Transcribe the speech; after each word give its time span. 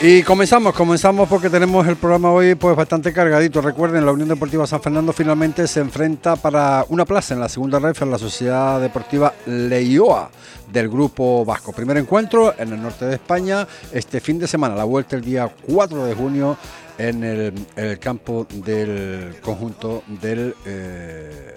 Y 0.00 0.22
comenzamos, 0.22 0.74
comenzamos 0.74 1.28
porque 1.28 1.50
tenemos 1.50 1.84
el 1.88 1.96
programa 1.96 2.30
hoy 2.30 2.54
pues 2.54 2.76
bastante 2.76 3.12
cargadito. 3.12 3.60
Recuerden, 3.60 4.06
la 4.06 4.12
Unión 4.12 4.28
Deportiva 4.28 4.64
San 4.64 4.80
Fernando 4.80 5.12
finalmente 5.12 5.66
se 5.66 5.80
enfrenta 5.80 6.36
para 6.36 6.84
una 6.88 7.04
plaza 7.04 7.34
en 7.34 7.40
la 7.40 7.48
segunda 7.48 7.80
red 7.80 7.96
en 8.00 8.12
la 8.12 8.18
Sociedad 8.18 8.80
Deportiva 8.80 9.34
Leioa 9.46 10.30
del 10.72 10.88
Grupo 10.88 11.44
Vasco. 11.44 11.72
Primer 11.72 11.96
encuentro 11.96 12.54
en 12.56 12.74
el 12.74 12.80
norte 12.80 13.06
de 13.06 13.14
España 13.14 13.66
este 13.92 14.20
fin 14.20 14.38
de 14.38 14.46
semana, 14.46 14.76
la 14.76 14.84
vuelta 14.84 15.16
el 15.16 15.22
día 15.22 15.52
4 15.66 16.04
de 16.04 16.14
junio 16.14 16.56
en 16.96 17.24
el, 17.24 17.98
campo 17.98 18.46
del 18.54 19.40
conjunto 19.42 20.04
del 20.06 20.54
eh, 20.64 21.56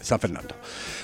San 0.00 0.20
Fernando. 0.20 0.54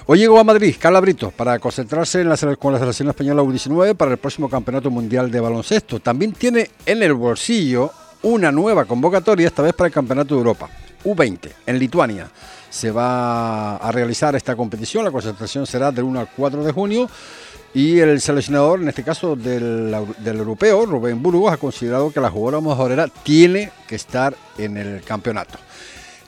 Hoy 0.04 0.18
llegó 0.18 0.40
a 0.40 0.44
Madrid 0.44 0.74
Calabrito 0.80 1.30
para 1.30 1.60
concentrarse 1.60 2.24
con 2.58 2.72
la 2.72 2.80
selección 2.80 3.08
española 3.08 3.42
U19 3.42 3.94
para 3.94 4.10
el 4.10 4.18
próximo 4.18 4.48
Campeonato 4.48 4.90
Mundial 4.90 5.30
de 5.30 5.38
Baloncesto. 5.38 6.00
También 6.00 6.32
tiene 6.32 6.70
en 6.84 7.04
el 7.04 7.14
bolsillo 7.14 7.93
una 8.22 8.50
nueva 8.50 8.84
convocatoria, 8.84 9.46
esta 9.46 9.62
vez 9.62 9.72
para 9.74 9.86
el 9.86 9.94
Campeonato 9.94 10.34
de 10.34 10.40
Europa, 10.40 10.68
U20, 11.04 11.52
en 11.66 11.79
Lituania. 11.79 12.29
Se 12.68 12.90
va 12.90 13.76
a 13.76 13.93
realizar 13.93 14.34
esta 14.34 14.57
competición, 14.57 15.04
la 15.04 15.12
concentración 15.12 15.68
será 15.68 15.93
del 15.93 16.04
1 16.04 16.18
al 16.18 16.29
4 16.36 16.64
de 16.64 16.72
junio. 16.72 17.08
Y 17.72 18.00
el 18.00 18.21
seleccionador, 18.21 18.82
en 18.82 18.88
este 18.88 19.04
caso 19.04 19.36
del, 19.36 19.94
europeo, 20.24 20.84
Rubén 20.84 21.22
Burgos, 21.22 21.52
ha 21.52 21.57
considerado 21.57 22.12
que 22.12 22.21
la 22.21 22.29
jugadora 22.29 22.60
mejorera 22.60 23.07
tiene 23.07 23.71
que 23.86 23.94
estar 23.94 24.34
en 24.58 24.76
el 24.76 25.02
campeonato. 25.04 25.58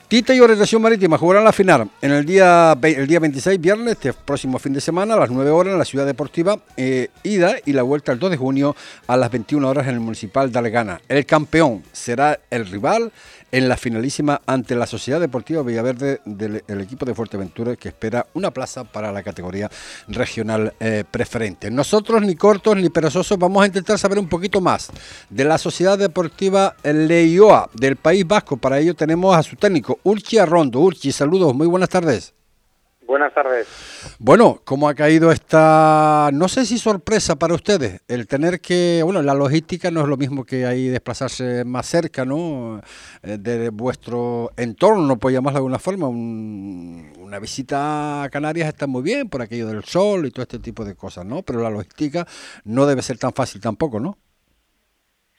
Tita 0.07 0.35
y 0.35 0.39
Orientación 0.39 0.83
Marítima 0.83 1.17
jugarán 1.17 1.43
la 1.43 1.51
final 1.51 1.89
en 1.99 2.11
el 2.11 2.25
día, 2.27 2.77
el 2.83 3.07
día 3.07 3.19
26, 3.19 3.59
viernes, 3.59 3.93
este 3.93 4.13
próximo 4.13 4.59
fin 4.59 4.71
de 4.71 4.79
semana, 4.79 5.15
a 5.15 5.17
las 5.17 5.31
9 5.31 5.49
horas 5.49 5.73
en 5.73 5.79
la 5.79 5.85
Ciudad 5.85 6.05
Deportiva 6.05 6.59
eh, 6.77 7.09
Ida 7.23 7.55
y 7.65 7.73
la 7.73 7.81
vuelta 7.81 8.11
el 8.11 8.19
2 8.19 8.29
de 8.29 8.37
junio 8.37 8.75
a 9.07 9.17
las 9.17 9.31
21 9.31 9.67
horas 9.67 9.87
en 9.87 9.95
el 9.95 9.99
Municipal 10.01 10.51
de 10.51 10.59
Alegana. 10.59 11.01
El 11.09 11.25
campeón 11.25 11.81
será 11.91 12.39
el 12.51 12.67
rival 12.67 13.11
en 13.51 13.69
la 13.69 13.77
finalísima 13.77 14.41
ante 14.45 14.75
la 14.75 14.85
Sociedad 14.85 15.19
Deportiva 15.19 15.63
Villaverde 15.63 16.21
del 16.25 16.81
equipo 16.81 17.05
de 17.05 17.13
Fuerteventura 17.13 17.75
que 17.75 17.89
espera 17.89 18.25
una 18.33 18.51
plaza 18.51 18.83
para 18.83 19.11
la 19.11 19.23
categoría 19.23 19.69
regional 20.07 20.73
eh, 20.79 21.03
preferente. 21.09 21.71
Nosotros, 21.71 22.21
ni 22.21 22.35
cortos 22.35 22.75
ni 22.77 22.89
perezosos, 22.89 23.37
vamos 23.37 23.63
a 23.63 23.67
intentar 23.67 23.97
saber 23.97 24.19
un 24.19 24.27
poquito 24.27 24.61
más 24.61 24.89
de 25.29 25.45
la 25.45 25.57
Sociedad 25.57 25.97
Deportiva 25.97 26.75
Leioa 26.83 27.69
del 27.73 27.95
País 27.95 28.27
Vasco. 28.27 28.57
Para 28.57 28.79
ello 28.79 28.93
tenemos 28.93 29.35
a 29.35 29.43
su 29.43 29.55
técnico, 29.55 29.99
Urchi 30.03 30.37
Arrondo. 30.37 30.79
Urchi, 30.79 31.11
saludos, 31.11 31.53
muy 31.53 31.67
buenas 31.67 31.89
tardes. 31.89 32.33
Buenas 33.05 33.33
tardes. 33.35 34.15
Bueno, 34.17 34.61
¿cómo 34.65 34.89
ha 34.89 34.95
caído 34.95 35.31
esta, 35.31 36.29
no 36.33 36.47
sé 36.47 36.65
si 36.65 36.79
sorpresa 36.79 37.35
para 37.35 37.53
ustedes, 37.53 38.01
el 38.07 38.27
tener 38.27 38.59
que, 38.59 39.01
bueno, 39.03 39.21
la 39.21 39.35
logística 39.35 39.91
no 39.91 40.01
es 40.01 40.07
lo 40.07 40.17
mismo 40.17 40.43
que 40.43 40.65
ahí 40.65 40.87
desplazarse 40.87 41.65
más 41.65 41.85
cerca, 41.85 42.25
¿no? 42.25 42.81
Eh, 43.21 43.37
de 43.37 43.69
vuestro 43.69 44.49
entorno, 44.57 45.17
por 45.17 45.31
llamarlo 45.31 45.57
de 45.57 45.59
alguna 45.59 45.79
forma. 45.79 46.07
una 46.07 47.39
visita 47.39 48.23
a 48.23 48.29
Canarias 48.29 48.69
está 48.69 48.87
muy 48.87 49.03
bien 49.03 49.29
por 49.29 49.43
aquello 49.43 49.67
del 49.67 49.83
sol 49.83 50.25
y 50.25 50.31
todo 50.31 50.41
este 50.41 50.59
tipo 50.59 50.83
de 50.83 50.95
cosas, 50.95 51.25
¿no? 51.25 51.43
Pero 51.43 51.61
la 51.61 51.69
logística 51.69 52.25
no 52.63 52.87
debe 52.87 53.03
ser 53.03 53.19
tan 53.19 53.33
fácil 53.33 53.61
tampoco, 53.61 53.99
¿no? 53.99 54.17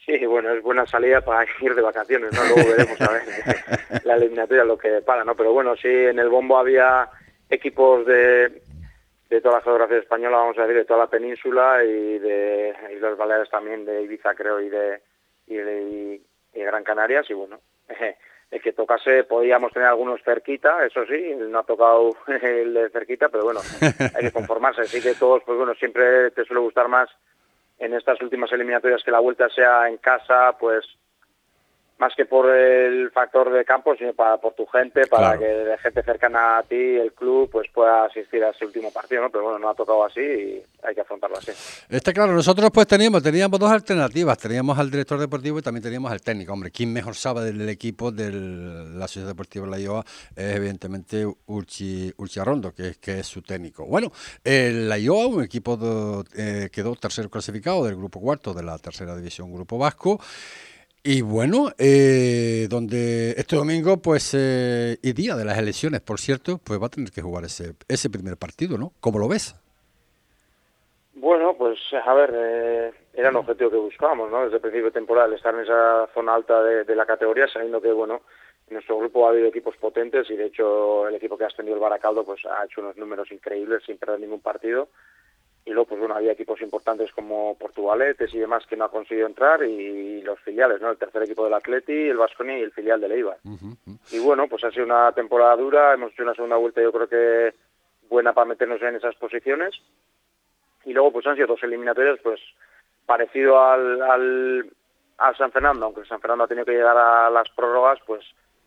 Sí, 0.05 0.25
bueno, 0.25 0.53
es 0.53 0.63
buena 0.63 0.87
salida 0.87 1.21
para 1.21 1.45
ir 1.61 1.75
de 1.75 1.83
vacaciones, 1.83 2.33
¿no? 2.33 2.45
Luego 2.45 2.71
veremos 2.71 3.01
a 3.01 3.11
ver 3.11 4.03
la 4.05 4.15
eliminatoria 4.15 4.63
lo 4.63 4.79
que 4.79 5.03
para, 5.05 5.25
¿no? 5.25 5.35
Pero 5.35 5.53
bueno, 5.53 5.75
sí, 5.75 5.89
en 5.89 6.21
el 6.21 6.29
bombo 6.29 6.59
había 6.59 7.11
equipos 7.51 8.07
de, 8.07 8.63
de 9.29 9.41
toda 9.41 9.57
la 9.57 9.63
geografía 9.63 9.99
española, 9.99 10.39
vamos 10.39 10.59
a 10.59 10.63
decir, 10.63 10.77
de 10.77 10.85
toda 10.85 11.01
la 11.01 11.11
península 11.11 11.85
y 11.85 12.19
de 12.19 12.75
Islas 12.95 13.17
Baleares 13.17 13.51
también, 13.51 13.85
de 13.85 14.03
Ibiza 14.03 14.35
creo 14.35 14.61
y 14.61 14.69
de, 14.69 15.01
y 15.47 15.55
de 15.55 16.21
Gran 16.55 16.85
Canarias. 16.85 17.29
Y 17.31 17.35
bueno, 17.35 17.61
el 18.51 18.63
que 18.63 18.73
tocase 18.73 19.25
podíamos 19.25 19.73
tener 19.73 19.89
algunos 19.89 20.23
cerquita, 20.23 20.85
eso 20.85 21.05
sí, 21.07 21.35
no 21.37 21.59
ha 21.59 21.65
tocado 21.65 22.17
el 22.43 22.75
de 22.75 22.91
cerquita, 22.91 23.29
pero 23.29 23.45
bueno, 23.45 23.61
hay 23.81 24.25
que 24.25 24.33
conformarse, 24.33 24.83
así 24.83 25.01
que 25.03 25.15
todos, 25.15 25.43
pues 25.45 25.59
bueno, 25.59 25.75
siempre 25.75 26.31
te 26.31 26.45
suele 26.45 26.61
gustar 26.61 26.89
más 26.89 27.09
en 27.79 27.93
estas 27.95 28.21
últimas 28.23 28.51
eliminatorias 28.53 29.03
que 29.03 29.11
la 29.11 29.21
vuelta 29.21 29.49
sea 29.51 29.89
en 29.89 29.99
casa, 29.99 30.57
pues 30.59 30.85
más 31.99 32.13
que 32.15 32.27
por 32.27 32.51
el 32.51 33.11
factor 33.11 33.51
de 33.51 33.65
campo, 33.65 33.97
sino 33.97 34.13
para 34.13 34.37
por 34.37 34.55
tu 34.55 34.67
gente, 34.67 35.07
para 35.07 35.39
que 35.39 35.65
la 35.65 35.79
gente 35.79 36.03
cercana 36.03 36.59
a 36.59 36.63
ti, 36.63 36.77
el 36.77 37.13
club, 37.13 37.49
pues 37.51 37.69
pueda 37.73 38.05
asistir 38.05 38.45
a 38.45 38.51
ese 38.51 38.67
último 38.67 38.93
partido, 38.93 39.23
¿no? 39.23 39.31
Pero 39.31 39.45
bueno, 39.45 39.59
no 39.59 39.71
ha 39.71 39.75
tocado 39.75 40.05
así 40.05 40.21
y 40.21 40.63
hay 40.83 40.95
que 40.95 41.01
afrontarlo 41.01 41.39
así. 41.39 41.53
Está 41.89 42.13
claro, 42.13 42.33
nosotros 42.33 42.71
pues 42.73 42.87
teníamos, 42.87 43.23
teníamos 43.23 43.59
dos 43.59 43.71
alternativas, 43.71 44.37
teníamos 44.37 44.79
al 44.79 44.91
director 44.91 45.19
deportivo 45.19 45.59
y 45.59 45.63
también 45.63 45.83
teníamos 45.83 46.13
al 46.13 46.21
técnico. 46.21 46.53
Hombre, 46.53 46.71
quien 46.71 46.93
mejor 46.93 47.15
sabe 47.15 47.45
del 47.45 47.67
equipo 47.69 48.13
de 48.13 48.31
la 48.31 49.09
Sociedad 49.09 49.29
Deportiva 49.29 49.67
La 49.67 49.79
Iowa 49.79 50.05
es 50.35 50.57
evidentemente 50.57 51.27
Urchi, 51.47 52.13
Urchi 52.19 52.41
Arrondo, 52.41 52.75
que 52.75 52.89
es, 52.89 52.99
que 52.99 53.21
es 53.21 53.27
su 53.27 53.41
técnico. 53.41 53.87
Bueno, 53.87 54.13
el 54.45 54.89
La 54.89 54.99
Iowa, 54.99 55.27
un 55.27 55.43
equipo 55.45 56.25
eh, 56.37 56.69
quedó 56.71 56.95
tercero 56.95 57.31
clasificado 57.31 57.85
del 57.85 57.97
grupo 57.97 58.21
cuarto 58.21 58.53
de 58.53 58.63
la 58.63 58.79
tercera 58.79 59.17
división 59.17 59.53
Grupo 59.53 59.79
Vasco. 59.79 60.21
Y 61.09 61.23
bueno, 61.23 61.69
eh, 61.79 62.67
donde 62.69 63.31
este 63.37 63.55
domingo, 63.55 63.99
pues, 63.99 64.35
eh, 64.37 64.97
y 65.01 65.13
día 65.13 65.37
de 65.37 65.45
las 65.45 65.57
elecciones, 65.57 66.01
por 66.01 66.19
cierto, 66.19 66.59
pues 66.59 66.83
va 66.83 66.87
a 66.87 66.89
tener 66.89 67.13
que 67.13 67.23
jugar 67.23 67.45
ese, 67.45 67.75
ese 67.87 68.11
primer 68.11 68.37
partido, 68.37 68.77
¿no? 68.77 68.91
¿Cómo 68.99 69.21
lo 69.21 69.29
ves? 69.29 69.55
Bueno, 71.15 71.55
pues 71.57 71.79
a 72.05 72.13
ver, 72.13 72.35
eh, 72.35 72.93
era 73.15 73.29
el 73.29 73.37
objetivo 73.37 73.71
que 73.71 73.77
buscábamos, 73.77 74.33
¿no? 74.33 74.43
Desde 74.43 74.57
el 74.57 74.61
principio 74.61 74.87
de 74.87 74.91
temporada, 74.99 75.33
estar 75.33 75.55
en 75.55 75.61
esa 75.61 76.09
zona 76.13 76.35
alta 76.35 76.61
de, 76.61 76.97
la 76.97 77.07
categoría, 77.07 77.47
sabiendo 77.47 77.81
que, 77.81 77.93
bueno, 77.93 78.23
en 78.67 78.75
nuestro 78.75 78.99
grupo 78.99 79.29
ha 79.29 79.31
habido 79.31 79.47
equipos 79.47 79.77
potentes 79.77 80.29
y 80.29 80.35
de 80.35 80.47
hecho 80.47 81.07
el 81.07 81.15
equipo 81.15 81.39
que 81.39 81.45
ha 81.45 81.47
ascendido 81.47 81.77
el 81.77 81.83
Baracaldo 81.83 82.25
pues 82.25 82.45
ha 82.47 82.65
hecho 82.65 82.81
unos 82.81 82.97
números 82.97 83.31
increíbles 83.31 83.85
sin 83.87 83.97
perder 83.97 84.19
ningún 84.19 84.41
partido 84.41 84.89
y 85.67 85.73
luego 85.73 85.89
pues 85.89 86.01
bueno 86.01 86.15
había 86.15 86.33
equipos 86.33 86.61
importantes 86.61 87.11
como 87.13 87.59
Portugaletes 87.59 88.33
y 88.33 88.39
demás 88.39 88.65
que 88.67 88.77
no 88.77 88.85
ha 88.85 88.91
conseguido 88.91 89.27
entrar 89.27 89.65
y 89.65 90.23
los 90.23 90.39
filiales 90.41 90.81
no 90.81 90.91
el 90.91 90.97
tercer 90.97 91.25
equipo 91.25 91.45
del 91.45 91.55
Atleti 91.55 92.09
el 92.09 92.17
Vasconia 92.17 92.57
y 92.57 92.63
el 92.63 92.71
filial 92.71 93.01
del 93.01 93.13
Eibar. 93.13 93.39
Y 94.13 94.19
bueno 94.21 94.47
pues 94.49 94.63
ha 94.63 94.71
sido 94.71 94.87
una 94.87 95.11
temporada 95.13 95.57
dura 95.57 95.93
hemos 95.93 96.13
hecho 96.13 96.23
una 96.23 96.35
segunda 96.35 96.57
vuelta 96.57 96.81
yo 96.81 96.93
creo 96.93 97.09
que 97.09 97.55
buena 98.09 98.33
para 98.33 98.47
meternos 98.47 98.81
en 98.83 98.95
esas 98.95 99.17
posiciones. 99.17 99.75
Y 100.85 100.93
luego 100.93 101.11
pues 101.15 101.27
han 101.27 101.35
sido 101.35 101.49
dos 101.49 101.63
eliminatorias 101.65 102.21
pues 102.23 102.41
parecido 103.05 103.61
al, 103.61 104.01
al, 104.03 104.71
al 105.19 105.37
San 105.37 105.51
Fernando 105.51 105.87
aunque 105.87 106.05
San 106.05 106.21
Fernando 106.21 106.45
ha 106.45 106.49
tenido 106.49 106.65
que 106.65 106.73
llegar 106.73 106.97
a 106.97 107.29
las 107.29 107.51
prórrogas 107.51 107.99
pues 108.07 108.25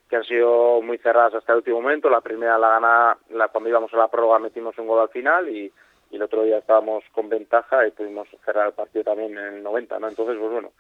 que 0.10 0.18
han 0.18 0.26
sido 0.26 0.82
muy 0.82 0.98
cerradas 0.98 1.36
hasta 1.36 1.54
el 1.54 1.60
último 1.60 1.82
momento. 1.82 2.10
La 2.10 2.20
primera 2.20 2.58
la 2.58 2.70
gana 2.72 3.18
la, 3.30 3.48
cuando 3.48 3.70
íbamos 3.70 3.94
a 3.94 3.98
la 3.98 4.10
prórroga 4.10 4.40
metimos 4.40 4.78
un 4.78 4.88
gol 4.88 5.00
al 5.00 5.10
final 5.10 5.48
y 5.48 5.72
y 6.12 6.16
el 6.16 6.24
otro 6.24 6.44
día 6.44 6.58
estábamos 6.58 7.04
con 7.12 7.30
ventaja 7.30 7.88
y 7.88 7.92
pudimos 7.92 8.28
cerrar 8.44 8.68
el 8.68 8.74
partido 8.74 9.04
también 9.04 9.38
en 9.38 9.56
el 9.56 9.64
90, 9.64 10.00
¿no? 10.00 10.10
Entonces, 10.10 10.38
pues 10.40 10.52
bueno, 10.52 10.72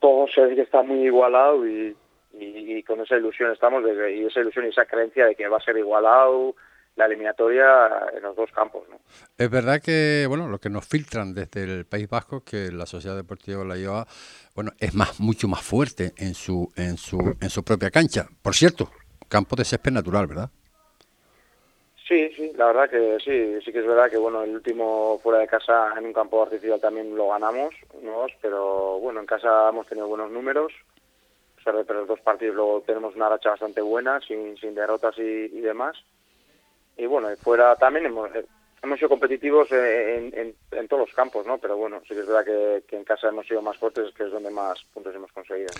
todo 0.00 0.26
se 0.28 0.42
ve 0.42 0.54
que 0.54 0.62
está 0.62 0.82
muy 0.82 1.04
igualado 1.04 1.66
y, 1.66 1.96
y, 2.32 2.82
con 2.82 3.00
esa 3.00 3.16
ilusión 3.16 3.52
estamos, 3.52 3.82
y 3.84 4.24
esa 4.24 4.40
ilusión 4.40 4.66
y 4.66 4.68
esa 4.68 4.86
creencia 4.86 5.26
de 5.26 5.34
que 5.34 5.48
va 5.48 5.58
a 5.58 5.64
ser 5.64 5.76
igualado 5.76 6.54
la 6.96 7.06
eliminatoria 7.06 7.88
en 8.16 8.22
los 8.22 8.36
dos 8.36 8.50
campos, 8.52 8.84
¿no? 8.88 8.98
Es 9.36 9.50
verdad 9.50 9.80
que, 9.82 10.26
bueno, 10.28 10.48
lo 10.48 10.58
que 10.58 10.70
nos 10.70 10.86
filtran 10.86 11.34
desde 11.34 11.64
el 11.64 11.86
País 11.86 12.08
Vasco, 12.08 12.44
que 12.44 12.70
la 12.70 12.86
Sociedad 12.86 13.16
Deportiva 13.16 13.64
La 13.64 13.76
Iowa, 13.76 14.06
bueno, 14.54 14.70
es 14.78 14.94
más, 14.94 15.18
mucho 15.18 15.48
más 15.48 15.62
fuerte 15.62 16.12
en 16.16 16.34
su, 16.34 16.72
en 16.76 16.96
su, 16.96 17.18
en 17.40 17.50
su 17.50 17.64
propia 17.64 17.90
cancha. 17.90 18.28
Por 18.42 18.54
cierto, 18.54 18.90
campo 19.28 19.56
de 19.56 19.64
césped 19.64 19.90
natural, 19.90 20.28
¿verdad? 20.28 20.50
Sí, 22.06 22.28
sí, 22.36 22.52
la 22.54 22.66
verdad 22.66 22.90
que 22.90 23.18
sí, 23.24 23.64
sí 23.64 23.72
que 23.72 23.78
es 23.78 23.86
verdad 23.86 24.10
que 24.10 24.18
bueno, 24.18 24.42
el 24.42 24.54
último 24.54 25.18
fuera 25.22 25.38
de 25.38 25.46
casa 25.46 25.94
en 25.96 26.04
un 26.04 26.12
campo 26.12 26.42
artificial 26.42 26.78
también 26.78 27.16
lo 27.16 27.28
ganamos, 27.28 27.74
pero 28.42 28.98
bueno, 29.00 29.20
en 29.20 29.26
casa 29.26 29.70
hemos 29.70 29.86
tenido 29.86 30.06
buenos 30.08 30.30
números, 30.30 30.70
o 31.58 31.62
sea, 31.62 31.72
de 31.72 31.94
los 31.94 32.06
dos 32.06 32.20
partidos 32.20 32.56
luego 32.56 32.82
tenemos 32.82 33.16
una 33.16 33.30
racha 33.30 33.50
bastante 33.50 33.80
buena, 33.80 34.20
sin, 34.20 34.54
sin 34.58 34.74
derrotas 34.74 35.16
y, 35.16 35.22
y 35.22 35.60
demás. 35.62 35.96
Y 36.98 37.06
bueno, 37.06 37.28
fuera 37.38 37.74
también 37.76 38.04
hemos, 38.04 38.28
hemos 38.84 38.98
sido 38.98 39.08
competitivos 39.08 39.70
en, 39.72 40.54
en, 40.70 40.88
todos 40.88 41.08
los 41.08 41.14
campos, 41.14 41.46
¿no? 41.46 41.58
Pero 41.58 41.76
bueno, 41.76 42.00
sí 42.06 42.14
que 42.14 42.20
es 42.20 42.26
verdad 42.26 42.44
que, 42.86 42.96
en 42.96 43.04
casa 43.04 43.28
hemos 43.28 43.46
sido 43.46 43.62
más 43.62 43.76
fuertes, 43.78 44.12
que 44.14 44.24
es 44.24 44.30
donde 44.30 44.50
más 44.50 44.84
puntos 44.92 45.14
hemos 45.14 45.32
conseguido. 45.32 45.70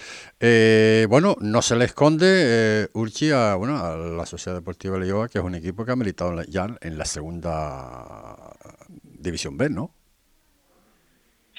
Eh, 0.40 1.06
bueno, 1.08 1.36
no 1.40 1.62
se 1.62 1.76
le 1.76 1.84
esconde, 1.84 2.26
eh, 2.26 2.88
Urchi, 2.94 3.30
a, 3.30 3.54
bueno, 3.56 3.76
a 3.76 3.96
la 3.96 4.26
Sociedad 4.26 4.58
Deportiva 4.58 4.98
Leyoa, 4.98 5.28
que 5.28 5.38
es 5.38 5.44
un 5.44 5.54
equipo 5.54 5.84
que 5.84 5.92
ha 5.92 5.96
militado 5.96 6.42
ya 6.48 6.66
en 6.80 6.98
la 6.98 7.04
segunda 7.04 8.54
división 9.02 9.56
B, 9.56 9.68
¿no? 9.68 9.90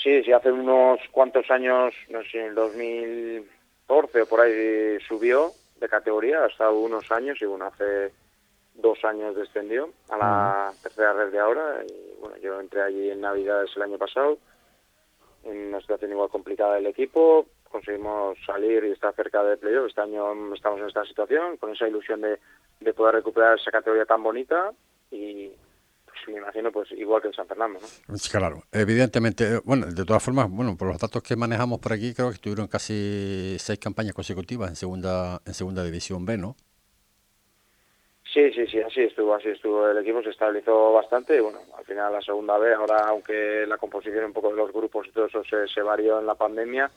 Sí, 0.02 0.24
sí, 0.24 0.32
hace 0.32 0.52
unos 0.52 1.00
cuantos 1.12 1.50
años, 1.50 1.94
no 2.10 2.22
sé, 2.24 2.40
en 2.40 2.46
el 2.48 2.56
2014 2.56 4.22
o 4.22 4.26
por 4.28 4.42
ahí 4.42 5.00
subió 5.08 5.52
de 5.80 5.90
categoría, 5.90 6.44
ha 6.44 6.48
estado 6.48 6.80
unos 6.80 7.12
años 7.12 7.38
y 7.42 7.46
bueno, 7.46 7.66
hace 7.66 8.12
dos 8.76 9.04
años 9.04 9.36
descendió 9.36 9.90
a 10.10 10.18
la 10.18 10.74
tercera 10.82 11.14
red 11.14 11.32
de 11.32 11.40
ahora. 11.40 11.84
Y, 11.86 12.20
bueno, 12.20 12.38
yo 12.38 12.60
entré 12.60 12.82
allí 12.82 13.10
en 13.10 13.22
Navidades 13.22 13.72
el 13.76 13.82
año 13.84 13.98
pasado. 13.98 14.38
en 15.44 15.68
una 15.68 15.80
situación 15.82 16.12
igual 16.12 16.30
complicada 16.30 16.76
del 16.76 16.88
equipo, 16.88 17.46
conseguimos 17.70 18.38
salir 18.46 18.84
y 18.86 18.92
estar 18.92 19.14
cerca 19.14 19.44
de 19.44 19.58
playoff. 19.58 19.88
Este 19.88 20.02
año 20.02 20.54
estamos 20.54 20.80
en 20.80 20.88
esta 20.88 21.06
situación, 21.06 21.58
con 21.58 21.72
esa 21.72 21.88
ilusión 21.88 22.22
de, 22.22 22.40
de 22.80 22.94
poder 22.94 23.16
recuperar 23.16 23.60
esa 23.60 23.72
categoría 23.72 24.06
tan 24.06 24.24
bonita 24.24 24.72
y 25.12 25.52
pues 26.06 26.20
me 26.28 26.38
imagino 26.38 26.72
pues 26.72 26.92
igual 26.94 27.22
que 27.22 27.28
en 27.28 27.34
San 27.34 27.48
Fernando. 27.48 27.80
¿no? 28.08 28.16
Claro, 28.32 28.64
evidentemente, 28.72 29.60
bueno, 29.64 29.88
de 29.88 30.06
todas 30.06 30.24
formas, 30.24 30.50
bueno, 30.50 30.76
por 30.78 30.88
los 30.88 31.00
datos 31.00 31.22
que 31.22 31.36
manejamos 31.36 31.80
por 31.80 31.94
aquí, 31.94 32.14
creo 32.14 32.30
que 32.30 32.36
estuvieron 32.36 32.68
casi 32.68 33.58
seis 33.60 33.80
campañas 33.80 34.14
consecutivas 34.14 34.70
en 34.70 34.76
segunda, 34.76 35.42
en 35.46 35.54
segunda 35.54 35.84
división 35.84 36.26
B, 36.26 36.38
¿no? 36.38 36.56
Sí, 38.36 38.52
sí, 38.52 38.68
sí, 38.68 38.82
así 38.82 39.00
estuvo, 39.00 39.34
así 39.34 39.48
estuvo. 39.48 39.88
El 39.88 39.98
equipo 40.00 40.22
se 40.22 40.32
estabilizó 40.32 40.92
bastante 40.92 41.38
y 41.38 41.40
bueno, 41.40 41.60
al 41.78 41.86
final 41.86 42.12
la 42.12 42.22
segunda 42.22 42.58
vez, 42.58 42.76
ahora 42.76 43.08
aunque 43.08 43.66
la 43.66 43.78
composición 43.78 44.26
un 44.26 44.34
poco 44.34 44.50
de 44.50 44.58
los 44.58 44.74
grupos 44.74 45.08
y 45.08 45.12
todo 45.12 45.28
eso 45.28 45.42
se, 45.46 45.70
se 45.70 45.82
varió 45.82 46.20
en 46.20 46.26
la 46.26 46.36
pandemia, 46.36 46.92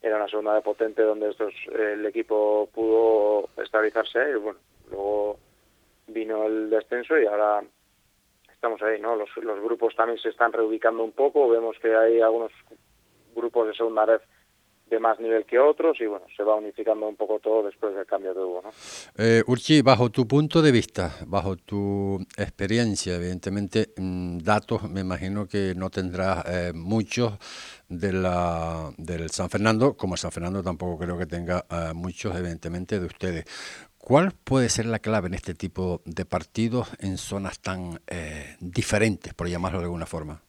era 0.00 0.16
una 0.16 0.26
segunda 0.26 0.54
vez 0.54 0.64
potente 0.64 1.02
donde 1.02 1.28
estos 1.28 1.52
el 1.70 2.06
equipo 2.06 2.66
pudo 2.72 3.50
estabilizarse 3.62 4.30
y 4.30 4.34
bueno, 4.36 4.58
luego 4.88 5.38
vino 6.06 6.46
el 6.46 6.70
descenso 6.70 7.18
y 7.18 7.26
ahora 7.26 7.62
estamos 8.50 8.80
ahí, 8.80 8.98
¿no? 8.98 9.16
Los, 9.16 9.36
los 9.36 9.60
grupos 9.60 9.94
también 9.94 10.18
se 10.18 10.30
están 10.30 10.54
reubicando 10.54 11.04
un 11.04 11.12
poco, 11.12 11.46
vemos 11.46 11.78
que 11.78 11.94
hay 11.94 12.22
algunos 12.22 12.52
grupos 13.34 13.66
de 13.66 13.74
segunda 13.74 14.06
vez 14.06 14.22
más 14.98 15.18
nivel 15.20 15.44
que 15.44 15.58
otros 15.58 16.00
y 16.00 16.06
bueno, 16.06 16.26
se 16.36 16.42
va 16.42 16.54
unificando 16.56 17.08
un 17.08 17.16
poco 17.16 17.38
todo 17.40 17.64
después 17.64 17.94
del 17.94 18.06
cambio 18.06 18.34
que 18.34 18.40
hubo. 18.40 18.62
¿no? 18.62 18.70
Eh, 19.16 19.42
Urchi, 19.46 19.82
bajo 19.82 20.10
tu 20.10 20.26
punto 20.26 20.62
de 20.62 20.72
vista, 20.72 21.12
bajo 21.26 21.56
tu 21.56 22.18
experiencia, 22.36 23.16
evidentemente 23.16 23.92
mm, 23.96 24.38
datos 24.38 24.88
me 24.90 25.00
imagino 25.00 25.46
que 25.46 25.74
no 25.76 25.90
tendrás 25.90 26.44
eh, 26.46 26.72
muchos 26.74 27.34
de 27.88 28.12
la, 28.12 28.90
del 28.96 29.30
San 29.30 29.50
Fernando, 29.50 29.96
como 29.96 30.16
San 30.16 30.32
Fernando 30.32 30.62
tampoco 30.62 30.98
creo 30.98 31.18
que 31.18 31.26
tenga 31.26 31.64
eh, 31.70 31.92
muchos 31.94 32.34
evidentemente 32.36 32.98
de 32.98 33.06
ustedes. 33.06 33.44
¿Cuál 33.98 34.32
puede 34.32 34.68
ser 34.68 34.84
la 34.84 34.98
clave 34.98 35.28
en 35.28 35.34
este 35.34 35.54
tipo 35.54 36.02
de 36.04 36.26
partidos 36.26 36.88
en 36.98 37.16
zonas 37.16 37.60
tan 37.60 38.00
eh, 38.06 38.56
diferentes, 38.60 39.32
por 39.32 39.48
llamarlo 39.48 39.78
de 39.78 39.84
alguna 39.84 40.04
forma? 40.04 40.42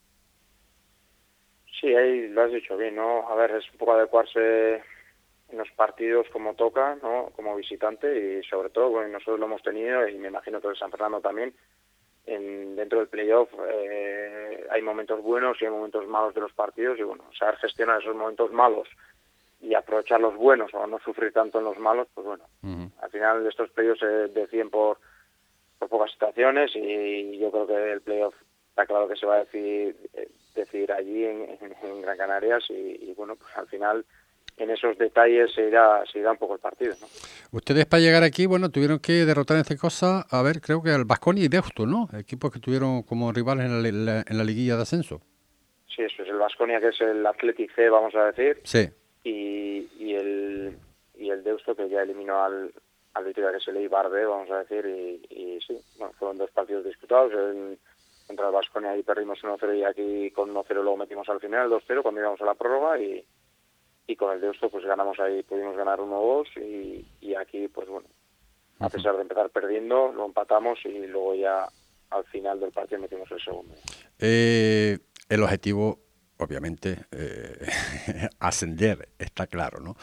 Sí, 1.79 1.93
ahí 1.93 2.27
lo 2.29 2.43
has 2.43 2.51
dicho 2.51 2.77
bien, 2.77 2.95
¿no? 2.95 3.27
A 3.29 3.35
ver, 3.35 3.51
es 3.51 3.69
un 3.71 3.77
poco 3.77 3.93
adecuarse 3.93 4.81
en 5.49 5.57
los 5.57 5.69
partidos 5.71 6.27
como 6.31 6.55
toca, 6.55 6.95
¿no? 7.01 7.31
Como 7.35 7.55
visitante 7.55 8.39
y 8.39 8.43
sobre 8.43 8.69
todo, 8.69 8.89
bueno, 8.89 9.09
nosotros 9.09 9.39
lo 9.39 9.45
hemos 9.45 9.61
tenido 9.61 10.07
y 10.07 10.17
me 10.17 10.29
imagino 10.29 10.61
que 10.61 10.69
el 10.69 10.77
San 10.77 10.91
Fernando 10.91 11.21
también. 11.21 11.53
En, 12.27 12.75
dentro 12.75 12.99
del 12.99 13.07
playoff 13.07 13.49
eh, 13.69 14.65
hay 14.71 14.81
momentos 14.81 15.21
buenos 15.21 15.61
y 15.61 15.65
hay 15.65 15.71
momentos 15.71 16.07
malos 16.07 16.33
de 16.33 16.41
los 16.41 16.53
partidos 16.53 16.97
y 16.97 17.03
bueno, 17.03 17.23
saber 17.37 17.57
gestionar 17.57 18.01
esos 18.01 18.15
momentos 18.15 18.51
malos 18.51 18.87
y 19.61 19.75
aprovechar 19.75 20.19
los 20.19 20.35
buenos 20.35 20.73
o 20.73 20.87
no 20.87 20.97
sufrir 20.99 21.31
tanto 21.33 21.59
en 21.59 21.65
los 21.65 21.77
malos, 21.77 22.07
pues 22.15 22.25
bueno, 22.25 22.43
al 22.99 23.09
final 23.11 23.45
estos 23.45 23.69
playoffs 23.69 23.99
se 23.99 24.07
deciden 24.29 24.71
por, 24.71 24.97
por 25.77 25.87
pocas 25.87 26.11
situaciones 26.11 26.71
y 26.75 27.37
yo 27.37 27.51
creo 27.51 27.67
que 27.67 27.91
el 27.93 28.01
playoff 28.01 28.35
está 28.69 28.87
claro 28.87 29.07
que 29.07 29.15
se 29.15 29.25
va 29.25 29.35
a 29.35 29.43
decidir, 29.45 29.95
eh, 30.13 30.27
decidir 30.55 30.91
allí 30.91 31.25
en, 31.25 31.57
en, 31.83 32.01
Gran 32.01 32.17
Canarias 32.17 32.63
y, 32.69 32.73
y, 32.73 33.13
bueno, 33.15 33.35
pues 33.35 33.55
al 33.55 33.67
final 33.67 34.05
en 34.57 34.69
esos 34.69 34.97
detalles 34.97 35.53
se 35.53 35.67
irá, 35.67 36.03
se 36.11 36.19
irá 36.19 36.31
un 36.31 36.37
poco 36.37 36.53
el 36.53 36.59
partido. 36.59 36.93
¿no? 37.01 37.07
Ustedes 37.51 37.85
para 37.85 38.01
llegar 38.01 38.23
aquí, 38.23 38.45
bueno, 38.45 38.69
tuvieron 38.69 38.99
que 38.99 39.25
derrotar 39.25 39.57
en 39.57 39.61
esta 39.61 39.75
cosa, 39.75 40.25
a 40.29 40.41
ver, 40.41 40.61
creo 40.61 40.81
que 40.81 40.91
al 40.91 41.05
Vasconi 41.05 41.41
y 41.41 41.47
Deusto, 41.47 41.85
¿no? 41.85 42.07
Equipos 42.17 42.51
que 42.51 42.59
tuvieron 42.59 43.03
como 43.03 43.31
rivales 43.31 43.65
en 43.65 43.83
la, 43.83 43.91
la, 43.91 44.25
en 44.27 44.37
la 44.37 44.43
liguilla 44.43 44.75
de 44.77 44.83
ascenso. 44.83 45.21
Sí, 45.93 46.01
eso 46.03 46.23
es 46.23 46.29
el 46.29 46.37
Vasconia, 46.37 46.79
que 46.79 46.89
es 46.89 47.01
el 47.01 47.25
Athletic 47.25 47.73
C, 47.75 47.89
vamos 47.89 48.15
a 48.15 48.31
decir. 48.31 48.61
Sí. 48.63 48.89
Y, 49.23 49.89
y 49.99 50.15
el 50.15 50.77
y 51.17 51.29
el 51.29 51.43
Deusto, 51.43 51.75
que 51.75 51.89
ya 51.89 52.01
eliminó 52.01 52.43
al, 52.43 52.73
al 53.13 53.23
Vitoria, 53.23 53.51
que 53.51 53.57
es 53.57 53.67
el 53.67 53.77
Eibar 53.77 54.09
B, 54.09 54.25
vamos 54.25 54.49
a 54.51 54.63
decir, 54.63 54.85
y, 54.85 55.33
y 55.33 55.59
sí, 55.61 55.77
bueno, 55.97 56.13
fueron 56.19 56.37
dos 56.37 56.51
partidos 56.51 56.85
disputados. 56.85 57.31
En, 57.33 57.77
contra 58.27 58.47
el 58.47 58.53
Vasconia 58.53 58.91
ahí 58.91 59.03
perdimos 59.03 59.39
1-0 59.41 59.77
y 59.77 59.83
aquí 59.83 60.31
con 60.31 60.53
1-0 60.53 60.67
luego 60.75 60.97
metimos 60.97 61.27
al 61.29 61.39
final 61.39 61.65
el 61.65 61.79
2-0 61.79 62.01
cuando 62.01 62.21
íbamos 62.21 62.41
a 62.41 62.45
la 62.45 62.55
prórroga 62.55 62.99
y, 62.99 63.25
y 64.07 64.15
con 64.15 64.33
el 64.33 64.41
Deusto 64.41 64.69
pues 64.69 64.85
ganamos 64.85 65.19
ahí, 65.19 65.43
pudimos 65.43 65.75
ganar 65.75 65.99
1-2 65.99 66.45
y, 66.61 67.05
y 67.21 67.35
aquí 67.35 67.67
pues 67.67 67.87
bueno, 67.87 68.07
a 68.79 68.89
pesar 68.89 69.15
de 69.15 69.21
empezar 69.21 69.49
perdiendo, 69.49 70.11
lo 70.11 70.25
empatamos 70.25 70.79
y 70.85 71.07
luego 71.07 71.35
ya 71.35 71.67
al 72.09 72.23
final 72.25 72.59
del 72.59 72.71
partido 72.71 73.01
metimos 73.01 73.29
el 73.31 73.41
segundo. 73.41 73.73
Eh, 74.19 74.97
el 75.29 75.43
objetivo 75.43 75.99
obviamente 76.37 77.05
eh, 77.11 77.65
ascender, 78.39 79.09
está 79.17 79.47
claro, 79.47 79.79
¿no? 79.79 79.95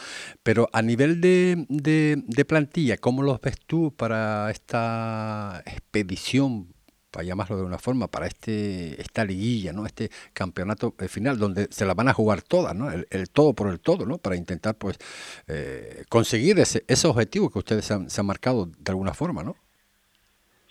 Pero 0.43 0.69
a 0.73 0.83
nivel 0.83 1.21
de, 1.21 1.67
de, 1.69 2.23
de, 2.25 2.45
plantilla, 2.45 2.97
¿cómo 2.97 3.23
los 3.23 3.41
ves 3.41 3.59
tú 3.67 3.95
para 3.95 4.51
esta 4.51 5.63
expedición 5.67 6.72
para 7.13 7.25
llamarlo 7.25 7.57
de 7.57 7.63
una 7.63 7.79
forma, 7.79 8.09
para 8.09 8.27
este 8.27 9.01
esta 9.01 9.25
liguilla, 9.25 9.73
¿no? 9.73 9.87
Este 9.87 10.09
campeonato 10.33 10.95
final, 11.09 11.39
donde 11.39 11.69
se 11.71 11.85
la 11.85 11.95
van 11.95 12.09
a 12.09 12.15
jugar 12.15 12.43
todas, 12.43 12.75
¿no? 12.75 12.91
El, 12.91 13.07
el 13.11 13.31
todo 13.31 13.53
por 13.53 13.69
el 13.69 13.79
todo, 13.79 14.07
¿no? 14.07 14.19
Para 14.19 14.35
intentar, 14.35 14.75
pues, 14.75 14.99
eh, 15.47 16.05
conseguir 16.09 16.59
ese, 16.59 16.83
ese 16.89 17.07
objetivo 17.07 17.51
que 17.51 17.59
ustedes 17.59 17.91
han, 17.91 18.11
se 18.11 18.21
han, 18.21 18.27
marcado 18.27 18.67
de 18.67 18.91
alguna 18.91 19.13
forma, 19.13 19.45
¿no? 19.45 19.57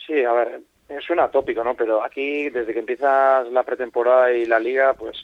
Sí, 0.05 0.23
a 0.23 0.33
ver, 0.33 0.61
suena 1.05 1.29
tópico, 1.29 1.63
¿no? 1.63 1.75
Pero 1.75 2.03
aquí, 2.03 2.49
desde 2.49 2.73
que 2.73 2.79
empieza 2.79 3.43
la 3.43 3.63
pretemporada 3.63 4.33
y 4.33 4.45
la 4.45 4.59
liga, 4.59 4.93
pues, 4.95 5.17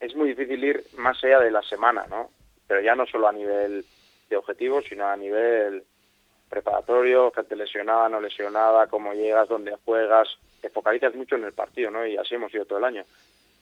es 0.00 0.14
muy 0.16 0.30
difícil 0.30 0.62
ir 0.62 0.84
más 0.96 1.22
allá 1.22 1.40
de 1.40 1.50
la 1.50 1.62
semana, 1.62 2.06
¿no? 2.08 2.30
Pero 2.66 2.80
ya 2.80 2.94
no 2.94 3.06
solo 3.06 3.28
a 3.28 3.32
nivel 3.32 3.84
de 4.28 4.36
objetivos, 4.36 4.84
sino 4.88 5.06
a 5.06 5.16
nivel 5.16 5.84
preparatorio, 6.56 7.30
gente 7.32 7.54
lesionada, 7.54 8.08
no 8.08 8.18
lesionada, 8.18 8.86
cómo 8.86 9.12
llegas, 9.12 9.46
dónde 9.48 9.76
juegas, 9.84 10.26
te 10.62 10.70
focalizas 10.70 11.14
mucho 11.14 11.36
en 11.36 11.44
el 11.44 11.52
partido, 11.52 11.90
¿no? 11.90 12.06
Y 12.06 12.16
así 12.16 12.34
hemos 12.34 12.54
ido 12.54 12.64
todo 12.64 12.78
el 12.78 12.84
año. 12.84 13.04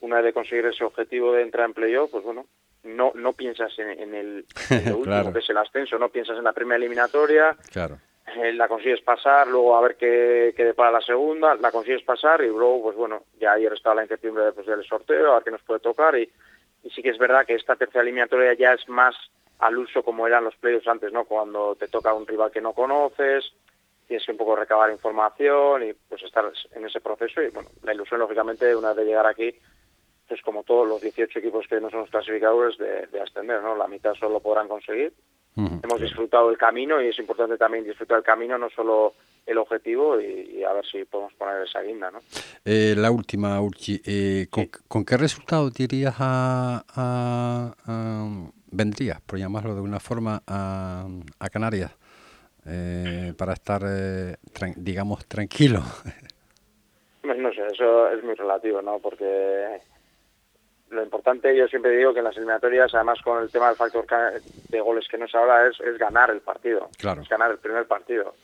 Una 0.01 0.17
vez 0.17 0.27
de 0.27 0.33
conseguir 0.33 0.67
ese 0.67 0.85
objetivo 0.85 1.33
de 1.33 1.43
entrar 1.43 1.67
en 1.67 1.75
playoff, 1.75 2.13
pues 2.13 2.23
bueno, 2.25 2.47
no 2.85 3.11
no 3.17 3.33
piensas 3.33 3.77
en, 3.81 3.91
en 3.91 4.15
el, 4.15 4.47
en 4.71 4.85
lo 4.91 4.99
último, 4.99 5.05
claro. 5.05 5.33
que 5.33 5.41
es 5.41 5.51
el 5.51 5.57
ascenso, 5.57 5.99
no 5.99 6.09
piensas 6.09 6.39
en 6.39 6.45
la 6.45 6.53
primera 6.53 6.77
eliminatoria, 6.77 7.57
claro. 7.73 7.99
eh, 8.37 8.53
la 8.53 8.69
consigues 8.69 9.01
pasar, 9.01 9.49
luego 9.49 9.77
a 9.77 9.81
ver 9.81 9.97
qué, 9.97 10.55
qué 10.57 10.73
para 10.73 10.93
la 10.93 11.01
segunda, 11.01 11.57
la 11.57 11.73
consigues 11.73 12.03
pasar 12.03 12.43
y 12.43 12.47
luego, 12.49 12.81
pues 12.85 12.97
bueno, 12.97 13.25
ya 13.41 13.55
ayer 13.55 13.73
estaba 13.73 13.97
la 13.97 14.03
incertidumbre 14.03 14.53
pues, 14.53 14.67
del 14.69 14.85
sorteo, 14.85 15.33
a 15.33 15.35
ver 15.37 15.45
qué 15.45 15.51
nos 15.51 15.63
puede 15.63 15.81
tocar 15.81 16.17
y, 16.17 16.31
y 16.85 16.91
sí 16.91 17.03
que 17.03 17.11
es 17.11 17.19
verdad 17.19 17.45
que 17.45 17.55
esta 17.57 17.75
tercera 17.75 18.03
eliminatoria 18.03 18.55
ya 18.55 18.73
es 18.75 18.89
más 18.89 19.17
al 19.59 19.79
uso 19.79 20.03
como 20.03 20.27
eran 20.27 20.45
los 20.45 20.57
playoffs 20.57 20.89
antes, 20.89 21.13
¿no? 21.13 21.25
Cuando 21.25 21.75
te 21.77 21.89
toca 21.89 22.13
un 22.13 22.27
rival 22.27 22.51
que 22.51 22.61
no 22.61 22.73
conoces, 22.73 23.53
tienes 24.07 24.25
que 24.27 24.33
un 24.33 24.39
poco 24.39 24.57
recabar 24.57 24.91
información 24.91 25.89
y 25.89 25.93
pues 25.95 26.23
estar 26.23 26.51
en 26.73 26.85
ese 26.87 27.01
proceso 27.01 27.43
y 27.43 27.49
bueno, 27.51 27.71
la 27.83 27.95
ilusión 27.95 28.21
lógicamente 28.21 28.75
una 28.77 28.89
vez 28.89 28.99
de 28.99 29.05
llegar 29.07 29.27
aquí 29.27 29.55
pues 30.29 30.41
como 30.43 30.63
todos 30.63 30.89
los 30.89 31.01
18 31.01 31.39
equipos 31.39 31.67
que 31.69 31.81
no 31.81 31.91
somos 31.91 32.11
clasificadores 32.11 32.79
de, 32.79 33.07
de 33.07 33.21
ascender, 33.21 33.63
¿no? 33.63 33.77
La 33.77 33.89
mitad 33.89 34.15
solo 34.15 34.41
podrán 34.41 34.69
conseguir. 34.69 35.13
Uh 35.57 35.63
-huh. 35.63 35.85
Hemos 35.85 36.01
disfrutado 36.01 36.51
el 36.51 36.59
camino 36.59 37.01
y 37.01 37.09
es 37.09 37.19
importante 37.19 37.57
también 37.57 37.85
disfrutar 37.85 38.19
el 38.19 38.25
camino, 38.25 38.59
no 38.59 38.69
solo 38.71 39.15
el 39.47 39.59
objetivo 39.59 40.21
y, 40.21 40.57
y 40.59 40.65
a 40.65 40.73
ver 40.73 40.85
si 40.85 41.05
podemos 41.05 41.33
poner 41.35 41.63
esa 41.63 41.83
guinda, 41.83 42.11
¿no? 42.11 42.21
Eh, 42.65 42.95
la 42.97 43.11
última, 43.11 43.61
Urchi, 43.61 44.01
eh, 44.05 44.47
¿con, 44.51 44.65
sí. 44.65 44.71
¿con, 44.89 45.05
qué 45.05 45.17
resultado 45.17 45.71
dirías 45.71 46.15
a, 46.19 46.85
a, 46.89 47.75
a, 47.87 48.51
vendrías, 48.75 49.21
por 49.23 49.39
llamarlo 49.39 49.75
de 49.75 49.81
una 49.81 50.01
forma, 50.01 50.43
a, 50.47 51.07
a 51.39 51.49
Canarias? 51.51 51.93
eh, 52.67 53.33
para 53.37 53.53
estar, 53.53 53.83
eh, 53.87 54.37
digamos, 54.77 55.27
tranquilo? 55.27 55.83
No 57.25 57.51
sé, 57.55 57.67
eso 57.73 58.11
es 58.11 58.23
muy 58.23 58.35
relativo, 58.35 58.83
¿no? 58.83 58.99
Porque 58.99 59.81
lo 60.91 61.03
importante, 61.03 61.57
yo 61.57 61.67
siempre 61.69 61.97
digo 61.97 62.13
que 62.13 62.19
en 62.19 62.27
las 62.27 62.37
eliminatorias, 62.37 62.95
además 62.95 63.19
con 63.23 63.43
el 63.43 63.51
tema 63.51 63.69
del 63.69 63.77
factor 63.77 64.05
de 64.69 64.81
goles 64.81 65.09
que 65.09 65.17
nos 65.17 65.35
habla, 65.35 65.67
es, 65.67 65.81
es 65.81 65.97
ganar 65.97 66.29
el 66.29 66.43
partido. 66.43 66.91
Claro. 66.99 67.23
Es 67.23 67.29
ganar 67.31 67.51
el 67.51 67.57
primer 67.57 67.87
partido. 67.87 68.35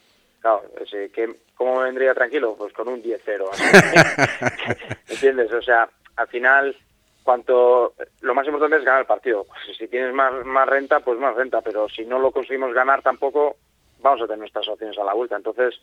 Claro, 0.41 0.63
ese, 0.81 1.11
¿qué, 1.11 1.29
¿cómo 1.55 1.77
me 1.77 1.85
vendría 1.85 2.15
tranquilo? 2.15 2.55
Pues 2.57 2.73
con 2.73 2.89
un 2.89 3.03
10-0. 3.03 4.87
¿Entiendes? 5.11 5.53
O 5.53 5.61
sea, 5.61 5.87
al 6.17 6.29
final, 6.29 6.75
cuanto 7.23 7.95
lo 8.21 8.35
más 8.35 8.47
importante 8.47 8.77
es 8.77 8.85
ganar 8.85 9.01
el 9.01 9.07
partido. 9.07 9.45
Pues 9.45 9.77
si 9.77 9.89
tienes 9.89 10.13
más, 10.15 10.45
más 10.45 10.69
renta, 10.69 11.01
pues 11.01 11.19
más 11.19 11.35
renta, 11.35 11.61
pero 11.61 11.89
si 11.89 12.05
no 12.05 12.19
lo 12.19 12.31
conseguimos 12.31 12.73
ganar 12.73 13.03
tampoco, 13.03 13.57
vamos 14.01 14.23
a 14.23 14.25
tener 14.25 14.39
nuestras 14.39 14.69
opciones 14.69 14.99
a 14.99 15.05
la 15.05 15.15
vuelta. 15.15 15.37
Entonces, 15.37 15.81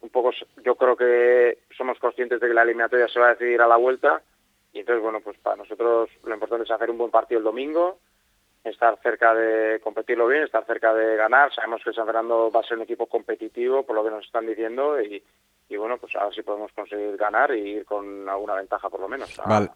un 0.00 0.10
poco 0.10 0.30
yo 0.64 0.74
creo 0.74 0.96
que 0.96 1.58
somos 1.76 1.98
conscientes 1.98 2.40
de 2.40 2.48
que 2.48 2.54
la 2.54 2.62
eliminatoria 2.62 3.08
se 3.08 3.20
va 3.20 3.28
a 3.28 3.34
decidir 3.34 3.60
a 3.60 3.66
la 3.66 3.76
vuelta 3.76 4.22
y 4.72 4.80
entonces, 4.80 5.02
bueno, 5.02 5.20
pues 5.20 5.38
para 5.38 5.56
nosotros 5.56 6.10
lo 6.24 6.34
importante 6.34 6.64
es 6.64 6.70
hacer 6.70 6.90
un 6.90 6.98
buen 6.98 7.10
partido 7.10 7.38
el 7.38 7.44
domingo, 7.44 7.98
estar 8.62 8.98
cerca 9.02 9.34
de 9.34 9.80
competirlo 9.80 10.26
bien, 10.26 10.42
estar 10.42 10.66
cerca 10.66 10.92
de 10.92 11.16
ganar. 11.16 11.50
Sabemos 11.54 11.82
que 11.82 11.94
San 11.94 12.04
Fernando 12.04 12.50
va 12.50 12.60
a 12.60 12.62
ser 12.62 12.76
un 12.76 12.82
equipo 12.82 13.06
competitivo, 13.06 13.84
por 13.84 13.96
lo 13.96 14.04
que 14.04 14.10
nos 14.10 14.26
están 14.26 14.46
diciendo, 14.46 15.00
y, 15.00 15.22
y 15.70 15.76
bueno, 15.76 15.96
pues 15.96 16.14
a 16.16 16.24
ver 16.24 16.34
si 16.34 16.42
podemos 16.42 16.70
conseguir 16.72 17.16
ganar 17.16 17.54
y 17.54 17.76
ir 17.76 17.86
con 17.86 18.28
alguna 18.28 18.54
ventaja 18.54 18.90
por 18.90 19.00
lo 19.00 19.08
menos 19.08 19.38
a. 19.38 19.72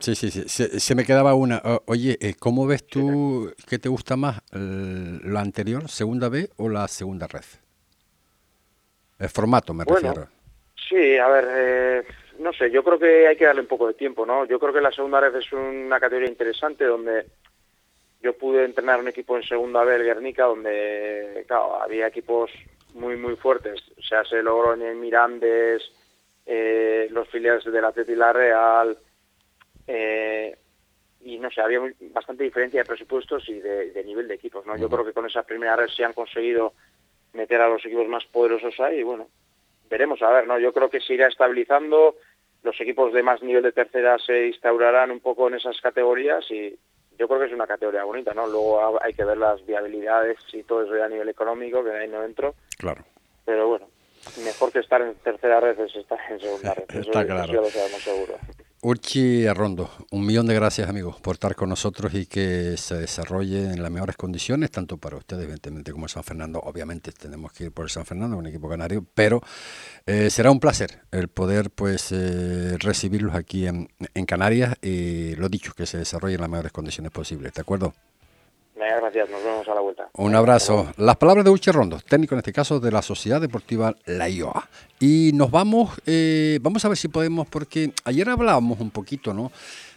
Sí, 0.00 0.14
sí, 0.14 0.30
sí. 0.30 0.44
Se, 0.48 0.94
me 0.94 1.04
quedaba 1.04 1.34
una. 1.34 1.62
oye, 1.86 2.16
eh, 2.20 2.34
¿cómo 2.38 2.66
ves 2.66 2.86
tú 2.86 3.52
qué 3.68 3.78
te 3.78 3.88
gusta 3.88 4.16
más, 4.16 4.40
la 4.52 5.40
anterior, 5.40 5.88
segunda 5.88 6.28
B 6.28 6.50
o 6.56 6.68
la 6.68 6.88
segunda 6.88 7.26
red? 7.26 7.44
El 9.18 9.28
formato, 9.28 9.72
me 9.74 9.84
refiero. 9.84 10.28
Sí, 10.88 11.16
a 11.16 11.28
ver, 11.28 11.48
eh, 11.50 12.06
no 12.38 12.52
sé, 12.52 12.70
yo 12.70 12.82
creo 12.82 12.98
que 12.98 13.26
hay 13.26 13.36
que 13.36 13.46
darle 13.46 13.62
un 13.62 13.68
poco 13.68 13.86
de 13.86 13.94
tiempo, 13.94 14.26
¿no? 14.26 14.44
Yo 14.44 14.58
creo 14.58 14.72
que 14.72 14.80
la 14.80 14.92
segunda 14.92 15.20
red 15.20 15.34
es 15.36 15.52
una 15.52 16.00
categoría 16.00 16.28
interesante 16.28 16.84
donde 16.84 17.26
yo 18.22 18.36
pude 18.36 18.64
entrenar 18.64 19.00
un 19.00 19.08
equipo 19.08 19.36
en 19.36 19.42
segunda 19.44 19.84
B, 19.84 19.96
el 19.96 20.04
Guernica, 20.04 20.44
donde, 20.44 21.44
claro, 21.46 21.80
había 21.80 22.06
equipos 22.06 22.50
muy, 22.94 23.16
muy 23.16 23.36
fuertes. 23.36 23.82
O 23.98 24.02
sea, 24.02 24.24
se 24.24 24.42
Logroño, 24.42 24.92
Mirandes, 24.94 25.82
eh, 26.46 27.08
los 27.10 27.28
filiales 27.28 27.64
de 27.64 27.80
la 27.80 27.92
y 27.96 28.14
la 28.14 28.32
Real, 28.32 28.98
eh, 29.86 30.56
y 31.20 31.38
no 31.38 31.50
sé, 31.50 31.60
había 31.60 31.80
bastante 32.12 32.44
diferencia 32.44 32.80
de 32.80 32.86
presupuestos 32.86 33.48
y 33.48 33.58
de, 33.58 34.02
nivel 34.04 34.28
de 34.28 34.34
equipos, 34.34 34.66
¿no? 34.66 34.76
Yo 34.76 34.88
creo 34.90 35.04
que 35.04 35.12
con 35.12 35.26
esa 35.26 35.42
primera 35.42 35.74
red 35.74 35.88
se 35.88 36.04
han 36.04 36.12
conseguido 36.12 36.74
meter 37.32 37.60
a 37.60 37.68
los 37.68 37.84
equipos 37.84 38.06
más 38.08 38.24
poderosos 38.26 38.78
ahí 38.80 38.98
y 38.98 39.02
bueno, 39.02 39.28
veremos 39.88 40.20
a 40.22 40.30
ver, 40.30 40.46
¿no? 40.46 40.58
Yo 40.58 40.72
creo 40.72 40.90
que 40.90 41.00
se 41.00 41.14
irá 41.14 41.28
estabilizando, 41.28 42.16
los 42.62 42.78
equipos 42.80 43.12
de 43.12 43.22
más 43.22 43.42
nivel 43.42 43.62
de 43.62 43.72
tercera 43.72 44.18
se 44.18 44.48
instaurarán 44.48 45.10
un 45.10 45.20
poco 45.20 45.48
en 45.48 45.54
esas 45.54 45.80
categorías 45.80 46.44
y 46.50 46.78
yo 47.18 47.28
creo 47.28 47.40
que 47.40 47.46
es 47.46 47.52
una 47.52 47.66
categoría 47.66 48.04
bonita, 48.04 48.34
¿no? 48.34 48.46
Luego 48.46 49.02
hay 49.02 49.14
que 49.14 49.24
ver 49.24 49.38
las 49.38 49.64
viabilidades 49.64 50.38
y 50.52 50.62
todo 50.62 50.82
eso 50.82 51.02
a 51.02 51.08
nivel 51.08 51.28
económico, 51.28 51.82
que 51.84 51.90
ahí 51.90 52.08
no 52.08 52.22
entro. 52.22 52.54
Claro. 52.76 53.04
Pero 53.44 53.68
bueno, 53.68 53.88
mejor 54.44 54.72
que 54.72 54.80
estar 54.80 55.00
en 55.00 55.14
tercera 55.16 55.60
red 55.60 55.78
es 55.80 55.94
estar 55.94 56.18
en 56.30 56.40
segunda 56.40 56.74
red. 56.74 56.84
Está 57.00 57.24
claro. 57.24 57.44
Eso 57.44 57.62
lo 57.62 57.70
sabemos 57.70 58.02
seguro. 58.02 58.34
Urchi 58.84 59.46
Arrondo, 59.46 59.90
un 60.10 60.26
millón 60.26 60.44
de 60.44 60.54
gracias 60.54 60.90
amigos 60.90 61.18
por 61.18 61.36
estar 61.36 61.56
con 61.56 61.70
nosotros 61.70 62.12
y 62.12 62.26
que 62.26 62.76
se 62.76 62.96
desarrolle 62.96 63.72
en 63.72 63.82
las 63.82 63.90
mejores 63.90 64.14
condiciones, 64.14 64.70
tanto 64.70 64.98
para 64.98 65.16
ustedes 65.16 65.44
evidentemente 65.44 65.90
como 65.90 66.06
San 66.06 66.22
Fernando. 66.22 66.60
Obviamente 66.60 67.10
tenemos 67.10 67.50
que 67.54 67.64
ir 67.64 67.72
por 67.72 67.90
San 67.90 68.04
Fernando, 68.04 68.36
un 68.36 68.46
equipo 68.46 68.68
canario, 68.68 69.02
pero 69.14 69.40
eh, 70.04 70.28
será 70.28 70.50
un 70.50 70.60
placer 70.60 71.00
el 71.12 71.28
poder 71.28 71.70
pues 71.70 72.12
eh, 72.12 72.76
recibirlos 72.78 73.34
aquí 73.34 73.66
en, 73.66 73.88
en 74.12 74.26
Canarias 74.26 74.74
y 74.82 75.34
lo 75.36 75.48
dicho, 75.48 75.72
que 75.72 75.86
se 75.86 75.96
desarrolle 75.96 76.34
en 76.34 76.42
las 76.42 76.50
mejores 76.50 76.72
condiciones 76.72 77.10
posibles. 77.10 77.54
¿De 77.54 77.62
acuerdo? 77.62 77.94
Gracias, 78.76 79.30
nos 79.30 79.42
vemos 79.42 79.68
a 79.68 79.74
la 79.74 79.80
vuelta. 79.80 80.08
Un 80.14 80.34
abrazo. 80.34 80.92
Las 80.96 81.16
palabras 81.16 81.44
de 81.44 81.50
Uche 81.50 81.72
Rondo, 81.72 82.00
técnico 82.00 82.34
en 82.34 82.40
este 82.40 82.52
caso 82.52 82.80
de 82.80 82.90
la 82.90 83.02
Sociedad 83.02 83.40
Deportiva 83.40 83.94
La 84.06 84.28
IOA. 84.28 84.68
Y 85.00 85.32
nos 85.34 85.50
vamos, 85.50 85.90
eh, 86.06 86.58
vamos 86.62 86.84
a 86.84 86.88
ver 86.88 86.96
si 86.96 87.08
podemos, 87.08 87.46
porque 87.48 87.92
ayer 88.04 88.28
hablábamos 88.28 88.80
un 88.80 88.90
poquito, 88.90 89.32
¿no? 89.32 89.52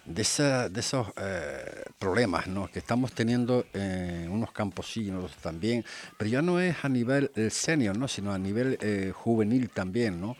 De, 0.06 0.24
de 0.70 0.80
esos 0.80 1.08
eh, 1.18 1.84
problemas 2.00 2.48
¿no? 2.48 2.70
que 2.70 2.80
estamos 2.80 3.12
teniendo 3.12 3.66
en 3.74 4.30
unos 4.30 4.54
camposinos 4.54 5.36
también, 5.42 5.84
pero 6.18 6.30
ya 6.30 6.42
no 6.42 6.62
es 6.62 6.78
a 6.86 6.88
nivel 6.88 7.30
senior, 7.50 7.98
¿no? 7.98 8.08
sino 8.08 8.32
a 8.32 8.38
nivel 8.38 8.78
eh, 8.82 9.12
juvenil 9.14 9.70
también. 9.70 10.22
¿no? 10.22 10.38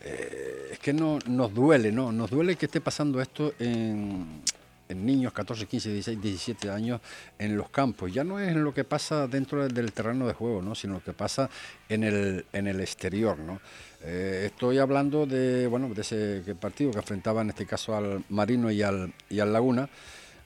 es 0.00 0.78
que 0.78 0.92
no, 0.92 1.18
nos 1.26 1.52
duele, 1.52 1.90
¿no? 1.90 2.12
nos 2.12 2.30
duele 2.30 2.54
que 2.54 2.66
esté 2.66 2.80
pasando 2.80 3.20
esto 3.20 3.52
en, 3.58 4.40
en 4.88 5.04
niños 5.04 5.32
14, 5.32 5.66
15, 5.66 5.92
16, 5.92 6.20
17 6.20 6.70
años 6.70 7.00
en 7.38 7.56
los 7.56 7.68
campos. 7.70 8.12
Ya 8.12 8.24
no 8.24 8.38
es 8.40 8.54
lo 8.56 8.72
que 8.72 8.84
pasa 8.84 9.26
dentro 9.26 9.68
del 9.68 9.92
terreno 9.92 10.26
de 10.26 10.34
juego, 10.34 10.62
¿no? 10.62 10.74
sino 10.74 10.94
lo 10.94 11.04
que 11.04 11.12
pasa 11.12 11.48
en 11.88 12.04
el, 12.04 12.44
en 12.52 12.66
el 12.66 12.80
exterior. 12.80 13.38
¿no? 13.38 13.60
Eh, 14.02 14.44
estoy 14.46 14.78
hablando 14.78 15.26
de, 15.26 15.66
bueno, 15.66 15.92
de 15.92 16.00
ese 16.00 16.54
partido 16.60 16.90
que 16.90 16.98
enfrentaba 16.98 17.42
en 17.42 17.50
este 17.50 17.66
caso 17.66 17.94
al 17.96 18.24
Marino 18.28 18.70
y 18.70 18.82
al, 18.82 19.12
y 19.28 19.40
al 19.40 19.52
Laguna. 19.52 19.88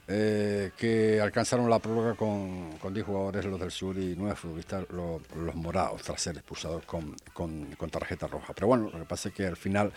Eh, 0.05 0.71
que 0.75 1.21
alcanzaron 1.21 1.69
la 1.69 1.79
prórroga 1.79 2.13
con, 2.15 2.77
con 2.77 2.93
10 2.93 3.05
jugadores, 3.05 3.45
los 3.45 3.57
del 3.57 3.71
sur 3.71 3.97
y 3.97 4.15
9 4.17 4.35
futbolistas, 4.35 4.85
los, 4.89 5.21
morados, 5.55 6.01
tras 6.01 6.21
ser 6.21 6.35
expulsados 6.35 6.83
con, 6.83 7.15
con 7.33 7.89
tarjeta 7.89 8.27
roja. 8.27 8.51
Pero 8.53 8.67
bueno, 8.67 8.89
lo 8.91 8.99
que 8.99 9.05
pasa 9.05 9.29
es 9.29 9.35
que 9.35 9.45
al 9.45 9.55
final 9.55 9.93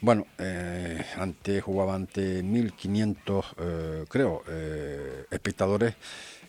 bueno, 0.00 0.26
eh, 0.38 1.04
antes 1.18 1.62
jugaba 1.62 1.94
ante 1.94 2.42
1.500, 2.42 3.44
eh, 3.58 4.04
creo, 4.08 4.42
eh, 4.48 5.26
espectadores 5.30 5.94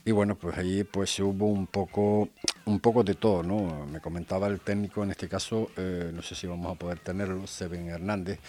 y 0.06 0.12
bueno, 0.12 0.36
pues 0.36 0.58
ahí 0.58 0.84
pues 0.84 1.20
hubo 1.20 1.48
un 1.48 1.68
poco, 1.68 2.30
un 2.66 2.80
poco 2.80 3.04
de 3.04 3.16
todo, 3.16 3.44
¿no? 3.44 3.86
Me 3.88 4.00
comentaba 4.00 4.48
el 4.48 4.62
técnico 4.62 5.04
en 5.04 5.12
este 5.12 5.28
caso, 5.28 5.70
no 5.78 6.22
sé 6.24 6.34
si 6.34 6.48
vamos 6.48 6.72
a 6.72 6.80
poder 6.80 7.00
tenerlo, 7.00 7.46
Seven 7.46 7.88
Hernández, 7.90 8.40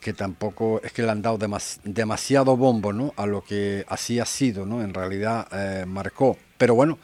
que 0.00 0.14
tampoco 0.14 0.80
es 0.82 0.92
que 0.92 1.02
le 1.02 1.10
han 1.10 1.20
dado 1.20 1.36
demasiado 1.84 2.56
bombo, 2.56 2.94
¿no? 2.94 3.12
A 3.16 3.26
lo 3.26 3.44
que 3.44 3.84
así 3.88 4.18
ha 4.18 4.24
sido, 4.24 4.64
¿no? 4.64 4.82
En 4.82 4.94
realidad 4.94 5.84
marcó, 5.84 6.38
pero 6.56 6.74
bueno 6.74 6.98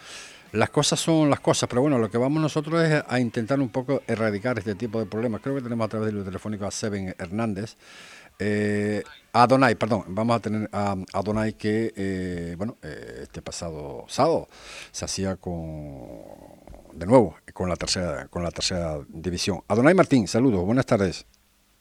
las 0.55 0.71
cosas 0.71 1.01
son 1.01 1.31
las 1.31 1.41
cosas, 1.41 1.69
pero 1.69 1.83
bueno, 1.83 1.99
lo 1.99 2.09
que 2.09 2.17
vamos 2.17 2.41
nosotros 2.41 2.83
es 2.85 3.03
a 3.09 3.19
intentar 3.19 3.59
un 3.61 3.71
poco 3.71 4.03
erradicar 4.07 4.57
este 4.59 4.77
tipo 4.77 5.01
de 5.01 5.07
problemas. 5.07 5.41
Creo 5.41 5.57
que 5.57 5.63
tenemos 5.63 5.85
a 5.85 5.89
través 5.89 6.13
del 6.13 6.25
telefónico 6.25 6.65
a 6.65 6.71
Seven 6.71 7.15
Hernández. 7.19 7.77
Eh, 8.39 9.03
a 9.33 9.47
Donay, 9.49 9.75
perdón, 9.75 10.05
vamos 10.09 10.37
a 10.37 10.41
tener 10.41 10.69
a, 10.73 10.97
Donay 11.25 11.55
que, 11.55 11.93
eh, 11.97 12.55
bueno, 12.57 12.77
eh, 12.83 13.21
este 13.23 13.43
pasado 13.43 14.05
sábado 14.09 14.49
se 14.93 15.05
hacía 15.05 15.37
con, 15.37 16.23
de 16.93 17.07
nuevo, 17.07 17.37
con 17.53 17.69
la 17.69 17.77
tercera, 17.77 18.29
con 18.29 18.45
la 18.45 18.53
tercera 18.53 19.01
división. 19.09 19.63
Adonai 19.67 19.95
Martín, 19.95 20.29
saludos, 20.29 20.65
buenas 20.65 20.87
tardes. 20.87 21.27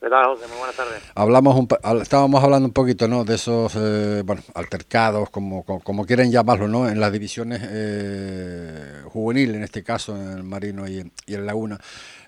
¿Qué 0.04 0.10
tal, 0.10 0.26
José? 0.26 0.50
Muy 0.50 0.58
buenas 0.58 0.76
tardes. 0.76 1.02
Hablamos 1.16 1.56
un, 1.56 2.02
estábamos 2.02 2.44
hablando 2.44 2.68
un 2.68 2.74
poquito 2.74 3.08
¿no? 3.08 3.24
de 3.24 3.36
esos 3.36 3.72
eh, 3.78 4.22
altercados, 4.54 5.30
como, 5.30 5.64
como, 5.64 6.06
quieren 6.06 6.30
llamarlo, 6.30 6.68
¿no? 6.68 6.90
en 6.90 7.00
las 7.00 7.10
divisiones 7.10 7.62
eh, 7.64 9.02
juveniles, 9.06 9.56
en 9.56 9.64
este 9.64 9.82
caso, 9.82 10.18
en 10.18 10.30
el 10.34 10.44
Marino 10.44 10.86
y, 10.90 11.10
en 11.28 11.46
Laguna. 11.46 11.80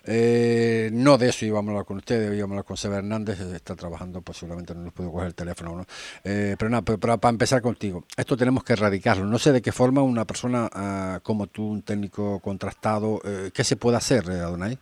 Eh, 0.04 0.88
no 0.90 1.18
de 1.18 1.28
eso 1.28 1.44
íbamos 1.44 1.68
a 1.68 1.72
hablar 1.72 1.84
con 1.84 1.98
ustedes, 1.98 2.34
íbamos 2.34 2.52
a 2.52 2.54
hablar 2.54 2.64
con 2.64 2.78
Seba 2.78 2.96
Hernández, 2.96 3.40
está 3.40 3.76
trabajando, 3.76 4.22
pues 4.22 4.38
seguramente 4.38 4.74
no 4.74 4.80
nos 4.80 4.94
pudo 4.94 5.12
coger 5.12 5.26
el 5.26 5.34
teléfono. 5.34 5.76
¿no? 5.76 5.84
pero 6.22 6.70
nada, 6.70 6.80
pero, 6.80 6.98
para 6.98 7.28
empezar 7.28 7.60
contigo, 7.60 8.06
esto 8.16 8.38
tenemos 8.38 8.64
que 8.64 8.72
erradicarlo. 8.72 9.26
No 9.26 9.38
sé 9.38 9.52
de 9.52 9.60
qué 9.60 9.72
forma 9.72 10.00
una 10.00 10.24
persona 10.24 10.70
ah, 10.72 11.20
como 11.22 11.46
tú, 11.48 11.72
un 11.72 11.82
técnico 11.82 12.40
contrastado, 12.40 13.20
¿qué 13.52 13.64
se 13.64 13.76
puede 13.76 13.98
hacer, 13.98 14.30
Adonai? 14.30 14.78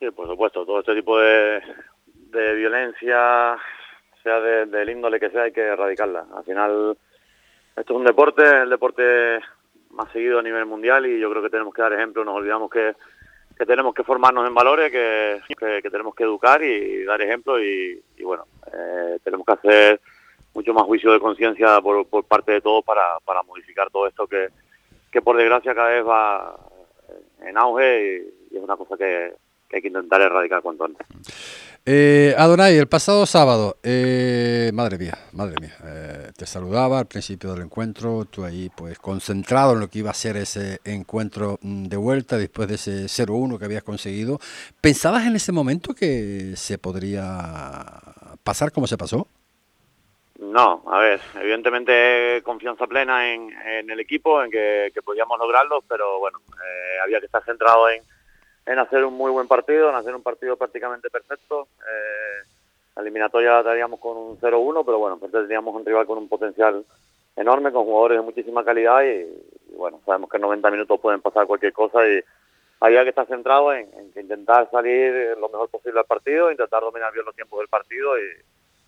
Sí, 0.00 0.10
por 0.12 0.26
supuesto, 0.26 0.64
todo 0.64 0.80
este 0.80 0.94
tipo 0.94 1.18
de, 1.18 1.60
de 2.06 2.54
violencia, 2.54 3.58
sea 4.22 4.40
de, 4.40 4.64
del 4.64 4.88
índole 4.88 5.20
que 5.20 5.28
sea, 5.28 5.42
hay 5.42 5.52
que 5.52 5.60
erradicarla. 5.60 6.24
Al 6.34 6.42
final, 6.42 6.96
esto 7.76 7.92
es 7.92 7.98
un 7.98 8.06
deporte, 8.06 8.42
el 8.62 8.70
deporte 8.70 9.40
más 9.90 10.10
seguido 10.10 10.38
a 10.38 10.42
nivel 10.42 10.64
mundial 10.64 11.04
y 11.04 11.20
yo 11.20 11.30
creo 11.30 11.42
que 11.42 11.50
tenemos 11.50 11.74
que 11.74 11.82
dar 11.82 11.92
ejemplo, 11.92 12.24
nos 12.24 12.36
olvidamos 12.36 12.70
que, 12.70 12.94
que 13.58 13.66
tenemos 13.66 13.92
que 13.92 14.02
formarnos 14.02 14.48
en 14.48 14.54
valores, 14.54 14.90
que, 14.90 15.42
que, 15.82 15.90
tenemos 15.90 16.14
que 16.14 16.24
educar 16.24 16.62
y 16.62 17.04
dar 17.04 17.20
ejemplo 17.20 17.62
y, 17.62 18.02
bueno, 18.22 18.46
eh, 18.72 19.18
tenemos 19.22 19.44
que 19.44 19.52
hacer 19.52 20.00
mucho 20.54 20.72
más 20.72 20.84
juicio 20.84 21.12
de 21.12 21.20
conciencia 21.20 21.78
por, 21.82 22.06
por 22.06 22.24
parte 22.24 22.52
de 22.52 22.62
todos 22.62 22.82
para, 22.86 23.18
para 23.22 23.42
modificar 23.42 23.90
todo 23.90 24.06
esto 24.06 24.26
que, 24.26 24.48
que 25.12 25.20
por 25.20 25.36
desgracia 25.36 25.74
cada 25.74 25.90
vez 25.90 26.06
va 26.06 26.56
en 27.42 27.58
auge 27.58 28.24
y 28.50 28.56
es 28.56 28.62
una 28.62 28.78
cosa 28.78 28.96
que, 28.96 29.34
que 29.70 29.76
hay 29.76 29.82
que 29.82 29.88
intentar 29.88 30.20
erradicar 30.20 30.60
cuanto 30.60 30.84
antes. 30.84 31.06
Eh, 31.86 32.34
Adonai, 32.36 32.76
el 32.76 32.88
pasado 32.88 33.24
sábado, 33.24 33.76
eh, 33.82 34.70
madre 34.74 34.98
mía, 34.98 35.16
madre 35.32 35.56
mía, 35.60 35.74
eh, 35.84 36.30
te 36.36 36.44
saludaba 36.44 36.98
al 36.98 37.06
principio 37.06 37.52
del 37.54 37.62
encuentro, 37.62 38.26
tú 38.26 38.44
ahí 38.44 38.70
pues 38.76 38.98
concentrado 38.98 39.72
en 39.72 39.80
lo 39.80 39.88
que 39.88 40.00
iba 40.00 40.10
a 40.10 40.14
ser 40.14 40.36
ese 40.36 40.80
encuentro 40.84 41.58
mm, 41.62 41.84
de 41.84 41.96
vuelta 41.96 42.36
después 42.36 42.68
de 42.68 42.74
ese 42.74 43.04
0-1 43.04 43.58
que 43.58 43.64
habías 43.64 43.82
conseguido. 43.82 44.40
¿Pensabas 44.80 45.24
en 45.26 45.36
ese 45.36 45.52
momento 45.52 45.94
que 45.94 46.52
se 46.56 46.76
podría 46.76 47.96
pasar 48.42 48.72
como 48.72 48.86
se 48.86 48.98
pasó? 48.98 49.26
No, 50.38 50.82
a 50.86 50.98
ver, 50.98 51.20
evidentemente 51.40 52.42
confianza 52.42 52.86
plena 52.86 53.32
en, 53.32 53.52
el 53.90 54.00
equipo, 54.00 54.42
en 54.42 54.50
que, 54.50 54.90
que 54.92 55.02
podíamos 55.02 55.38
lograrlo, 55.38 55.82
pero 55.88 56.18
bueno, 56.18 56.40
eh, 56.50 57.00
había 57.04 57.20
que 57.20 57.26
estar 57.26 57.44
centrado 57.44 57.88
en 57.90 58.02
en 58.70 58.78
hacer 58.78 59.04
un 59.04 59.14
muy 59.14 59.32
buen 59.32 59.48
partido, 59.48 59.90
en 59.90 59.96
hacer 59.96 60.14
un 60.14 60.22
partido 60.22 60.56
prácticamente 60.56 61.10
perfecto. 61.10 61.66
Eh, 61.80 63.00
eliminatoria 63.00 63.62
la 63.62 63.88
con 63.98 64.16
un 64.16 64.38
0-1, 64.38 64.84
pero 64.84 64.98
bueno, 64.98 65.14
entonces 65.14 65.42
teníamos 65.42 65.74
un 65.74 65.84
rival 65.84 66.06
con 66.06 66.18
un 66.18 66.28
potencial 66.28 66.84
enorme, 67.34 67.72
con 67.72 67.84
jugadores 67.84 68.18
de 68.18 68.22
muchísima 68.22 68.64
calidad 68.64 69.02
y, 69.02 69.26
bueno, 69.76 70.00
sabemos 70.06 70.30
que 70.30 70.36
en 70.36 70.42
90 70.42 70.70
minutos 70.70 71.00
pueden 71.00 71.20
pasar 71.20 71.46
cualquier 71.46 71.72
cosa 71.72 72.06
y 72.06 72.20
había 72.78 73.02
que 73.02 73.08
estar 73.08 73.26
centrado 73.26 73.72
en, 73.72 73.88
intentar 74.14 74.70
salir 74.70 75.36
lo 75.38 75.48
mejor 75.48 75.68
posible 75.68 76.00
al 76.00 76.06
partido, 76.06 76.50
intentar 76.50 76.80
dominar 76.82 77.12
bien 77.12 77.24
los 77.24 77.34
tiempos 77.34 77.58
del 77.58 77.68
partido 77.68 78.18
y 78.18 78.22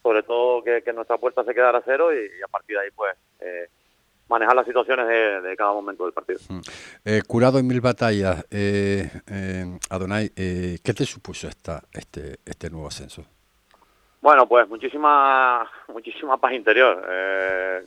sobre 0.02 0.22
todo 0.22 0.62
que, 0.62 0.92
nuestra 0.92 1.18
puerta 1.18 1.42
se 1.44 1.54
quedara 1.54 1.78
a 1.78 1.82
cero 1.84 2.14
y, 2.14 2.40
a 2.40 2.48
partir 2.48 2.76
de 2.76 2.82
ahí 2.84 2.90
pues 2.94 3.16
eh, 3.40 3.68
manejar 4.32 4.56
las 4.56 4.66
situaciones 4.66 5.06
de, 5.06 5.56
cada 5.56 5.72
momento 5.72 6.04
del 6.04 6.12
partido. 6.12 6.40
Mm. 6.48 6.60
Eh, 7.04 7.22
curado 7.26 7.58
en 7.58 7.66
mil 7.66 7.80
batallas, 7.80 8.44
eh, 8.50 9.08
eh 9.26 9.78
Adonai, 9.90 10.30
¿qué 10.30 10.94
te 10.94 11.04
supuso 11.04 11.48
esta, 11.48 11.82
este, 11.92 12.38
este 12.44 12.70
nuevo 12.70 12.88
ascenso? 12.88 13.24
Bueno, 14.20 14.46
pues 14.46 14.68
muchísima, 14.68 15.70
muchísima 15.88 16.38
paz 16.38 16.52
interior. 16.52 17.06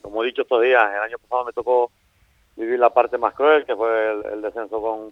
Como 0.02 0.24
he 0.24 0.28
dicho 0.28 0.44
estos 0.44 0.62
días, 0.62 0.84
el 0.94 1.02
año 1.02 1.18
pasado 1.18 1.46
me 1.46 1.54
tocó 1.54 1.92
vivir 2.56 2.80
la 2.80 2.90
parte 2.90 3.18
más 3.18 3.34
cruel, 3.34 3.66
que 3.66 3.76
fue 3.76 4.12
el, 4.34 4.42
descenso 4.42 4.82
con, 4.82 5.12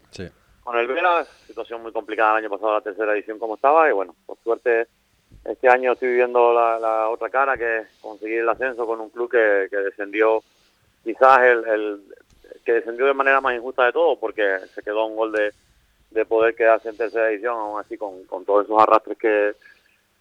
con 0.63 0.77
el 0.77 0.87
Vela, 0.87 1.25
situación 1.45 1.81
muy 1.81 1.91
complicada 1.91 2.37
el 2.37 2.45
año 2.45 2.49
pasado, 2.49 2.73
la 2.73 2.81
tercera 2.81 3.13
edición 3.13 3.39
como 3.39 3.55
estaba, 3.55 3.89
y 3.89 3.91
bueno, 3.91 4.15
por 4.25 4.37
suerte 4.43 4.87
este 5.45 5.67
año 5.67 5.91
estoy 5.91 6.09
viviendo 6.09 6.53
la, 6.53 7.09
otra 7.09 7.29
cara, 7.29 7.57
que 7.57 7.79
es 7.79 7.87
conseguir 7.99 8.39
el 8.39 8.49
ascenso 8.49 8.85
con 8.85 9.01
un 9.01 9.09
club 9.09 9.29
que, 9.29 9.67
que 9.69 9.77
descendió 9.77 10.41
quizás 11.03 11.39
el, 11.41 12.01
que 12.65 12.73
descendió 12.73 13.05
de 13.05 13.13
manera 13.13 13.41
más 13.41 13.55
injusta 13.55 13.85
de 13.85 13.93
todo, 13.93 14.17
porque 14.17 14.59
se 14.73 14.81
quedó 14.81 15.05
un 15.05 15.15
gol 15.15 15.31
de, 15.31 15.51
de 16.11 16.25
poder 16.25 16.55
quedarse 16.55 16.89
en 16.89 16.97
tercera 16.97 17.29
edición, 17.29 17.57
aún 17.57 17.79
así 17.79 17.97
con, 17.97 18.23
con 18.25 18.45
todos 18.45 18.65
esos 18.65 18.81
arrastres 18.81 19.17
que, 19.17 19.53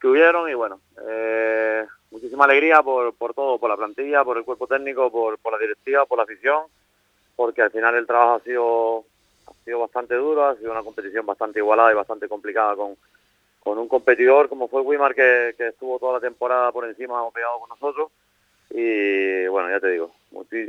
que 0.00 0.06
hubieron, 0.06 0.50
y 0.50 0.54
bueno, 0.54 0.80
eh, 1.08 1.84
muchísima 2.10 2.44
alegría 2.44 2.82
por, 2.82 3.14
por 3.14 3.34
todo, 3.34 3.58
por 3.58 3.70
la 3.70 3.76
plantilla, 3.76 4.24
por 4.24 4.38
el 4.38 4.44
cuerpo 4.44 4.66
técnico, 4.66 5.10
por, 5.10 5.38
por 5.38 5.52
la 5.52 5.58
directiva, 5.58 6.06
por 6.06 6.18
la 6.18 6.24
afición, 6.24 6.64
porque 7.36 7.62
al 7.62 7.70
final 7.70 7.94
el 7.94 8.06
trabajo 8.06 8.34
ha 8.34 8.40
sido, 8.40 9.04
ha 9.46 9.64
sido 9.64 9.78
bastante 9.80 10.14
duro, 10.14 10.46
ha 10.46 10.56
sido 10.56 10.72
una 10.72 10.82
competición 10.82 11.24
bastante 11.26 11.60
igualada 11.60 11.92
y 11.92 11.96
bastante 11.96 12.28
complicada 12.28 12.76
con 12.76 12.96
con 13.62 13.78
un 13.78 13.88
competidor 13.88 14.48
como 14.48 14.68
fue 14.68 14.80
Wimar 14.82 15.14
que, 15.14 15.54
que 15.56 15.68
estuvo 15.68 15.98
toda 15.98 16.14
la 16.14 16.20
temporada 16.20 16.72
por 16.72 16.84
encima 16.84 17.22
pegado 17.30 17.60
con 17.60 17.68
nosotros 17.68 18.10
y 18.70 19.46
bueno, 19.46 19.70
ya 19.70 19.78
te 19.78 19.90
digo, 19.90 20.10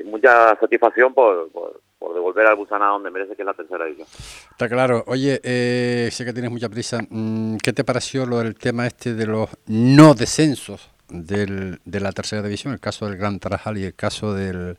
mucha 0.06 0.58
satisfacción 0.60 1.14
por, 1.14 1.50
por, 1.52 1.82
devolver 2.14 2.46
al 2.46 2.56
Busana 2.56 2.88
donde 2.88 3.10
merece, 3.10 3.36
que 3.36 3.42
es 3.42 3.46
la 3.46 3.54
tercera 3.54 3.88
edición. 3.88 4.08
Está 4.52 4.68
claro. 4.68 5.04
Oye, 5.08 5.40
eh, 5.44 6.10
sé 6.12 6.26
que 6.26 6.34
tienes 6.34 6.52
mucha 6.52 6.70
prisa. 6.70 7.00
Mm, 7.10 7.58
¿Qué 7.58 7.74
te 7.74 7.84
pareció 7.84 8.26
lo 8.26 8.40
del 8.40 8.56
tema 8.56 8.86
este 8.86 9.14
de 9.14 9.26
los 9.26 9.50
no 9.68 10.14
descensos 10.14 10.92
del, 11.10 11.80
de 11.86 12.00
la 12.00 12.12
tercera 12.12 12.42
división? 12.42 12.74
El 12.74 12.80
caso 12.80 13.08
del 13.08 13.18
Gran 13.18 13.40
Tarajal 13.40 13.78
y 13.78 13.86
el 13.86 13.96
caso 13.96 14.34
del, 14.34 14.78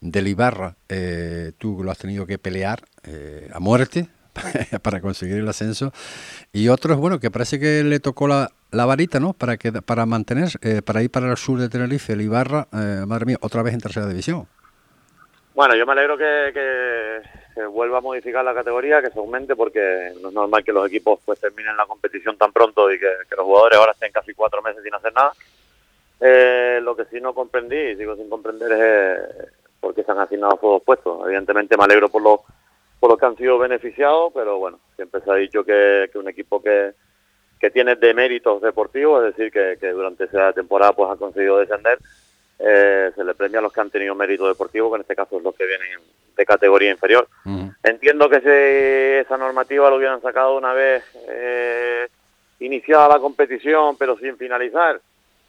del 0.00 0.28
Ibarra. 0.28 0.76
Eh, 0.88 1.52
tú 1.58 1.82
lo 1.82 1.90
has 1.90 1.98
tenido 1.98 2.24
que 2.24 2.38
pelear 2.38 2.80
eh, 3.04 3.50
a 3.52 3.58
muerte 3.58 4.08
para 4.82 5.00
conseguir 5.00 5.36
el 5.36 5.48
ascenso. 5.48 5.92
Y 6.52 6.68
otros, 6.68 6.98
bueno, 6.98 7.20
que 7.20 7.30
parece 7.30 7.58
que 7.58 7.82
le 7.84 8.00
tocó 8.00 8.28
la, 8.28 8.50
la 8.70 8.86
varita, 8.86 9.20
¿no? 9.20 9.32
Para 9.32 9.56
que 9.56 9.72
para 9.72 10.06
mantener, 10.06 10.48
eh, 10.62 10.82
para 10.82 11.02
ir 11.02 11.10
para 11.10 11.30
el 11.30 11.36
sur 11.36 11.58
de 11.58 11.68
Tenerife, 11.68 12.12
el 12.12 12.22
Ibarra, 12.22 12.68
eh, 12.72 13.04
madre 13.06 13.26
mía, 13.26 13.38
otra 13.40 13.62
vez 13.62 13.74
en 13.74 13.80
tercera 13.80 14.06
división. 14.06 14.46
Bueno, 15.54 15.74
yo 15.74 15.84
me 15.84 15.92
alegro 15.92 16.16
que, 16.16 16.50
que, 16.54 17.20
se 17.54 17.66
vuelva 17.66 17.98
a 17.98 18.00
modificar 18.00 18.44
la 18.44 18.54
categoría, 18.54 19.02
que 19.02 19.10
se 19.10 19.18
aumente, 19.18 19.56
porque 19.56 20.12
no 20.20 20.28
es 20.28 20.34
normal 20.34 20.64
que 20.64 20.72
los 20.72 20.86
equipos 20.86 21.20
pues 21.24 21.40
terminen 21.40 21.76
la 21.76 21.86
competición 21.86 22.36
tan 22.38 22.52
pronto 22.52 22.90
y 22.92 22.98
que, 22.98 23.08
los 23.36 23.44
jugadores 23.44 23.78
ahora 23.78 23.92
estén 23.92 24.12
casi 24.12 24.32
cuatro 24.32 24.62
meses 24.62 24.82
sin 24.82 24.94
hacer 24.94 25.12
nada. 25.12 25.32
Eh, 26.20 26.80
lo 26.82 26.94
que 26.94 27.06
sí 27.06 27.20
no 27.20 27.34
comprendí, 27.34 27.76
y 27.76 27.96
sigo 27.96 28.14
sin 28.16 28.30
comprender, 28.30 28.72
es 28.72 29.52
por 29.80 29.94
qué 29.94 30.04
se 30.04 30.12
han 30.12 30.20
asignado 30.20 30.56
todos 30.56 30.74
dos 30.74 30.82
puestos. 30.82 31.26
Evidentemente 31.26 31.76
me 31.76 31.84
alegro 31.84 32.08
por 32.08 32.22
los 32.22 32.40
por 33.00 33.10
los 33.10 33.18
que 33.18 33.26
han 33.26 33.36
sido 33.36 33.58
beneficiados, 33.58 34.30
pero 34.34 34.58
bueno, 34.58 34.78
siempre 34.94 35.22
se 35.22 35.30
ha 35.30 35.34
dicho 35.34 35.64
que, 35.64 36.10
un 36.14 36.28
equipo 36.28 36.62
que, 36.62 36.92
que 37.58 37.70
tiene 37.70 37.96
de 37.96 38.12
méritos 38.12 38.60
deportivos, 38.60 39.24
es 39.24 39.34
decir, 39.34 39.50
que, 39.50 39.90
durante 39.90 40.24
esa 40.24 40.52
temporada 40.52 40.92
pues 40.92 41.10
ha 41.10 41.16
conseguido 41.16 41.58
descender, 41.58 41.98
eh, 42.58 43.10
se 43.14 43.24
le 43.24 43.34
premia 43.34 43.58
a 43.58 43.62
los 43.62 43.72
que 43.72 43.80
han 43.80 43.90
tenido 43.90 44.14
mérito 44.14 44.46
deportivo, 44.46 44.90
que 44.90 44.96
en 44.96 45.00
este 45.00 45.16
caso 45.16 45.38
es 45.38 45.42
los 45.42 45.54
que 45.54 45.66
vienen 45.66 45.98
de 46.36 46.46
categoría 46.46 46.90
inferior. 46.90 47.26
Entiendo 47.82 48.28
que 48.28 49.20
esa 49.20 49.38
normativa 49.38 49.88
lo 49.88 49.96
hubieran 49.96 50.20
sacado 50.20 50.58
una 50.58 50.74
vez 50.74 51.02
eh, 51.26 52.06
iniciada 52.60 53.08
la 53.08 53.18
competición, 53.18 53.96
pero 53.96 54.18
sin 54.18 54.36
finalizar. 54.36 55.00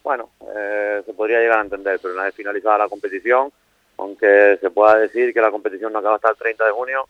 Bueno, 0.01 0.29
eh, 0.55 1.01
se 1.05 1.13
podría 1.13 1.39
llegar 1.39 1.59
a 1.59 1.63
entender, 1.63 1.99
pero 2.01 2.13
una 2.13 2.23
vez 2.23 2.33
finalizada 2.33 2.77
la 2.77 2.87
competición, 2.87 3.51
aunque 3.97 4.57
se 4.61 4.69
pueda 4.71 4.97
decir 4.97 5.33
que 5.33 5.41
la 5.41 5.51
competición 5.51 5.91
no 5.91 5.99
acaba 5.99 6.15
hasta 6.15 6.29
el 6.29 6.37
30 6.37 6.65
de 6.65 6.71
junio, 6.71 7.05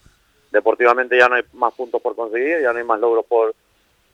deportivamente 0.51 1.17
ya 1.17 1.27
no 1.27 1.35
hay 1.35 1.43
más 1.53 1.73
puntos 1.73 2.01
por 2.01 2.15
conseguir, 2.15 2.61
ya 2.61 2.71
no 2.73 2.79
hay 2.79 2.85
más 2.85 2.99
logros 2.99 3.25
por, 3.25 3.55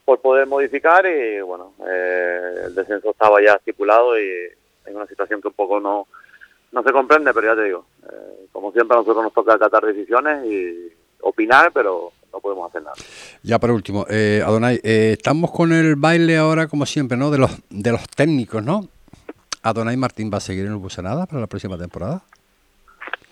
por 0.06 0.19
poder 0.21 0.47
modificar 0.47 1.06
y 1.06 1.41
bueno, 1.41 1.73
eh, 1.88 2.65
el 2.67 2.76
descenso 2.76 3.12
estaba 3.12 3.41
ya 3.41 3.54
estipulado 3.54 4.19
y 4.19 4.28
en 4.86 4.95
una 4.95 5.08
situación 5.08 5.41
que 5.41 5.50
un 5.50 5.54
poco 5.54 5.80
no, 5.80 6.08
no 6.71 6.84
se 6.84 6.91
comprende, 6.91 7.34
pero 7.34 7.47
ya 7.47 7.56
te 7.56 7.65
digo, 7.65 7.86
eh, 8.04 8.47
como 8.52 8.71
siempre 8.71 8.95
a 8.95 9.00
nosotros 9.00 9.23
nos 9.23 9.34
toca 9.34 9.54
acatar 9.54 9.84
decisiones 9.86 10.45
y 10.45 10.91
opinar, 11.21 11.71
pero 11.73 12.12
no 12.32 12.39
podemos 12.39 12.69
hacer 12.69 12.84
nada. 12.84 12.95
Ya 13.43 13.60
por 13.60 13.71
último, 13.71 14.06
eh, 14.10 14.41
Adonai, 14.45 14.80
eh, 14.84 15.15
estamos 15.17 15.52
con 15.52 15.71
el 15.71 15.95
baile 15.95 16.38
ahora 16.38 16.67
como 16.67 16.86
siempre, 16.86 17.17
¿no? 17.17 17.32
De 17.32 17.38
los, 17.38 17.52
de 17.69 17.91
los 17.91 18.08
técnicos, 18.10 18.63
¿no? 18.63 18.88
Adonai 19.63 19.97
Martín 19.97 20.32
va 20.32 20.38
a 20.38 20.41
seguir 20.41 20.65
en 20.65 20.73
el 20.73 20.78
Busanada 20.78 21.26
para 21.26 21.41
la 21.41 21.47
próxima 21.47 21.78
temporada. 21.78 22.23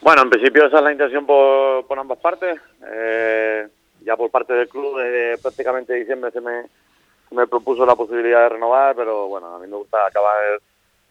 Bueno, 0.05 0.21
en 0.21 0.29
principio 0.29 0.67
esa 0.67 0.77
es 0.77 0.83
la 0.83 0.91
intención 0.91 1.25
por, 1.25 1.87
por 1.87 1.97
ambas 1.97 2.19
partes. 2.19 2.61
Eh, 2.87 3.67
ya 4.01 4.15
por 4.15 4.29
parte 4.29 4.53
del 4.53 4.69
club 4.69 4.99
desde 4.99 5.39
prácticamente 5.39 5.95
diciembre 5.95 6.29
se 6.29 6.41
me, 6.41 6.65
me 7.31 7.47
propuso 7.47 7.87
la 7.87 7.95
posibilidad 7.95 8.41
de 8.41 8.49
renovar, 8.49 8.95
pero 8.95 9.27
bueno, 9.27 9.55
a 9.55 9.57
mí 9.57 9.65
me 9.65 9.77
gusta 9.77 10.05
acabar, 10.05 10.61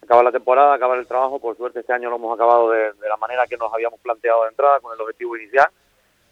acabar 0.01 0.25
la 0.25 0.31
temporada, 0.31 0.75
acabar 0.75 0.97
el 0.97 1.09
trabajo. 1.09 1.41
Por 1.41 1.57
suerte 1.57 1.81
este 1.81 1.93
año 1.93 2.09
lo 2.09 2.15
hemos 2.15 2.37
acabado 2.37 2.71
de, 2.71 2.93
la 3.09 3.17
manera 3.17 3.49
que 3.49 3.57
nos 3.57 3.75
habíamos 3.75 3.99
planteado 3.99 4.45
de 4.45 4.51
entrada, 4.51 4.79
con 4.79 4.95
el 4.95 5.01
objetivo 5.01 5.37
inicial. 5.37 5.67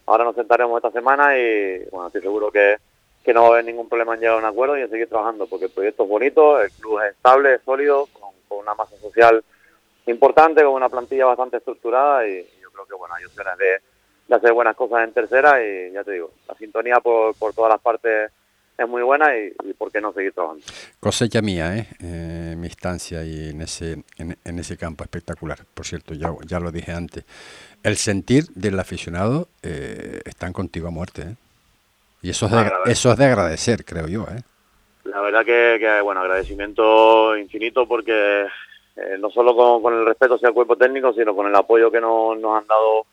Ahora 0.07 0.23
nos 0.23 0.37
sentaremos 0.37 0.77
esta 0.77 0.93
semana 0.93 1.37
y 1.37 1.85
bueno, 1.91 2.07
estoy 2.07 2.23
seguro 2.23 2.53
que, 2.53 2.77
que 3.25 3.35
no 3.35 3.43
va 3.43 3.49
a 3.49 3.51
haber 3.55 3.65
ningún 3.65 3.89
problema 3.89 4.15
en 4.15 4.21
llegar 4.21 4.37
a 4.37 4.39
un 4.39 4.45
acuerdo 4.45 4.79
y 4.79 4.83
en 4.83 4.89
seguir 4.89 5.09
trabajando, 5.09 5.49
porque 5.49 5.65
el 5.65 5.73
proyecto 5.73 6.05
es 6.05 6.09
bonito, 6.09 6.61
el 6.61 6.71
club 6.71 7.01
es 7.01 7.11
estable, 7.11 7.55
es 7.55 7.63
sólido, 7.63 8.07
con 8.49 8.61
una 8.61 8.75
masa 8.75 8.97
social 8.99 9.43
importante, 10.07 10.63
con 10.63 10.75
una 10.75 10.89
plantilla 10.89 11.27
bastante 11.27 11.59
estructurada 11.59 12.27
y 12.27 12.45
yo 12.61 12.71
creo 12.71 12.87
que 12.87 12.95
bueno, 12.95 13.15
hay 13.15 13.25
opciones 13.25 13.57
de, 13.59 13.81
de 14.29 14.35
hacer 14.35 14.53
buenas 14.53 14.77
cosas 14.77 15.05
en 15.05 15.13
tercera 15.13 15.65
y 15.65 15.93
ya 15.93 16.05
te 16.05 16.13
digo, 16.13 16.31
la 16.49 16.55
sintonía 16.55 16.97
por, 17.01 17.35
por 17.35 17.53
todas 17.55 17.73
las 17.73 17.81
partes 17.81 18.31
es 18.79 18.89
muy 18.89 19.03
buena 19.03 19.37
y, 19.37 19.53
por 19.75 19.93
qué 19.93 20.01
no 20.01 20.13
seguir 20.13 20.33
trabajando. 20.33 20.65
Cosecha 21.01 21.43
mía, 21.43 21.77
¿eh? 21.77 21.87
¿eh? 22.01 22.55
mi 22.57 22.67
estancia 22.67 23.23
y 23.25 23.51
en 23.51 23.61
ese, 23.61 24.03
en, 24.17 24.59
ese 24.59 24.77
campo 24.77 25.05
espectacular. 25.05 25.59
Por 25.75 25.87
cierto, 25.87 26.15
ya, 26.15 26.35
ya 26.47 26.59
lo 26.59 26.71
dije 26.71 26.93
antes, 26.93 27.25
el 27.83 27.97
sentir 27.97 28.45
del 28.55 28.79
aficionado 28.81 29.49
eh, 29.63 30.21
están 30.25 30.53
contigo 30.53 30.89
a 30.89 30.91
muerte. 30.91 31.23
¿eh? 31.23 31.35
Y 32.23 32.31
eso 32.31 32.47
es, 32.47 32.53
de, 32.53 32.71
eso 32.87 33.13
es 33.13 33.19
de 33.19 33.25
agradecer, 33.25 33.85
creo 33.85 34.07
yo. 34.07 34.23
¿eh? 34.31 34.43
La 35.05 35.21
verdad 35.21 35.45
que, 35.45 35.77
que, 35.79 36.01
bueno, 36.01 36.21
agradecimiento 36.21 37.37
infinito 37.37 37.87
porque 37.87 38.47
eh, 38.97 39.17
no 39.19 39.31
solo 39.31 39.81
con, 39.81 39.95
el 39.95 40.05
respeto 40.05 40.35
hacia 40.35 40.49
el 40.49 40.55
cuerpo 40.55 40.77
técnico, 40.77 41.13
sino 41.15 41.35
con 41.35 41.47
el 41.47 41.55
apoyo 41.55 41.91
que 41.91 42.01
nos, 42.01 42.37
han 42.37 42.67
dado 42.67 43.07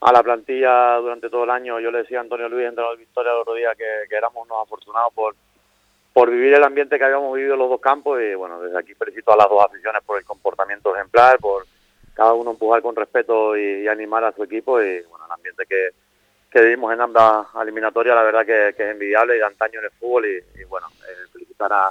a 0.00 0.12
la 0.12 0.22
plantilla 0.22 0.96
durante 0.96 1.30
todo 1.30 1.44
el 1.44 1.50
año. 1.50 1.78
Yo 1.78 1.90
le 1.90 1.98
decía 1.98 2.18
a 2.18 2.22
Antonio 2.22 2.48
Luis, 2.48 2.66
en 2.66 2.74
de 2.74 2.82
Victoria 2.98 3.32
el 3.32 3.38
otro 3.38 3.54
día, 3.54 3.74
que, 3.76 3.84
éramos 4.16 4.44
unos 4.44 4.62
afortunados 4.62 5.12
por, 5.14 5.34
por 6.12 6.30
vivir 6.30 6.54
el 6.54 6.64
ambiente 6.64 6.98
que 6.98 7.04
habíamos 7.04 7.34
vivido 7.34 7.54
en 7.54 7.60
los 7.60 7.70
dos 7.70 7.80
campos 7.80 8.20
y 8.20 8.34
bueno, 8.34 8.60
desde 8.60 8.78
aquí 8.78 8.94
felicito 8.94 9.32
a 9.32 9.36
las 9.36 9.48
dos 9.48 9.64
aficiones 9.64 10.02
por 10.04 10.18
el 10.18 10.24
comportamiento 10.24 10.94
ejemplar, 10.94 11.38
por 11.38 11.64
cada 12.12 12.32
uno 12.32 12.50
empujar 12.52 12.82
con 12.82 12.96
respeto 12.96 13.56
y, 13.56 13.86
animar 13.88 14.24
a 14.24 14.32
su 14.32 14.42
equipo 14.42 14.80
y 14.82 15.02
bueno, 15.02 15.26
el 15.26 15.32
ambiente 15.32 15.64
que, 15.68 15.90
que 16.50 16.60
vivimos 16.60 16.92
en 16.92 17.00
ambas 17.00 17.46
eliminatorias 17.60 18.14
la 18.14 18.22
verdad 18.22 18.46
que, 18.46 18.68
es 18.68 18.78
envidiable 18.78 19.36
y 19.36 19.38
de 19.38 19.44
antaño 19.44 19.78
en 19.78 19.86
el 19.86 19.90
fútbol 19.92 20.26
y, 20.26 20.64
bueno, 20.64 20.86
eh, 21.08 21.28
felicitar 21.32 21.72
a, 21.72 21.90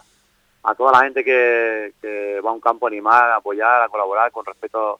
a 0.63 0.75
toda 0.75 0.91
la 0.91 1.03
gente 1.03 1.23
que, 1.23 1.93
que 2.01 2.39
va 2.41 2.51
a 2.51 2.53
un 2.53 2.61
campo 2.61 2.85
a 2.85 2.89
animar, 2.89 3.31
a 3.31 3.37
apoyar, 3.37 3.81
a 3.81 3.89
colaborar 3.89 4.31
con 4.31 4.45
respeto 4.45 4.99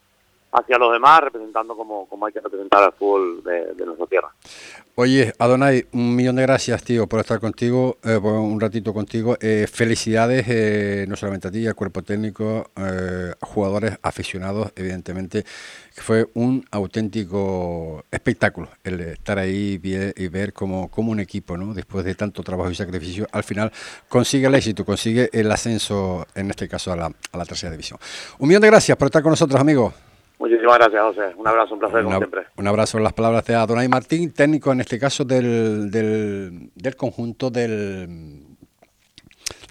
hacia 0.53 0.77
los 0.77 0.93
demás, 0.93 1.21
representando 1.21 1.75
como, 1.75 2.07
como 2.07 2.25
hay 2.25 2.33
que 2.33 2.39
representar 2.39 2.83
al 2.83 2.93
fútbol 2.93 3.43
de, 3.43 3.85
nuestra 3.85 4.05
tierra. 4.05 4.31
Oye, 4.95 5.33
Adonai, 5.39 5.87
un 5.93 6.15
millón 6.15 6.35
de 6.35 6.43
gracias, 6.43 6.83
tío, 6.83 7.07
por 7.07 7.19
estar 7.19 7.39
contigo, 7.39 7.97
eh, 8.03 8.19
por 8.21 8.33
un 8.33 8.61
ratito 8.61 8.93
contigo. 8.93 9.35
Eh, 9.41 9.65
felicidades 9.71 10.45
eh, 10.47 11.05
no 11.07 11.15
solamente 11.15 11.47
a 11.47 11.51
ti, 11.51 11.65
al 11.65 11.73
cuerpo 11.73 12.03
técnico, 12.03 12.69
a 12.75 13.35
jugadores 13.41 13.97
aficionados, 14.03 14.71
evidentemente. 14.75 15.43
Fue 15.95 16.27
un 16.35 16.65
auténtico 16.71 18.05
espectáculo 18.11 18.69
el 18.83 18.99
estar 19.01 19.39
ahí 19.39 19.79
y 19.83 20.27
ver 20.27 20.53
cómo, 20.53 20.89
cómo 20.89 21.11
un 21.11 21.19
equipo, 21.19 21.57
¿no? 21.57 21.73
después 21.73 22.05
de 22.05 22.15
tanto 22.15 22.43
trabajo 22.43 22.69
y 22.69 22.75
sacrificio, 22.75 23.27
al 23.31 23.43
final 23.43 23.71
consigue 24.07 24.47
el 24.47 24.55
éxito, 24.55 24.85
consigue 24.85 25.29
el 25.33 25.51
ascenso, 25.51 26.25
en 26.35 26.49
este 26.49 26.67
caso, 26.67 26.91
a 26.91 26.95
la, 26.95 27.05
a 27.31 27.37
la 27.37 27.45
tercera 27.45 27.71
división. 27.71 27.99
Un 28.39 28.47
millón 28.47 28.61
de 28.61 28.67
gracias 28.67 28.97
por 28.97 29.07
estar 29.07 29.23
con 29.23 29.31
nosotros, 29.31 29.59
amigos. 29.59 30.12
Muchísimas 30.43 30.77
gracias, 30.77 31.01
José. 31.01 31.21
Un 31.37 31.47
abrazo, 31.47 31.73
un 31.73 31.79
placer, 31.79 32.03
como 32.03 32.17
siempre. 32.17 32.41
Un 32.57 32.67
abrazo 32.67 32.97
en 32.97 33.05
las 33.05 33.13
palabras 33.13 33.45
de 33.45 33.55
Adonai 33.55 33.87
Martín, 33.87 34.33
técnico 34.33 34.73
en 34.73 34.81
este 34.81 34.99
caso 34.99 35.23
del, 35.23 35.89
del, 35.89 36.69
del 36.75 36.95
conjunto 36.97 37.49
del, 37.49 38.43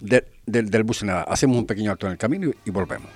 del, 0.01 0.25
del, 0.47 0.71
del 0.71 0.85
Hacemos 1.27 1.57
un 1.57 1.67
pequeño 1.67 1.91
acto 1.91 2.07
en 2.07 2.13
el 2.13 2.17
camino 2.17 2.49
y 2.65 2.71
volvemos. 2.71 3.07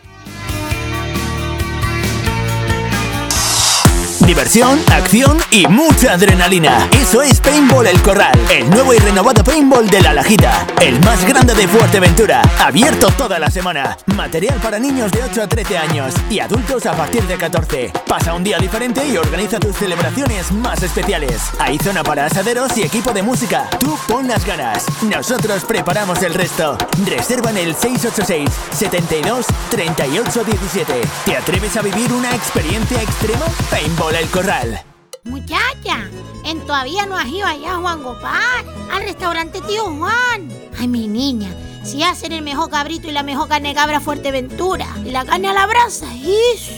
Diversión, 4.25 4.79
acción 4.91 5.37
y 5.51 5.67
mucha 5.67 6.13
adrenalina. 6.13 6.89
Eso 6.91 7.21
es 7.21 7.39
Paintball 7.39 7.87
El 7.87 8.01
Corral, 8.01 8.37
el 8.49 8.69
nuevo 8.69 8.93
y 8.93 8.97
renovado 8.97 9.43
paintball 9.43 9.87
de 9.89 10.01
la 10.01 10.13
Lajita. 10.13 10.65
El 10.81 10.99
más 11.01 11.25
grande 11.25 11.53
de 11.53 11.67
Fuerteventura. 11.67 12.41
Abierto 12.59 13.07
toda 13.17 13.37
la 13.37 13.51
semana. 13.51 13.97
Material 14.07 14.59
para 14.61 14.79
niños 14.79 15.11
de 15.11 15.23
8 15.23 15.43
a 15.43 15.47
13 15.47 15.77
años 15.77 16.13
y 16.29 16.39
adultos 16.39 16.85
a 16.87 16.93
partir 16.93 17.23
de 17.23 17.37
14. 17.37 17.93
Pasa 18.07 18.33
un 18.33 18.43
día 18.43 18.57
diferente 18.57 19.05
y 19.07 19.17
organiza 19.17 19.59
tus 19.59 19.75
celebraciones 19.75 20.51
más 20.51 20.81
especiales. 20.81 21.41
Hay 21.59 21.77
zona 21.77 22.03
para 22.03 22.25
asaderos 22.25 22.77
y 22.77 22.83
equipo 22.83 23.13
de 23.13 23.23
música. 23.23 23.69
Tú 23.79 23.97
pon 24.07 24.27
las 24.27 24.45
ganas. 24.45 24.85
Nosotros 25.03 25.63
preparamos 25.63 26.21
el 26.23 26.33
resto. 26.33 26.77
Reserva 27.05 27.51
en 27.51 27.57
el 27.57 27.75
686 27.75 28.49
72 28.71 29.45
38 29.69 30.43
17. 30.43 30.93
¿Te 31.25 31.37
atreves 31.37 31.77
a 31.77 31.81
vivir 31.81 32.11
una 32.11 32.33
experiencia 32.33 33.01
extrema? 33.01 33.45
Paintball 33.69 34.06
El 34.15 34.29
Corral. 34.29 34.81
Muchacha, 35.25 36.09
en 36.45 36.61
todavía 36.61 37.05
no 37.05 37.17
has 37.17 37.27
ido 37.27 37.45
allá, 37.45 37.75
Juan 37.75 38.01
Gopal, 38.01 38.65
al 38.89 39.03
restaurante 39.03 39.59
Tío 39.61 39.83
Juan. 39.83 40.49
Ay, 40.79 40.87
mi 40.87 41.09
niña, 41.09 41.53
si 41.83 42.03
hacen 42.03 42.31
el 42.31 42.41
mejor 42.41 42.69
cabrito 42.69 43.09
y 43.09 43.11
la 43.11 43.23
mejor 43.23 43.49
carne 43.49 43.75
cabra 43.75 43.99
Fuerteventura. 43.99 44.87
Y 45.05 45.11
la 45.11 45.25
carne 45.25 45.49
a 45.49 45.53
la 45.53 45.67
brasa. 45.67 46.07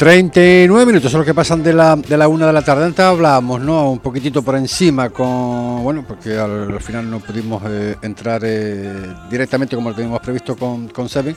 39 0.00 0.86
minutos 0.86 1.12
son 1.12 1.18
los 1.18 1.26
que 1.26 1.34
pasan 1.34 1.62
de 1.62 1.74
la, 1.74 1.94
de 1.94 2.16
la 2.16 2.26
una 2.26 2.46
de 2.46 2.54
la 2.54 2.62
tarde. 2.62 2.86
Antes 2.86 3.04
hablábamos, 3.04 3.60
¿no? 3.60 3.90
Un 3.90 3.98
poquitito 3.98 4.42
por 4.42 4.56
encima 4.56 5.10
con. 5.10 5.82
Bueno, 5.82 6.06
porque 6.08 6.38
al, 6.38 6.80
final 6.80 7.10
no 7.10 7.20
pudimos 7.20 7.62
eh, 7.68 7.96
entrar 8.00 8.40
eh, 8.42 8.94
directamente 9.30 9.76
como 9.76 9.90
lo 9.90 9.94
teníamos 9.94 10.20
previsto 10.20 10.56
con, 10.56 10.88
con 10.88 11.06
Seven. 11.06 11.36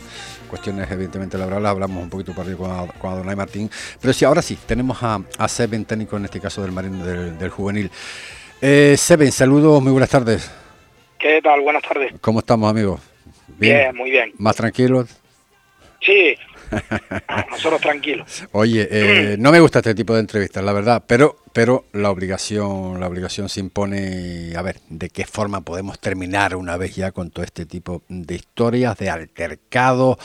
Cuestiones, 0.49 0.89
evidentemente, 0.89 1.37
laborales. 1.37 1.71
Hablamos 1.71 2.03
un 2.03 2.09
poquito 2.09 2.33
por 2.33 2.47
ahí 2.47 2.55
con, 2.55 2.87
con 2.87 3.11
Adonai 3.11 3.35
Martín. 3.35 3.69
Pero 3.99 4.13
sí, 4.13 4.23
ahora 4.23 4.41
sí, 4.41 4.57
tenemos 4.65 4.97
a, 5.03 5.19
a 5.37 5.47
Seven 5.49 5.83
técnico, 5.83 6.15
en 6.15 6.23
este 6.23 6.39
caso 6.39 6.61
del 6.61 6.71
Marino 6.71 7.05
del, 7.05 7.37
del 7.37 7.49
Juvenil. 7.49 7.91
Eh, 8.61 8.95
Seven, 8.97 9.33
saludos, 9.33 9.83
muy 9.83 9.91
buenas 9.91 10.09
tardes. 10.09 10.49
¿Qué 11.19 11.41
tal? 11.41 11.59
Buenas 11.59 11.83
tardes. 11.83 12.13
¿Cómo 12.21 12.39
estamos, 12.39 12.71
amigos? 12.71 13.01
Bien, 13.59 13.93
muy 13.93 14.09
bien. 14.09 14.31
¿Más 14.37 14.55
tranquilos? 14.55 15.09
Sí, 15.99 16.37
nosotros 17.51 17.81
tranquilos. 17.81 18.45
Oye, 18.51 18.87
eh, 18.89 19.35
no 19.39 19.51
me 19.51 19.59
gusta 19.59 19.79
este 19.79 19.95
tipo 19.95 20.13
de 20.13 20.21
entrevistas, 20.21 20.63
la 20.63 20.73
verdad, 20.73 21.03
pero 21.07 21.37
pero 21.53 21.85
la 21.93 22.09
obligación 22.09 22.99
la 22.99 23.07
obligación 23.07 23.47
se 23.47 23.59
impone 23.59 24.53
a 24.55 24.61
ver 24.61 24.77
de 24.89 25.09
qué 25.09 25.25
forma 25.25 25.61
podemos 25.61 25.99
terminar 25.99 26.55
una 26.55 26.77
vez 26.77 26.95
ya 26.95 27.11
con 27.11 27.29
todo 27.31 27.45
este 27.45 27.65
tipo 27.65 28.01
de 28.09 28.35
historias 28.35 28.97
de 28.97 29.09
altercado, 29.09 30.17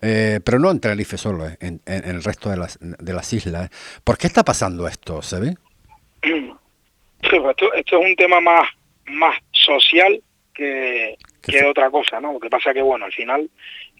eh, 0.00 0.40
pero 0.44 0.58
no 0.58 0.70
en 0.70 0.80
Tenerife 0.80 1.18
solo, 1.18 1.46
eh, 1.48 1.56
en, 1.60 1.80
en, 1.86 2.04
el 2.04 2.22
resto 2.22 2.50
de 2.50 2.56
las 2.56 2.78
de 2.80 3.12
las 3.12 3.32
islas. 3.32 3.70
¿Por 4.04 4.18
qué 4.18 4.26
está 4.26 4.44
pasando 4.44 4.86
esto, 4.86 5.22
se 5.22 5.40
ve? 5.40 5.56
Esto, 7.22 7.72
esto 7.74 8.00
es 8.00 8.06
un 8.06 8.16
tema 8.16 8.40
más 8.40 8.68
más 9.06 9.36
social 9.52 10.20
que, 10.54 11.16
que 11.42 11.64
otra 11.64 11.90
cosa, 11.90 12.20
¿no? 12.20 12.32
Lo 12.32 12.40
que 12.40 12.50
pasa 12.50 12.72
que 12.72 12.82
bueno, 12.82 13.04
al 13.04 13.12
final 13.12 13.50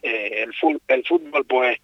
eh, 0.07 0.43
el, 0.45 0.55
fútbol, 0.55 0.81
el 0.89 1.05
fútbol 1.05 1.45
pues 1.47 1.79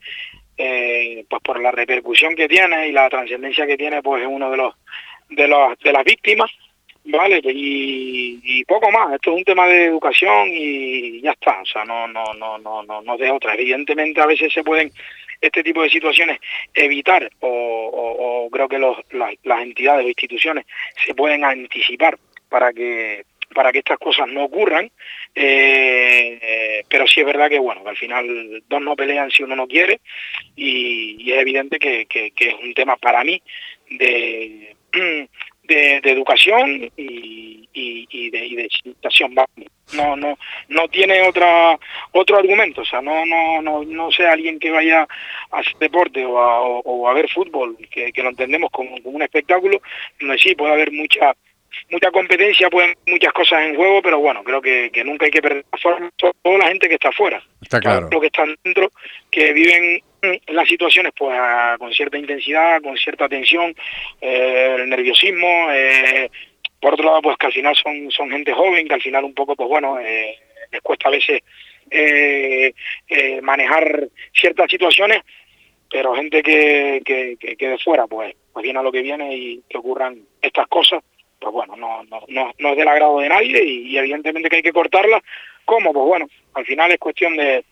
eh, 0.56 1.24
pues 1.28 1.42
por 1.42 1.60
la 1.60 1.70
repercusión 1.70 2.34
que 2.34 2.48
tiene 2.48 2.88
y 2.88 2.92
la 2.92 3.08
trascendencia 3.08 3.66
que 3.66 3.76
tiene 3.76 4.02
pues 4.02 4.22
es 4.22 4.28
uno 4.30 4.50
de 4.50 4.56
los 4.56 4.74
de 5.30 5.48
los 5.48 5.78
de 5.78 5.92
las 5.92 6.04
víctimas 6.04 6.50
vale 7.04 7.40
y, 7.44 8.64
poco 8.64 8.90
más. 8.90 9.12
Esto 9.14 9.32
es 9.32 9.38
un 9.38 9.44
tema 9.44 9.66
de 9.66 9.86
educación 9.86 10.48
y 10.48 11.20
ya 11.20 11.32
está. 11.32 11.60
O 11.60 11.66
sea 11.66 11.84
no 11.84 12.06
no 12.06 12.24
no 12.34 12.58
no 12.58 12.82
no 12.82 13.02
no 13.02 13.16
de 13.16 13.30
otra. 13.30 13.54
Evidentemente 13.54 14.20
a 14.20 14.26
veces 14.26 14.52
se 14.52 14.62
pueden 14.62 14.92
este 15.40 15.64
tipo 15.64 15.82
de 15.82 15.90
situaciones 15.90 16.38
evitar 16.72 17.28
o, 17.40 18.44
o, 18.44 18.50
creo 18.50 18.68
que 18.68 18.78
los, 18.78 18.96
las, 19.10 19.34
las 19.42 19.62
entidades 19.62 20.04
o 20.04 20.08
instituciones 20.08 20.64
se 21.04 21.14
pueden 21.14 21.44
anticipar 21.44 22.16
para 22.48 22.72
que 22.72 23.24
para 23.52 23.72
que 23.72 23.78
estas 23.78 23.98
cosas 23.98 24.28
no 24.28 24.44
ocurran, 24.44 24.90
eh, 25.34 26.84
pero 26.88 27.06
sí 27.06 27.20
es 27.20 27.26
verdad 27.26 27.48
que 27.48 27.58
bueno, 27.58 27.82
al 27.86 27.96
final 27.96 28.62
dos 28.68 28.82
no 28.82 28.96
pelean 28.96 29.30
si 29.30 29.42
uno 29.42 29.56
no 29.56 29.66
quiere 29.66 30.00
y, 30.56 31.30
es 31.32 31.38
evidente 31.38 31.78
que, 31.78 32.06
es 32.10 32.54
un 32.62 32.74
tema 32.74 32.96
para 32.96 33.24
mí 33.24 33.42
de, 33.90 34.76
de, 35.62 36.00
educación 36.04 36.90
y, 36.96 37.68
y, 37.72 38.30
de, 38.30 38.46
y 38.46 38.56
de 38.56 38.68
situación 38.68 39.34
no 39.94 40.16
no 40.16 40.38
no 40.68 40.88
tiene 40.88 41.22
otra 41.22 41.78
otro 42.12 42.38
argumento 42.38 42.82
o 42.82 42.84
sea 42.84 43.00
no 43.00 43.24
no 43.26 43.62
no 43.62 43.82
no 43.82 44.10
sea 44.10 44.32
alguien 44.32 44.58
que 44.58 44.70
vaya 44.70 45.06
a 45.50 45.58
hacer 45.58 45.76
deporte 45.78 46.24
o 46.24 46.38
a, 46.38 46.60
o, 46.60 47.08
a 47.08 47.14
ver 47.14 47.28
fútbol 47.30 47.76
que, 47.90 48.12
lo 48.22 48.30
entendemos 48.30 48.70
como, 48.70 49.00
como 49.02 49.16
un 49.16 49.22
espectáculo 49.22 49.80
sí 50.38 50.54
puede 50.54 50.72
haber 50.72 50.92
mucha 50.92 51.34
mucha 51.90 52.10
competencia, 52.10 52.70
pueden 52.70 52.94
muchas 53.06 53.32
cosas 53.32 53.62
en 53.62 53.76
juego, 53.76 54.02
pero 54.02 54.18
bueno, 54.18 54.42
creo 54.44 54.60
que, 54.60 54.90
que 54.92 55.04
nunca 55.04 55.26
hay 55.26 55.30
que 55.30 55.42
perder 55.42 55.64
la 55.70 55.78
forma, 55.78 56.10
toda 56.16 56.58
la 56.58 56.68
gente 56.68 56.88
que 56.88 56.94
está 56.94 57.08
afuera, 57.08 57.42
está 57.60 57.80
claro. 57.80 58.08
lo 58.10 58.20
que 58.20 58.26
están 58.26 58.54
dentro, 58.62 58.90
que 59.30 59.52
viven 59.52 60.00
las 60.48 60.68
situaciones 60.68 61.12
pues 61.16 61.38
con 61.78 61.92
cierta 61.92 62.18
intensidad, 62.18 62.80
con 62.80 62.96
cierta 62.96 63.28
tensión, 63.28 63.74
eh, 64.20 64.76
el 64.78 64.88
nerviosismo, 64.88 65.70
eh, 65.72 66.30
por 66.80 66.94
otro 66.94 67.06
lado 67.06 67.22
pues 67.22 67.36
que 67.36 67.46
al 67.46 67.52
final 67.52 67.76
son, 67.76 68.10
son 68.10 68.30
gente 68.30 68.52
joven, 68.52 68.86
que 68.86 68.94
al 68.94 69.02
final 69.02 69.24
un 69.24 69.34
poco 69.34 69.56
pues 69.56 69.68
bueno, 69.68 69.98
eh, 70.00 70.36
les 70.70 70.80
cuesta 70.80 71.08
a 71.08 71.12
veces 71.12 71.42
eh, 71.90 72.72
eh, 73.08 73.40
manejar 73.42 74.08
ciertas 74.34 74.70
situaciones, 74.70 75.22
pero 75.90 76.14
gente 76.14 76.42
que, 76.42 77.02
que, 77.04 77.36
que, 77.38 77.56
que 77.56 77.68
de 77.68 77.78
fuera 77.78 78.06
pues, 78.06 78.34
pues 78.52 78.62
viene 78.62 78.78
a 78.78 78.82
lo 78.82 78.92
que 78.92 79.02
viene 79.02 79.36
y 79.36 79.62
que 79.68 79.78
ocurran 79.78 80.22
estas 80.40 80.66
cosas 80.68 81.02
pues 81.42 81.52
bueno, 81.52 81.76
no, 81.76 82.04
no, 82.04 82.20
no, 82.28 82.52
no 82.58 82.68
es 82.70 82.76
del 82.76 82.88
agrado 82.88 83.18
de 83.18 83.28
nadie 83.28 83.64
y, 83.64 83.98
evidentemente 83.98 84.48
que 84.48 84.56
hay 84.56 84.62
que 84.62 84.72
cortarla. 84.72 85.22
¿Cómo? 85.64 85.92
Pues 85.92 86.06
bueno, 86.06 86.26
al 86.54 86.64
final 86.64 86.92
es 86.92 86.98
cuestión 86.98 87.36
de, 87.36 87.64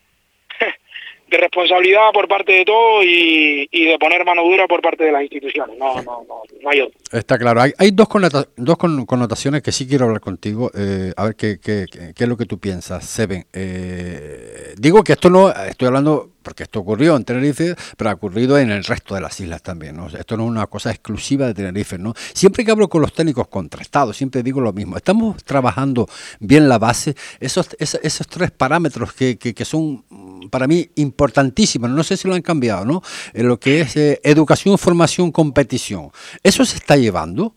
de 1.28 1.36
responsabilidad 1.38 2.10
por 2.12 2.26
parte 2.26 2.52
de 2.52 2.64
todos 2.64 3.04
y, 3.04 3.66
de 3.70 3.98
poner 3.98 4.24
mano 4.24 4.42
dura 4.42 4.66
por 4.66 4.82
parte 4.82 5.04
de 5.04 5.12
las 5.12 5.22
instituciones. 5.22 5.78
No, 5.78 5.94
no, 6.02 6.24
no, 6.28 6.42
no 6.60 6.70
hay 6.70 6.80
otro. 6.80 6.98
Está 7.12 7.38
claro. 7.38 7.60
Hay, 7.60 7.72
hay 7.78 7.92
dos, 7.92 8.08
dos 8.56 8.76
connotaciones 8.76 9.62
que 9.62 9.72
sí 9.72 9.86
quiero 9.86 10.06
hablar 10.06 10.20
contigo. 10.20 10.70
Eh, 10.76 11.12
a 11.16 11.24
ver 11.24 11.36
qué, 11.36 11.58
qué, 11.62 11.86
qué, 11.90 12.24
es 12.24 12.28
lo 12.28 12.36
que 12.36 12.46
tú 12.46 12.58
piensas, 12.58 13.04
Seven. 13.04 13.46
Eh, 13.52 14.74
digo 14.76 15.04
que 15.04 15.12
esto 15.12 15.30
no, 15.30 15.50
estoy 15.50 15.86
hablando 15.86 16.30
porque 16.42 16.64
esto 16.64 16.80
ocurrió 16.80 17.16
en 17.16 17.24
Tenerife, 17.24 17.74
pero 17.96 18.10
ha 18.10 18.14
ocurrido 18.14 18.58
en 18.58 18.70
el 18.70 18.84
resto 18.84 19.14
de 19.14 19.20
las 19.20 19.38
islas 19.40 19.62
también. 19.62 19.98
Esto 20.18 20.36
no 20.36 20.44
es 20.44 20.50
una 20.50 20.66
cosa 20.66 20.90
exclusiva 20.90 21.46
de 21.46 21.54
Tenerife. 21.54 21.98
¿no? 21.98 22.14
Siempre 22.32 22.64
que 22.64 22.70
hablo 22.70 22.88
con 22.88 23.02
los 23.02 23.12
técnicos 23.12 23.48
contrastados, 23.48 24.16
siempre 24.16 24.42
digo 24.42 24.60
lo 24.60 24.72
mismo. 24.72 24.96
Estamos 24.96 25.42
trabajando 25.44 26.08
bien 26.38 26.68
la 26.68 26.78
base, 26.78 27.14
esos, 27.40 27.76
esos, 27.78 28.00
esos 28.02 28.26
tres 28.26 28.50
parámetros 28.50 29.12
que, 29.12 29.38
que, 29.38 29.54
que, 29.54 29.64
son 29.64 30.04
para 30.50 30.66
mí 30.66 30.88
importantísimos, 30.96 31.90
no 31.90 32.02
sé 32.02 32.16
si 32.16 32.28
lo 32.28 32.34
han 32.34 32.42
cambiado, 32.42 32.84
¿no? 32.84 33.02
En 33.34 33.48
lo 33.48 33.58
que 33.58 33.80
es 33.80 33.96
eh, 33.96 34.20
educación, 34.22 34.78
formación, 34.78 35.32
competición. 35.32 36.10
¿Eso 36.42 36.64
se 36.64 36.76
está 36.76 36.96
llevando? 36.96 37.54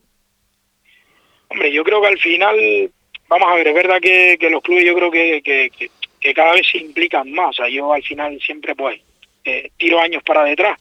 Hombre, 1.48 1.72
yo 1.72 1.84
creo 1.84 2.00
que 2.00 2.08
al 2.08 2.18
final 2.18 2.90
vamos 3.28 3.48
a 3.50 3.54
ver, 3.54 3.68
es 3.68 3.74
verdad 3.74 4.00
que, 4.00 4.38
los 4.50 4.62
clubes 4.62 4.84
yo 4.84 4.94
creo 4.94 5.10
que, 5.10 5.42
que, 5.42 5.90
cada 6.32 6.52
vez 6.52 6.66
se 6.70 6.78
implican 6.78 7.30
más. 7.32 7.50
O 7.50 7.52
sea, 7.52 7.68
yo 7.68 7.92
al 7.92 8.02
final 8.02 8.40
siempre 8.40 8.74
pues 8.74 9.00
eh, 9.44 9.70
tiro 9.76 10.00
años 10.00 10.22
para 10.22 10.44
detrás 10.44 10.78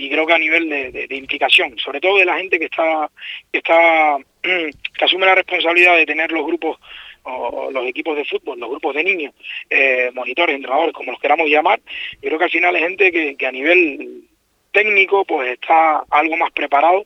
y 0.00 0.08
creo 0.08 0.26
que 0.26 0.32
a 0.32 0.38
nivel 0.38 0.68
de, 0.68 1.06
implicación, 1.10 1.78
sobre 1.78 2.00
todo 2.00 2.16
de 2.16 2.24
la 2.24 2.38
gente 2.38 2.58
que 2.58 2.64
está 2.64 3.10
que 3.52 3.58
está 3.58 4.16
que 4.42 5.04
asume 5.04 5.26
la 5.26 5.34
responsabilidad 5.34 5.96
de 5.96 6.06
tener 6.06 6.32
los 6.32 6.46
grupos 6.46 6.78
o 7.22 7.70
los 7.70 7.86
equipos 7.86 8.16
de 8.16 8.24
fútbol, 8.24 8.58
los 8.58 8.70
grupos 8.70 8.94
de 8.94 9.04
niños, 9.04 9.34
eh, 9.68 10.10
monitores, 10.14 10.56
entrenadores, 10.56 10.94
como 10.94 11.12
los 11.12 11.20
queramos 11.20 11.48
llamar, 11.48 11.80
yo 12.14 12.20
creo 12.20 12.38
que 12.38 12.44
al 12.44 12.50
final 12.50 12.76
es 12.76 12.82
gente 12.82 13.12
que, 13.12 13.36
que 13.36 13.46
a 13.46 13.52
nivel 13.52 14.22
técnico 14.72 15.26
pues 15.26 15.52
está 15.52 16.02
algo 16.10 16.36
más 16.38 16.50
preparado 16.52 17.04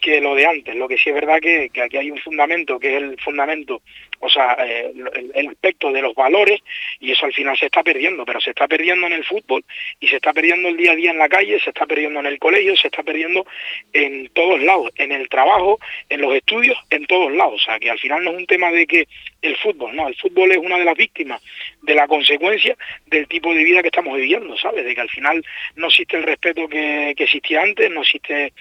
que 0.00 0.20
lo 0.20 0.36
de 0.36 0.46
antes. 0.46 0.76
Lo 0.76 0.86
que 0.86 0.98
sí 0.98 1.08
es 1.10 1.14
verdad 1.14 1.40
que, 1.40 1.70
que 1.70 1.82
aquí 1.82 1.96
hay 1.96 2.12
un 2.12 2.18
fundamento, 2.18 2.78
que 2.78 2.96
es 2.96 3.02
el 3.02 3.20
fundamento 3.20 3.82
o 4.20 4.28
sea, 4.28 4.56
eh, 4.60 4.92
el, 5.34 5.48
aspecto 5.48 5.90
de 5.92 6.02
los 6.02 6.14
valores 6.14 6.60
y 7.00 7.12
eso 7.12 7.26
al 7.26 7.32
final 7.32 7.56
se 7.56 7.66
está 7.66 7.82
perdiendo, 7.82 8.24
pero 8.24 8.40
se 8.40 8.50
está 8.50 8.68
perdiendo 8.68 9.06
en 9.06 9.14
el 9.14 9.24
fútbol 9.24 9.64
y 10.00 10.08
se 10.08 10.16
está 10.16 10.32
perdiendo 10.32 10.68
el 10.68 10.76
día 10.76 10.92
a 10.92 10.96
día 10.96 11.10
en 11.10 11.18
la 11.18 11.28
calle, 11.28 11.58
se 11.60 11.70
está 11.70 11.86
perdiendo 11.86 12.20
en 12.20 12.26
el 12.26 12.38
colegio, 12.38 12.76
se 12.76 12.88
está 12.88 13.02
perdiendo 13.02 13.46
en 13.92 14.28
todos 14.30 14.60
lados, 14.62 14.90
en 14.96 15.12
el 15.12 15.28
trabajo, 15.28 15.78
en 16.08 16.20
los 16.20 16.34
estudios, 16.34 16.78
en 16.90 17.06
todos 17.06 17.32
lados. 17.32 17.54
O 17.54 17.64
sea, 17.64 17.78
que 17.78 17.90
al 17.90 17.98
final 17.98 18.24
no 18.24 18.30
es 18.32 18.36
un 18.38 18.46
tema 18.46 18.70
de 18.70 18.86
que 18.86 19.08
el 19.42 19.56
fútbol, 19.56 19.94
no, 19.94 20.08
el 20.08 20.16
fútbol 20.16 20.52
es 20.52 20.58
una 20.58 20.78
de 20.78 20.84
las 20.84 20.96
víctimas 20.96 21.42
de 21.82 21.94
la 21.94 22.06
consecuencia 22.06 22.76
del 23.06 23.26
tipo 23.28 23.54
de 23.54 23.64
vida 23.64 23.82
que 23.82 23.88
estamos 23.88 24.16
viviendo, 24.16 24.56
¿sabes? 24.56 24.84
De 24.84 24.94
que 24.94 25.00
al 25.00 25.10
final 25.10 25.44
no 25.76 25.88
existe 25.88 26.16
el 26.16 26.24
respeto 26.24 26.68
que, 26.68 27.14
que 27.16 27.24
existía 27.24 27.62
antes, 27.62 27.90
no 27.90 28.02
existe 28.02 28.52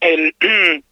el... 0.00 0.34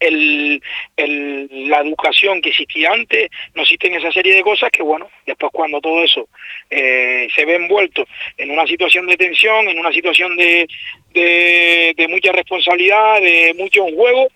el, 0.00 0.60
la 0.96 1.80
educación 1.80 2.40
que 2.40 2.50
existía 2.50 2.92
antes, 2.92 3.30
no 3.54 3.62
existen 3.62 3.94
esa 3.94 4.12
serie 4.12 4.34
de 4.34 4.42
cosas 4.42 4.70
que, 4.70 4.82
bueno, 4.82 5.08
después 5.26 5.50
cuando 5.52 5.80
todo 5.80 6.02
eso 6.02 6.28
eh, 6.70 7.28
se 7.34 7.44
ve 7.44 7.56
envuelto 7.56 8.06
en 8.36 8.50
una 8.50 8.66
situación 8.66 9.06
de 9.06 9.16
tensión, 9.16 9.68
en 9.68 9.78
una 9.78 9.92
situación 9.92 10.36
de, 10.36 10.68
de, 11.12 12.08
mucha 12.08 12.32
responsabilidad, 12.32 13.20
de 13.20 13.54
mucho 13.56 13.84
juego, 13.84 14.28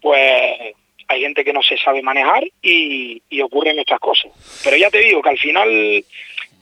pues 0.00 0.74
hay 1.08 1.20
gente 1.20 1.44
que 1.44 1.52
no 1.52 1.62
se 1.62 1.76
sabe 1.78 2.02
manejar 2.02 2.44
y, 2.62 3.22
y 3.28 3.40
ocurren 3.40 3.78
estas 3.78 3.98
cosas. 3.98 4.30
Pero 4.62 4.76
ya 4.76 4.90
te 4.90 5.00
digo 5.00 5.22
que 5.22 5.30
al 5.30 5.38
final 5.38 6.04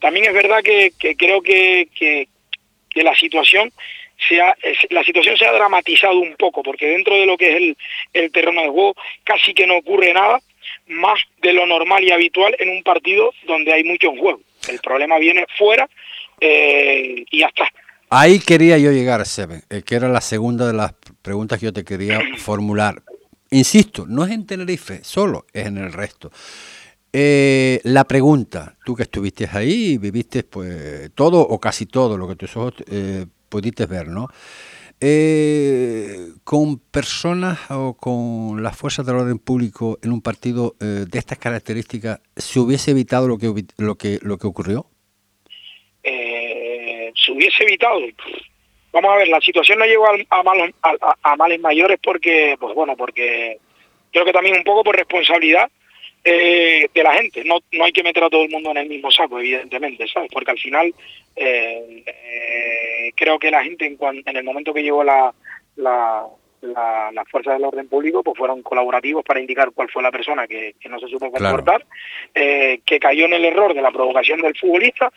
también 0.00 0.26
es 0.26 0.34
verdad 0.34 0.62
que, 0.62 0.92
que 0.98 1.16
creo 1.16 1.42
que, 1.42 1.88
que, 1.94 2.28
que 2.90 3.02
la 3.02 3.14
situación 3.14 3.72
la 4.90 5.04
situación 5.04 5.36
se 5.36 5.46
ha 5.46 5.52
dramatizado 5.52 6.18
un 6.18 6.34
poco, 6.36 6.62
porque 6.62 6.86
dentro 6.86 7.14
de 7.14 7.26
lo 7.26 7.36
que 7.36 7.50
es 7.50 7.56
el, 7.56 7.76
el 8.12 8.32
terreno 8.32 8.62
de 8.62 8.68
juego 8.68 8.94
casi 9.24 9.54
que 9.54 9.66
no 9.66 9.76
ocurre 9.76 10.12
nada 10.12 10.40
más 10.88 11.18
de 11.42 11.52
lo 11.52 11.66
normal 11.66 12.04
y 12.04 12.12
habitual 12.12 12.54
en 12.58 12.70
un 12.70 12.82
partido 12.82 13.32
donde 13.46 13.72
hay 13.72 13.84
mucho 13.84 14.08
en 14.10 14.18
juego. 14.18 14.40
El 14.68 14.78
problema 14.80 15.18
viene 15.18 15.46
fuera 15.56 15.88
eh, 16.40 17.24
y 17.30 17.40
ya 17.40 17.46
está. 17.46 17.68
Ahí 18.08 18.38
quería 18.38 18.78
yo 18.78 18.92
llegar, 18.92 19.24
Sebe, 19.26 19.62
eh, 19.68 19.82
que 19.84 19.96
era 19.96 20.08
la 20.08 20.20
segunda 20.20 20.66
de 20.66 20.72
las 20.72 20.94
preguntas 21.22 21.58
que 21.58 21.66
yo 21.66 21.72
te 21.72 21.84
quería 21.84 22.20
formular. 22.36 23.02
Insisto, 23.50 24.06
no 24.06 24.24
es 24.24 24.32
en 24.32 24.46
Tenerife 24.46 25.02
solo, 25.02 25.46
es 25.52 25.66
en 25.66 25.78
el 25.78 25.92
resto. 25.92 26.30
Eh, 27.12 27.80
la 27.84 28.04
pregunta, 28.04 28.76
tú 28.84 28.94
que 28.94 29.04
estuviste 29.04 29.48
ahí 29.50 29.92
y 29.92 29.98
viviste 29.98 30.42
pues 30.42 31.10
todo 31.14 31.40
o 31.40 31.58
casi 31.58 31.86
todo 31.86 32.18
lo 32.18 32.28
que 32.28 32.36
tus 32.36 32.56
ojos 32.56 32.74
eh, 32.90 33.24
pudiste 33.48 33.86
ver, 33.86 34.08
¿no? 34.08 34.28
Eh, 34.98 36.28
con 36.42 36.78
personas 36.78 37.70
o 37.70 37.94
con 37.94 38.62
las 38.62 38.78
fuerzas 38.78 39.04
del 39.04 39.16
orden 39.16 39.38
público 39.38 39.98
en 40.02 40.10
un 40.10 40.22
partido 40.22 40.74
eh, 40.80 41.04
de 41.06 41.18
estas 41.18 41.38
características, 41.38 42.20
¿se 42.34 42.60
hubiese 42.60 42.92
evitado 42.92 43.28
lo 43.28 43.36
que 43.36 43.52
lo 43.76 43.96
que 43.96 44.18
lo 44.22 44.38
que 44.38 44.46
ocurrió? 44.46 44.86
Eh, 46.02 47.12
se 47.14 47.32
hubiese 47.32 47.64
evitado. 47.64 48.00
Vamos 48.90 49.12
a 49.12 49.16
ver, 49.16 49.28
la 49.28 49.40
situación 49.42 49.78
no 49.78 49.84
llegó 49.84 50.06
a, 50.06 50.42
malos, 50.42 50.70
a, 51.22 51.36
males 51.36 51.60
mayores 51.60 51.98
porque, 52.02 52.56
pues 52.58 52.74
bueno, 52.74 52.96
porque 52.96 53.58
creo 54.10 54.24
que 54.24 54.32
también 54.32 54.56
un 54.56 54.64
poco 54.64 54.84
por 54.84 54.96
responsabilidad 54.96 55.70
de 56.30 57.02
la 57.02 57.14
gente. 57.14 57.44
No, 57.44 57.58
no 57.72 57.84
hay 57.84 57.92
que 57.92 58.02
meter 58.02 58.24
a 58.24 58.30
todo 58.30 58.42
el 58.42 58.50
mundo 58.50 58.70
en 58.72 58.78
el 58.78 58.88
mismo 58.88 59.10
saco, 59.10 59.38
evidentemente, 59.38 60.06
¿sabes? 60.08 60.30
Porque 60.32 60.50
al 60.50 60.58
final 60.58 60.92
eh, 61.36 62.02
eh, 62.06 63.12
creo 63.14 63.38
que 63.38 63.50
la 63.50 63.62
gente 63.62 63.86
en, 63.86 63.98
en 64.24 64.36
el 64.36 64.44
momento 64.44 64.74
que 64.74 64.82
llegó 64.82 65.04
la, 65.04 65.32
la, 65.76 66.26
las 66.62 67.28
fuerzas 67.30 67.54
del 67.54 67.64
orden 67.64 67.88
público 67.88 68.22
pues 68.22 68.36
fueron 68.36 68.62
colaborativos 68.62 69.24
para 69.24 69.40
indicar 69.40 69.70
cuál 69.72 69.88
fue 69.90 70.02
la 70.02 70.10
persona 70.10 70.46
que, 70.46 70.74
no 70.88 70.98
se 70.98 71.08
supo 71.08 71.30
comportar, 71.30 71.84
eh, 72.34 72.80
que 72.84 72.98
cayó 72.98 73.26
en 73.26 73.34
el 73.34 73.44
error 73.44 73.74
de 73.74 73.82
la 73.82 73.90
provocación 73.90 74.40
del 74.40 74.56
futbolista, 74.56 75.12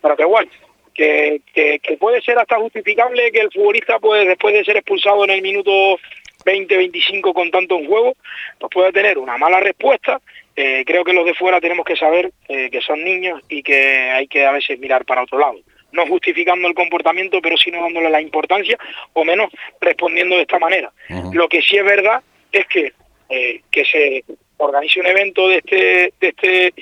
pero 0.00 0.16
que 0.16 0.22
igual, 0.22 0.48
que, 0.94 1.42
que, 1.52 1.96
puede 1.98 2.22
ser 2.22 2.38
hasta 2.38 2.56
justificable 2.56 3.32
que 3.32 3.40
el 3.40 3.52
futbolista 3.52 3.98
pues 3.98 4.26
después 4.26 4.54
de 4.54 4.64
ser 4.64 4.76
expulsado 4.76 5.24
en 5.24 5.30
el 5.30 5.42
minuto 5.42 5.98
20-25 6.44 7.32
con 7.32 7.50
tanto 7.50 7.76
en 7.78 7.86
juego, 7.86 8.14
pues 8.58 8.70
puede 8.72 8.92
tener 8.92 9.18
una 9.18 9.36
mala 9.36 9.60
respuesta 9.60 10.20
eh, 10.56 10.84
creo 10.86 11.02
que 11.02 11.12
los 11.12 11.24
de 11.24 11.34
fuera 11.34 11.60
tenemos 11.60 11.84
que 11.84 11.96
saber 11.96 12.32
eh, 12.48 12.70
que 12.70 12.80
son 12.80 13.02
niños 13.02 13.40
y 13.48 13.62
que 13.62 14.10
hay 14.10 14.28
que 14.28 14.46
a 14.46 14.52
veces 14.52 14.78
mirar 14.78 15.04
para 15.04 15.22
otro 15.22 15.38
lado. 15.38 15.56
No 15.90 16.06
justificando 16.06 16.68
el 16.68 16.74
comportamiento, 16.74 17.40
pero 17.40 17.56
sino 17.56 17.82
dándole 17.82 18.10
la 18.10 18.20
importancia 18.20 18.76
o 19.12 19.24
menos 19.24 19.50
respondiendo 19.80 20.36
de 20.36 20.42
esta 20.42 20.58
manera. 20.58 20.92
Lo 21.32 21.48
que 21.48 21.62
sí 21.62 21.76
es 21.76 21.84
verdad 21.84 22.22
es 22.50 22.66
que 22.66 22.92
eh, 23.28 23.60
que 23.70 23.84
se 23.84 24.24
organice 24.58 25.00
un 25.00 25.06
evento 25.06 25.48
de 25.48 25.56
este, 25.56 26.12
de 26.20 26.28
este 26.28 26.74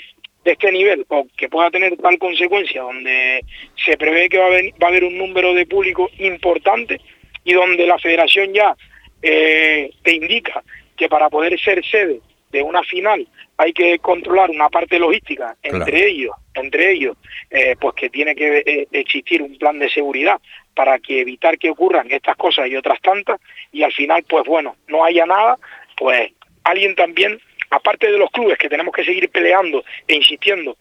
de 0.45 0.53
este 0.53 0.73
nivel 0.73 1.07
o 1.09 1.27
que 1.37 1.49
pueda 1.49 1.71
tener 1.71 1.97
tal 1.99 2.19
consecuencia 2.19 2.83
donde 2.83 3.45
se 3.77 3.97
prevé 3.97 4.29
que 4.29 4.39
va 4.39 4.47
a, 4.47 4.51
va 4.51 4.87
a 4.87 4.89
haber 4.89 5.05
un 5.05 5.17
número 5.17 5.55
de 5.55 5.67
público 5.67 6.11
importante 6.19 7.01
y 7.45 7.53
donde 7.53 7.87
la 7.87 7.99
federación 7.99 8.53
ya 8.53 8.75
te 9.21 10.13
indica 10.13 10.65
que 10.97 11.09
para 11.09 11.31
poder 11.31 11.61
ser 11.61 11.85
sede 11.85 12.21
de 12.53 12.63
una 12.63 12.83
final 12.83 13.27
hay 13.57 13.73
que 13.73 13.99
controlar 13.99 14.51
una 14.51 14.69
parte 14.69 14.99
logística 14.99 15.57
entre 15.63 16.07
ellos 16.07 16.35
entre 16.55 16.93
ellos 16.93 17.17
eh, 17.51 17.75
pues 17.81 17.95
que 17.95 18.11
tiene 18.11 18.35
que 18.35 18.59
eh, 18.59 18.87
existir 18.93 19.43
un 19.43 19.57
plan 19.59 19.79
de 19.79 19.89
seguridad 19.89 20.41
para 20.75 20.99
que 20.99 21.21
evitar 21.21 21.59
que 21.59 21.71
ocurran 21.71 22.11
estas 22.11 22.37
cosas 22.37 22.69
y 22.69 22.77
otras 22.77 23.01
tantas 23.01 23.41
y 23.73 23.83
al 23.83 23.93
final 23.93 24.23
pues 24.29 24.45
bueno 24.45 24.77
no 24.87 25.05
haya 25.05 25.27
nada 25.27 25.59
pues 25.97 26.33
alguien 26.65 26.95
también 26.95 27.41
aparte 27.71 28.11
de 28.11 28.19
los 28.19 28.31
clubes 28.31 28.59
que 28.59 28.69
tenemos 28.69 28.95
que 28.95 29.05
seguir 29.05 29.31
peleando 29.31 29.83
e 30.07 30.15
insistiendo 30.15 30.77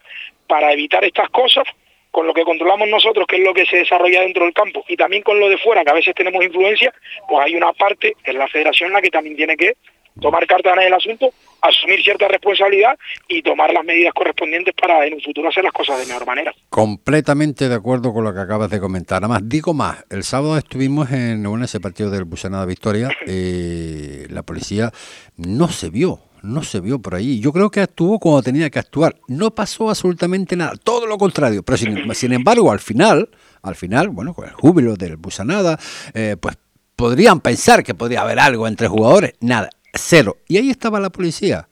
para 0.46 0.72
evitar 0.72 1.04
estas 1.04 1.30
cosas 1.30 1.64
con 2.10 2.26
lo 2.26 2.34
que 2.34 2.44
controlamos 2.44 2.86
nosotros, 2.88 3.26
que 3.26 3.36
es 3.36 3.42
lo 3.42 3.54
que 3.54 3.64
se 3.64 3.78
desarrolla 3.78 4.20
dentro 4.20 4.44
del 4.44 4.52
campo, 4.52 4.84
y 4.86 4.96
también 4.96 5.22
con 5.22 5.40
lo 5.40 5.48
de 5.48 5.56
fuera, 5.56 5.82
que 5.82 5.90
a 5.90 5.94
veces 5.94 6.14
tenemos 6.14 6.44
influencia, 6.44 6.92
pues 7.26 7.42
hay 7.42 7.56
una 7.56 7.72
parte, 7.72 8.14
en 8.24 8.36
la 8.36 8.46
federación, 8.48 8.92
la 8.92 9.00
que 9.00 9.08
también 9.08 9.34
tiene 9.34 9.56
que 9.56 9.76
tomar 10.20 10.46
cartas 10.46 10.74
en 10.76 10.82
el 10.82 10.94
asunto, 10.94 11.30
asumir 11.60 12.02
cierta 12.02 12.28
responsabilidad 12.28 12.98
y 13.28 13.42
tomar 13.42 13.72
las 13.72 13.84
medidas 13.84 14.12
correspondientes 14.14 14.74
para 14.74 15.06
en 15.06 15.14
un 15.14 15.20
futuro 15.20 15.48
hacer 15.48 15.64
las 15.64 15.72
cosas 15.72 15.98
de 16.00 16.06
mejor 16.06 16.26
manera. 16.26 16.52
Completamente 16.68 17.68
de 17.68 17.74
acuerdo 17.74 18.12
con 18.12 18.24
lo 18.24 18.34
que 18.34 18.40
acabas 18.40 18.70
de 18.70 18.80
comentar. 18.80 19.22
Además, 19.22 19.42
digo 19.44 19.74
más, 19.74 20.04
el 20.10 20.24
sábado 20.24 20.58
estuvimos 20.58 21.10
en 21.12 21.44
ese 21.62 21.80
partido 21.80 22.10
del 22.10 22.24
Busanada 22.24 22.66
Victoria, 22.66 23.10
eh, 23.26 24.26
la 24.30 24.42
policía 24.42 24.90
no 25.36 25.68
se 25.68 25.90
vio, 25.90 26.20
no 26.42 26.62
se 26.62 26.80
vio 26.80 26.98
por 26.98 27.14
ahí. 27.14 27.40
Yo 27.40 27.52
creo 27.52 27.70
que 27.70 27.80
actuó 27.80 28.18
como 28.18 28.42
tenía 28.42 28.68
que 28.70 28.78
actuar. 28.78 29.16
No 29.28 29.54
pasó 29.54 29.88
absolutamente 29.88 30.56
nada, 30.56 30.72
todo 30.82 31.06
lo 31.06 31.18
contrario. 31.18 31.62
Pero 31.62 31.76
sin, 31.76 32.14
sin 32.14 32.32
embargo, 32.32 32.70
al 32.70 32.80
final, 32.80 33.28
al 33.62 33.76
final, 33.76 34.08
bueno, 34.08 34.34
con 34.34 34.46
el 34.46 34.52
júbilo 34.52 34.96
del 34.96 35.16
Busanada, 35.16 35.78
eh, 36.14 36.36
pues 36.40 36.56
podrían 36.96 37.40
pensar 37.40 37.82
que 37.82 37.94
podría 37.94 38.22
haber 38.22 38.38
algo 38.38 38.66
entre 38.66 38.88
jugadores. 38.88 39.34
Nada, 39.40 39.70
cero. 39.92 40.38
Y 40.48 40.56
ahí 40.56 40.70
estaba 40.70 41.00
la 41.00 41.10
policía. 41.10 41.68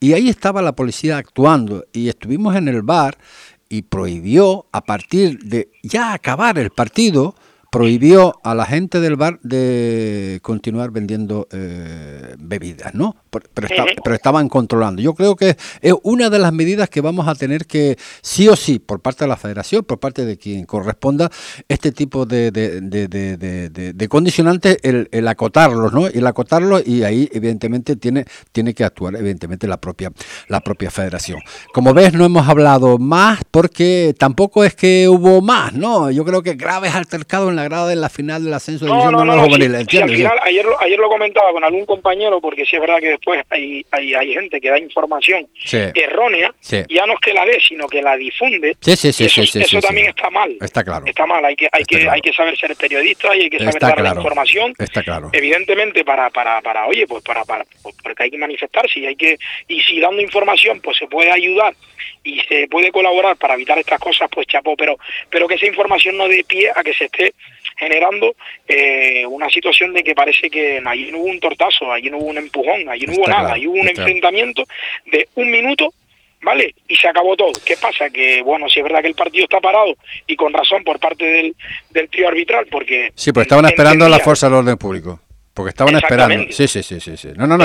Y 0.00 0.12
ahí 0.12 0.28
estaba 0.28 0.62
la 0.62 0.76
policía 0.76 1.18
actuando. 1.18 1.86
Y 1.92 2.08
estuvimos 2.08 2.56
en 2.56 2.68
el 2.68 2.82
bar 2.82 3.18
y 3.68 3.82
prohibió, 3.82 4.66
a 4.72 4.84
partir 4.84 5.38
de 5.40 5.70
ya 5.82 6.12
acabar 6.12 6.58
el 6.58 6.70
partido, 6.70 7.34
prohibió 7.74 8.38
a 8.44 8.54
la 8.54 8.66
gente 8.66 9.00
del 9.00 9.16
bar 9.16 9.40
de 9.42 10.38
continuar 10.42 10.92
vendiendo 10.92 11.48
eh, 11.50 12.36
bebidas, 12.38 12.94
¿no? 12.94 13.16
Pero, 13.30 13.48
pero, 14.04 14.14
estaban 14.14 14.48
controlando. 14.48 15.02
Yo 15.02 15.12
creo 15.14 15.34
que 15.34 15.56
es 15.80 15.92
una 16.04 16.30
de 16.30 16.38
las 16.38 16.52
medidas 16.52 16.88
que 16.88 17.00
vamos 17.00 17.26
a 17.26 17.34
tener 17.34 17.66
que, 17.66 17.98
sí 18.22 18.46
o 18.46 18.54
sí, 18.54 18.78
por 18.78 19.00
parte 19.00 19.24
de 19.24 19.28
la 19.28 19.36
federación, 19.36 19.82
por 19.82 19.98
parte 19.98 20.24
de 20.24 20.38
quien 20.38 20.66
corresponda, 20.66 21.32
este 21.66 21.90
tipo 21.90 22.26
de, 22.26 22.52
de, 22.52 24.08
condicionantes, 24.08 24.78
el, 24.84 25.26
acotarlos, 25.26 25.92
¿no? 25.92 26.06
El 26.06 26.24
acotarlos 26.28 26.86
y 26.86 27.02
ahí, 27.02 27.28
evidentemente, 27.32 27.96
tiene, 27.96 28.24
tiene 28.52 28.72
que 28.72 28.84
actuar, 28.84 29.16
evidentemente, 29.16 29.66
la 29.66 29.80
propia, 29.80 30.12
la 30.46 30.60
propia 30.60 30.92
federación. 30.92 31.40
Como 31.72 31.92
ves, 31.92 32.12
no 32.12 32.24
hemos 32.24 32.46
hablado 32.46 32.98
más, 32.98 33.40
porque 33.50 34.14
tampoco 34.16 34.62
es 34.62 34.76
que 34.76 35.08
hubo 35.08 35.40
más, 35.40 35.72
¿no? 35.72 36.08
Yo 36.12 36.24
creo 36.24 36.40
que 36.44 36.54
graves 36.54 36.94
altercados 36.94 37.50
en 37.50 37.56
la 37.56 37.63
en 37.64 38.00
la 38.00 38.08
final 38.08 38.44
del 38.44 38.52
ascenso 38.54 38.84
de 38.84 38.90
No, 38.90 39.10
no, 39.10 39.24
no, 39.24 39.36
no, 39.36 39.44
Juvenil, 39.44 39.76
sí, 39.88 39.98
sí, 39.98 40.14
final, 40.16 40.38
ayer, 40.42 40.64
lo- 40.64 40.80
ayer 40.80 40.98
lo 40.98 41.08
comentaba 41.08 41.52
con 41.52 41.64
algún 41.64 41.86
compañero, 41.86 42.40
porque 42.40 42.64
sí 42.64 42.76
es 42.76 42.80
verdad 42.80 42.98
que 43.00 43.08
después 43.08 43.42
hay, 43.50 43.84
hay, 43.90 44.14
hay 44.14 44.34
gente 44.34 44.60
que 44.60 44.70
da 44.70 44.78
información 44.78 45.46
Sí. 45.64 45.78
errónea, 45.94 46.54
ya 46.88 47.06
no 47.06 47.14
es 47.14 47.20
que 47.20 47.32
la 47.32 47.44
dé, 47.44 47.58
sino 47.66 47.86
que 47.88 48.02
la 48.02 48.16
difunde. 48.16 48.76
Sí, 48.80 48.96
sí, 48.96 49.12
sí, 49.12 49.24
eso 49.24 49.42
eso 49.42 49.80
también 49.80 50.08
está 50.08 50.30
mal. 50.30 50.56
Está 50.60 50.84
claro. 50.84 51.06
Está 51.06 51.26
mal, 51.26 51.44
hay 51.44 51.56
que, 51.56 51.66
hay 51.72 51.82
Está 51.82 51.94
que, 51.96 52.02
claro. 52.02 52.14
hay 52.14 52.20
que 52.20 52.32
saber 52.32 52.56
ser 52.58 52.76
periodista 52.76 53.34
y 53.36 53.42
hay 53.42 53.50
que 53.50 53.58
saber 53.58 53.74
Está 53.74 53.86
dar 53.88 53.96
claro. 53.96 54.14
la 54.14 54.20
información. 54.20 54.74
Está 54.78 55.02
claro. 55.02 55.30
Evidentemente 55.32 56.04
para, 56.04 56.30
para, 56.30 56.60
para, 56.62 56.86
oye, 56.86 57.06
pues 57.06 57.22
para, 57.22 57.44
para, 57.44 57.64
pues 57.82 57.94
porque 58.02 58.24
hay 58.24 58.30
que 58.30 58.38
manifestarse 58.38 59.00
y 59.00 59.06
hay 59.06 59.16
que, 59.16 59.36
y 59.68 59.80
si 59.82 60.00
dando 60.00 60.20
información 60.20 60.80
pues 60.80 60.96
se 60.98 61.06
puede 61.06 61.30
ayudar 61.30 61.74
y 62.22 62.40
se 62.40 62.66
puede 62.68 62.90
colaborar 62.90 63.36
para 63.36 63.54
evitar 63.54 63.78
estas 63.78 64.00
cosas, 64.00 64.28
pues 64.32 64.46
chapó, 64.46 64.76
pero, 64.76 64.96
pero 65.30 65.46
que 65.46 65.54
esa 65.54 65.66
información 65.66 66.16
no 66.16 66.26
dé 66.28 66.42
pie 66.46 66.70
a 66.74 66.82
que 66.82 66.94
se 66.94 67.04
esté 67.04 67.34
generando 67.76 68.34
eh, 68.68 69.26
una 69.26 69.48
situación 69.50 69.92
de 69.92 70.02
que 70.02 70.14
parece 70.14 70.50
que 70.50 70.82
allí 70.84 71.10
no 71.10 71.18
hubo 71.18 71.26
un 71.30 71.40
tortazo, 71.40 71.90
allí 71.92 72.10
no 72.10 72.18
hubo 72.18 72.26
un 72.26 72.38
empujón, 72.38 72.88
allí 72.88 73.06
no 73.06 73.12
Está 73.12 73.20
hubo 73.22 73.28
nada, 73.28 73.40
claro, 73.40 73.54
allí 73.54 73.66
hubo 73.66 73.80
un 73.80 73.88
está. 73.88 74.02
enfrentamiento 74.02 74.64
de 75.06 75.28
un 75.34 75.50
minuto 75.50 75.92
¿vale? 76.42 76.74
Y 76.88 76.96
se 76.96 77.08
acabó 77.08 77.34
todo. 77.38 77.52
¿Qué 77.64 77.74
pasa? 77.78 78.10
Que, 78.10 78.42
bueno, 78.42 78.68
si 78.68 78.78
es 78.78 78.84
verdad 78.84 79.00
que 79.00 79.06
el 79.08 79.14
partido 79.14 79.44
está 79.44 79.60
parado 79.62 79.94
y 80.26 80.36
con 80.36 80.52
razón 80.52 80.84
por 80.84 80.98
parte 81.00 81.24
del, 81.24 81.56
del 81.88 82.10
trío 82.10 82.28
arbitral, 82.28 82.66
porque... 82.70 83.12
Sí, 83.14 83.32
pues 83.32 83.46
estaban 83.46 83.64
esperando 83.64 84.04
a 84.04 84.10
la 84.10 84.18
fuerza 84.18 84.46
del 84.48 84.56
orden 84.56 84.76
público. 84.76 85.20
Porque 85.54 85.70
estaban 85.70 85.94
esperando. 85.96 86.52
Sí, 86.52 86.68
sí, 86.68 86.82
sí, 86.82 87.00
sí, 87.00 87.16
sí. 87.16 87.28
No, 87.34 87.46
no, 87.46 87.56
no. 87.56 87.64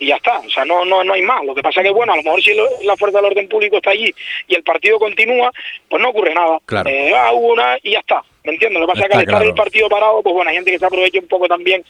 Y 0.00 0.06
ya 0.08 0.16
está, 0.16 0.40
o 0.40 0.50
sea, 0.50 0.64
no, 0.64 0.84
no, 0.84 1.04
no 1.04 1.12
hay 1.12 1.22
más. 1.22 1.44
Lo 1.44 1.54
que 1.54 1.62
pasa 1.62 1.80
que, 1.80 1.90
bueno, 1.90 2.12
a 2.14 2.16
lo 2.16 2.22
mejor 2.24 2.42
si 2.42 2.52
lo- 2.54 2.66
la 2.82 2.96
fuerza 2.96 3.18
del 3.18 3.26
orden 3.26 3.48
público 3.48 3.76
está 3.76 3.90
allí 3.90 4.12
y 4.48 4.54
el 4.56 4.64
partido 4.64 4.98
continúa, 4.98 5.52
pues 5.88 6.02
no 6.02 6.08
ocurre 6.08 6.34
nada. 6.34 6.58
Claro. 6.66 6.90
Eh, 6.90 7.12
ah, 7.14 7.30
hubo 7.32 7.52
una 7.52 7.76
y 7.84 7.92
ya 7.92 8.00
está, 8.00 8.22
¿me 8.44 8.52
entiendes? 8.52 8.80
Lo 8.80 8.86
que 8.86 8.92
pasa 8.92 9.04
es 9.04 9.08
que 9.08 9.14
al 9.14 9.20
estar 9.20 9.36
claro. 9.36 9.50
el 9.50 9.54
partido 9.54 9.88
parado, 9.88 10.22
pues 10.22 10.34
bueno, 10.34 10.50
hay 10.50 10.56
gente 10.56 10.70
que 10.70 10.78
se 10.78 10.86
aprovecha 10.86 11.18
un 11.18 11.28
poco 11.28 11.48
también 11.48 11.84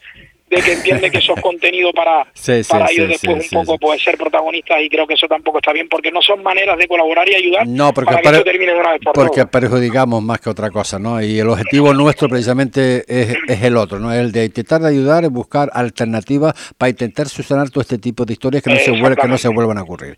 de 0.57 0.63
que 0.63 0.73
entiende 0.73 1.11
que 1.11 1.19
eso 1.19 1.35
es 1.37 1.43
contenido 1.43 1.93
para, 1.93 2.27
Sí, 2.35 2.61
para 2.69 2.87
sí, 2.89 2.95
ellos 2.95 3.07
sí, 3.21 3.27
después 3.27 3.53
un 3.53 3.65
poco 3.67 3.79
pues 3.79 4.03
ser 4.03 4.17
protagonistas 4.19 4.79
y 4.83 4.89
creo 4.89 5.07
que 5.07 5.15
eso 5.15 5.27
tampoco 5.27 5.59
está 5.59 5.73
bien 5.73 5.89
porque 5.89 6.11
no 6.11 6.21
son 6.23 6.43
maneras 6.43 6.77
de 6.79 6.87
colaborar 6.87 7.29
y 7.29 7.35
ayudar 7.35 7.67
No, 7.67 7.93
porque, 7.93 8.13
para 8.15 8.23
que 8.23 8.29
esto 8.29 8.45
termine 8.45 8.73
de 8.73 8.81
una 8.81 8.93
vez 8.93 9.01
por 9.03 9.13
porque 9.15 9.37
todas. 9.41 9.51
perjudicamos 9.51 10.23
más 10.23 10.41
que 10.41 10.51
otra 10.51 10.71
cosa, 10.71 10.99
¿no? 10.99 11.23
Y 11.23 11.39
el 11.39 11.49
objetivo 11.49 11.93
nuestro 11.95 12.29
precisamente 12.29 13.05
es, 13.09 13.37
es 13.49 13.63
el 13.63 13.77
otro, 13.77 13.99
¿no? 13.99 14.13
El 14.13 14.33
de 14.33 14.45
intentar 14.45 14.85
ayudar, 14.85 15.25
es 15.25 15.31
buscar 15.31 15.71
alternativas 15.73 16.55
para 16.77 16.91
intentar 16.91 17.29
solucionar 17.29 17.71
todo 17.71 17.81
este 17.83 17.99
tipo 17.99 18.25
de 18.25 18.35
historias 18.35 18.63
que 18.63 18.71
no 18.71 18.77
se 18.79 18.91
vuelvan, 18.91 19.17
que 19.17 19.29
no 19.29 19.39
se 19.39 19.49
vuelvan 19.49 19.79
a 19.79 19.83
ocurrir. 19.83 20.17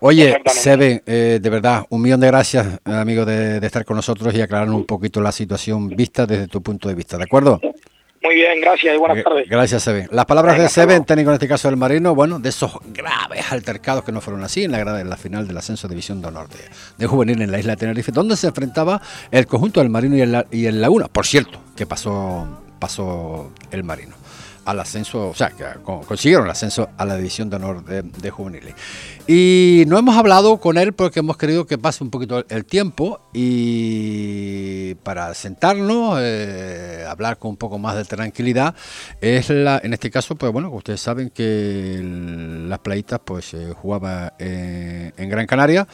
Oye. 0.00 0.36
Sebe, 0.46 1.02
eh, 1.06 1.38
de 1.42 1.50
verdad, 1.50 1.84
un 1.90 2.00
millón 2.00 2.20
de 2.20 2.26
gracias, 2.28 2.80
amigo, 2.84 3.24
de, 3.24 3.60
de 3.60 3.66
estar 3.66 3.84
con 3.84 3.96
nosotros 3.96 4.34
y 4.34 4.40
aclararnos 4.40 4.76
un 4.76 4.86
poquito 4.86 5.20
la 5.20 5.32
situación 5.32 5.88
vista 5.88 6.26
desde 6.26 6.48
tu 6.48 6.62
punto 6.62 6.88
de 6.88 6.94
vista, 6.94 7.16
¿de 7.18 7.24
acuerdo? 7.24 7.60
Muy 8.24 8.36
bien, 8.36 8.58
gracias 8.62 8.94
y 8.94 8.98
buenas 8.98 9.22
tardes. 9.22 9.46
Gracias, 9.50 9.82
Sebe. 9.82 10.08
Las 10.10 10.24
palabras 10.24 10.56
de 10.56 10.64
hasta 10.64 10.80
Sebe, 10.80 10.94
luego. 10.94 11.04
técnico 11.04 11.30
en 11.30 11.34
este 11.34 11.46
caso 11.46 11.68
del 11.68 11.76
Marino, 11.76 12.14
bueno, 12.14 12.38
de 12.38 12.48
esos 12.48 12.72
graves 12.86 13.52
altercados 13.52 14.02
que 14.02 14.12
no 14.12 14.22
fueron 14.22 14.42
así 14.42 14.64
en 14.64 14.72
la 14.72 14.82
de 14.82 15.04
la 15.04 15.16
final 15.18 15.46
del 15.46 15.58
ascenso 15.58 15.88
División 15.88 16.22
de 16.22 16.28
Honor 16.28 16.48
de, 16.48 16.58
de 16.96 17.06
Juvenil 17.06 17.42
en 17.42 17.52
la 17.52 17.58
isla 17.58 17.72
de 17.72 17.76
Tenerife, 17.76 18.12
donde 18.12 18.36
se 18.36 18.46
enfrentaba 18.46 19.02
el 19.30 19.46
conjunto 19.46 19.80
del 19.80 19.90
Marino 19.90 20.16
y 20.16 20.22
el, 20.22 20.46
y 20.50 20.64
el 20.64 20.80
Laguna. 20.80 21.08
Por 21.08 21.26
cierto, 21.26 21.60
que 21.76 21.84
pasó, 21.84 22.48
pasó 22.78 23.52
el 23.70 23.84
Marino 23.84 24.14
al 24.64 24.80
ascenso, 24.80 25.28
o 25.30 25.34
sea, 25.34 25.50
que 25.50 25.64
co- 25.82 26.00
consiguieron 26.02 26.44
el 26.46 26.50
ascenso 26.50 26.88
a 26.96 27.04
la 27.04 27.16
división 27.16 27.50
de 27.50 27.56
honor 27.56 27.84
de, 27.84 28.02
de 28.02 28.30
juveniles. 28.30 28.74
Y 29.26 29.84
no 29.86 29.98
hemos 29.98 30.16
hablado 30.16 30.58
con 30.58 30.76
él 30.76 30.92
porque 30.92 31.20
hemos 31.20 31.36
querido 31.36 31.66
que 31.66 31.78
pase 31.78 32.04
un 32.04 32.10
poquito 32.10 32.44
el 32.48 32.64
tiempo 32.64 33.20
y 33.32 34.94
para 34.96 35.32
sentarnos, 35.34 36.18
eh, 36.20 37.04
hablar 37.08 37.38
con 37.38 37.50
un 37.52 37.56
poco 37.56 37.78
más 37.78 37.96
de 37.96 38.04
tranquilidad, 38.04 38.74
es 39.20 39.50
la, 39.50 39.80
en 39.82 39.92
este 39.94 40.10
caso, 40.10 40.34
pues 40.36 40.52
bueno, 40.52 40.70
ustedes 40.70 41.00
saben 41.00 41.30
que 41.30 42.00
las 42.68 42.78
playitas 42.80 43.20
pues 43.24 43.54
eh, 43.54 43.72
jugaba 43.74 44.34
eh, 44.38 45.12
en 45.16 45.28
Gran 45.28 45.46
Canaria 45.46 45.86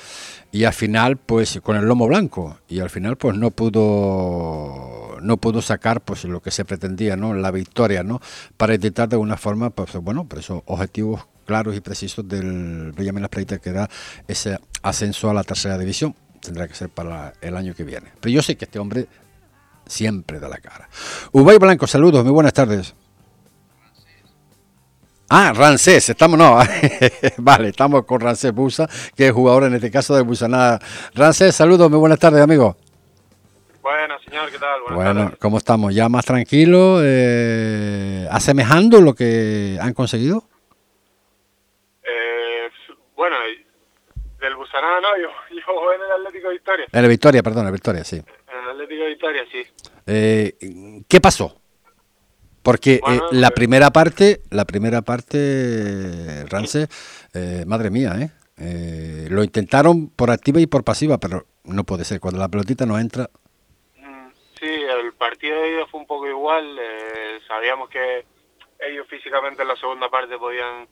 y 0.52 0.64
al 0.64 0.72
final 0.72 1.16
pues 1.16 1.60
con 1.62 1.76
el 1.76 1.84
lomo 1.84 2.06
blanco 2.08 2.58
y 2.68 2.80
al 2.80 2.90
final 2.90 3.16
pues 3.16 3.36
no 3.36 3.50
pudo 3.52 4.99
no 5.20 5.36
pudo 5.36 5.62
sacar 5.62 6.00
pues 6.00 6.24
lo 6.24 6.40
que 6.40 6.50
se 6.50 6.64
pretendía 6.64 7.16
no 7.16 7.34
la 7.34 7.50
victoria 7.50 8.02
no 8.02 8.20
para 8.56 8.74
intentar 8.74 9.08
de 9.08 9.16
alguna 9.16 9.36
forma 9.36 9.70
pues 9.70 9.94
bueno 9.96 10.26
por 10.26 10.38
esos 10.38 10.62
objetivos 10.66 11.26
claros 11.46 11.74
y 11.76 11.80
precisos 11.80 12.26
del 12.28 12.94
Las 12.96 13.28
Playitas 13.28 13.60
que 13.60 13.70
era 13.70 13.88
ese 14.28 14.58
ascenso 14.82 15.30
a 15.30 15.34
la 15.34 15.44
tercera 15.44 15.76
división 15.78 16.14
tendrá 16.40 16.66
que 16.66 16.74
ser 16.74 16.88
para 16.88 17.32
el 17.40 17.56
año 17.56 17.74
que 17.74 17.84
viene. 17.84 18.08
Pero 18.20 18.32
yo 18.32 18.42
sé 18.42 18.56
que 18.56 18.64
este 18.64 18.78
hombre 18.78 19.06
siempre 19.86 20.40
da 20.40 20.48
la 20.48 20.58
cara. 20.58 20.88
Ubay 21.32 21.58
Blanco 21.58 21.86
saludos 21.86 22.24
muy 22.24 22.32
buenas 22.32 22.52
tardes. 22.52 22.94
Ah, 25.32 25.52
Rancés, 25.54 26.08
estamos, 26.08 26.36
no, 26.36 26.58
vale, 27.36 27.68
estamos 27.68 28.04
con 28.04 28.20
Rancés 28.20 28.52
Busa, 28.52 28.88
que 29.14 29.28
es 29.28 29.32
jugador 29.32 29.62
en 29.62 29.74
este 29.74 29.88
caso 29.88 30.16
de 30.16 30.22
Busanada. 30.22 30.80
Rancés, 31.14 31.54
saludos, 31.54 31.88
muy 31.88 32.00
buenas 32.00 32.18
tardes, 32.18 32.42
amigo. 32.42 32.76
Bueno, 33.82 34.14
señor, 34.24 34.50
¿qué 34.50 34.58
tal? 34.58 34.80
Buenas 34.82 34.96
Bueno, 34.96 35.20
tardes. 35.24 35.38
¿cómo 35.38 35.58
estamos? 35.58 35.94
¿Ya 35.94 36.08
más 36.08 36.24
tranquilos? 36.26 37.00
Eh, 37.04 38.28
¿Asemejando 38.30 39.00
lo 39.00 39.14
que 39.14 39.78
han 39.80 39.94
conseguido? 39.94 40.44
Eh, 42.02 42.68
bueno, 43.16 43.36
del 44.40 44.54
Busanada 44.56 45.00
no, 45.00 45.08
yo, 45.22 45.28
yo 45.50 45.92
en 45.94 46.00
el 46.02 46.12
Atlético 46.26 46.48
de 46.48 46.54
Victoria. 46.54 46.86
En 46.92 47.02
la 47.02 47.08
Victoria, 47.08 47.42
perdón, 47.42 47.60
en 47.60 47.64
la 47.66 47.70
Victoria, 47.72 48.04
sí. 48.04 48.16
En 48.16 48.64
el 48.64 48.70
Atlético 48.70 49.02
de 49.02 49.08
Victoria, 49.08 49.42
sí. 49.50 49.62
Eh, 50.06 51.02
¿Qué 51.08 51.20
pasó? 51.20 51.56
Porque 52.62 52.96
eh, 52.96 53.00
Bueno, 53.02 53.28
la 53.32 53.48
eh, 53.48 53.52
primera 53.54 53.90
parte, 53.90 54.42
la 54.50 54.66
primera 54.66 55.00
parte, 55.00 56.44
Rancés, 56.50 56.88
eh, 57.32 57.64
madre 57.66 57.90
mía, 57.90 58.14
¿eh? 58.20 58.30
Eh, 58.58 59.28
Lo 59.30 59.42
intentaron 59.42 60.08
por 60.10 60.30
activa 60.30 60.60
y 60.60 60.66
por 60.66 60.84
pasiva, 60.84 61.16
pero 61.16 61.46
no 61.64 61.84
puede 61.84 62.04
ser. 62.04 62.20
Cuando 62.20 62.38
la 62.38 62.48
pelotita 62.48 62.84
no 62.84 62.98
entra, 62.98 63.24
el 63.24 63.30
partido 65.20 65.60
de 65.60 65.74
ellos 65.76 65.88
fue 65.90 66.00
un 66.00 66.06
poco 66.06 66.26
igual. 66.26 66.76
eh, 66.80 67.38
sabíamos 67.46 67.88
que 67.90 68.24
ellos 68.80 69.06
físicamente 69.08 69.62
en 69.62 69.68
la 69.68 69.76
segunda 69.76 70.08
parte 70.08 70.38
podían 70.38 70.88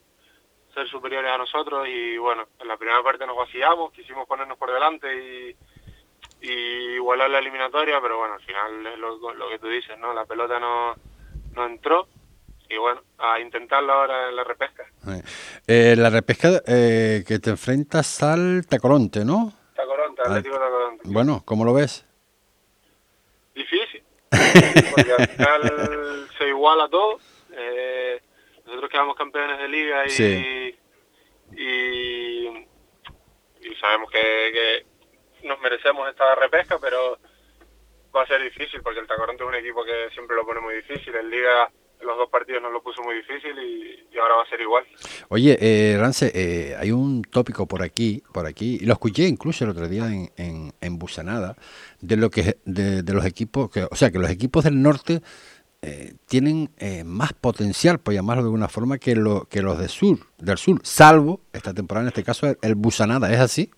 ser 0.74 0.86
superiores 0.88 1.32
a 1.32 1.38
nosotros 1.38 1.88
y 1.88 2.18
bueno, 2.18 2.46
en 2.60 2.68
la 2.68 2.76
primera 2.76 3.02
parte 3.02 3.26
nos 3.26 3.36
vacillamos, 3.36 3.90
quisimos 3.92 4.28
ponernos 4.28 4.58
por 4.58 4.70
delante 4.70 5.08
y, 5.16 5.56
y 6.42 6.94
igualar 6.96 7.30
la 7.30 7.38
eliminatoria, 7.38 8.00
pero 8.00 8.18
bueno, 8.18 8.34
al 8.34 8.42
final 8.42 8.86
es 8.86 8.98
lo, 8.98 9.34
lo 9.34 9.48
que 9.48 9.58
tú 9.58 9.68
dices, 9.68 9.98
¿no? 9.98 10.12
La 10.12 10.26
pelota 10.26 10.60
no, 10.60 10.94
no 11.54 11.66
entró 11.66 12.06
y 12.68 12.76
bueno, 12.76 13.00
a 13.16 13.40
intentarlo 13.40 13.92
ahora 13.94 14.28
en 14.28 14.36
la 14.36 14.44
repesca. 14.44 14.84
Eh, 15.08 15.22
eh, 15.66 15.94
la 15.96 16.10
repesca 16.10 16.60
eh, 16.66 17.24
que 17.26 17.38
te 17.38 17.50
enfrentas 17.50 18.22
al 18.22 18.66
Tacoronte, 18.68 19.24
¿no? 19.24 19.50
Tacoronte, 19.74 20.20
Atlético 20.22 20.58
Tacoronte. 20.58 21.02
Bueno, 21.06 21.42
¿cómo 21.46 21.64
lo 21.64 21.72
ves? 21.72 22.04
Porque 24.30 25.12
al 25.12 25.28
final 25.28 26.28
se 26.38 26.48
iguala 26.48 26.88
todo. 26.88 27.18
Eh, 27.56 28.20
nosotros 28.66 28.90
quedamos 28.90 29.16
campeones 29.16 29.58
de 29.58 29.68
liga 29.68 30.06
y, 30.06 30.10
Sí. 30.10 30.76
y, 31.56 32.46
y 32.46 33.74
sabemos 33.80 34.10
que, 34.10 34.18
que 34.20 35.46
nos 35.48 35.60
merecemos 35.60 36.08
esta 36.08 36.34
repesca, 36.34 36.78
pero 36.80 37.18
va 38.14 38.22
a 38.22 38.26
ser 38.26 38.42
difícil 38.42 38.80
porque 38.82 39.00
el 39.00 39.06
Tacoronte 39.06 39.42
es 39.42 39.48
un 39.48 39.54
equipo 39.54 39.84
que 39.84 40.08
siempre 40.12 40.36
lo 40.36 40.44
pone 40.46 40.60
muy 40.60 40.74
difícil. 40.76 41.14
En 41.14 41.30
liga 41.30 41.70
los 42.00 42.16
dos 42.16 42.30
partidos 42.30 42.62
nos 42.62 42.72
lo 42.72 42.80
puso 42.80 43.02
muy 43.02 43.16
difícil 43.16 43.58
y, 43.58 44.06
y 44.14 44.18
ahora 44.18 44.36
va 44.36 44.42
a 44.44 44.48
ser 44.48 44.60
igual. 44.60 44.84
Oye, 45.30 45.58
eh, 45.60 45.96
Rance, 45.98 46.30
eh, 46.32 46.76
hay 46.78 46.92
un 46.92 47.22
tópico 47.22 47.66
por 47.66 47.82
aquí, 47.82 48.22
por 48.32 48.46
aquí, 48.46 48.78
y 48.80 48.86
lo 48.86 48.92
escuché 48.92 49.24
incluso 49.24 49.64
el 49.64 49.70
otro 49.70 49.88
día 49.88 50.04
en, 50.06 50.30
en, 50.36 50.72
en 50.80 50.98
Busanada, 50.98 51.56
de 52.00 52.16
lo 52.16 52.30
que 52.30 52.58
de, 52.64 53.02
de 53.02 53.12
los 53.12 53.24
equipos, 53.24 53.70
que, 53.70 53.87
o 53.90 53.96
sea, 53.96 54.11
que 54.11 54.18
los 54.18 54.30
equipos 54.30 54.64
del 54.64 54.80
norte 54.80 55.20
eh, 55.82 56.14
tienen 56.26 56.70
eh, 56.78 57.04
más 57.04 57.32
potencial, 57.32 58.00
por 58.00 58.14
llamarlo 58.14 58.42
de 58.42 58.48
alguna 58.48 58.68
forma, 58.68 58.98
que, 58.98 59.14
lo, 59.14 59.44
que 59.44 59.62
los 59.62 59.78
del 59.78 59.88
sur, 59.88 60.18
del 60.38 60.58
sur, 60.58 60.80
salvo 60.84 61.40
esta 61.52 61.74
temporada, 61.74 62.04
en 62.04 62.08
este 62.08 62.24
caso, 62.24 62.46
el, 62.46 62.58
el 62.62 62.74
Busanada, 62.74 63.32
¿es 63.32 63.40
así? 63.40 63.70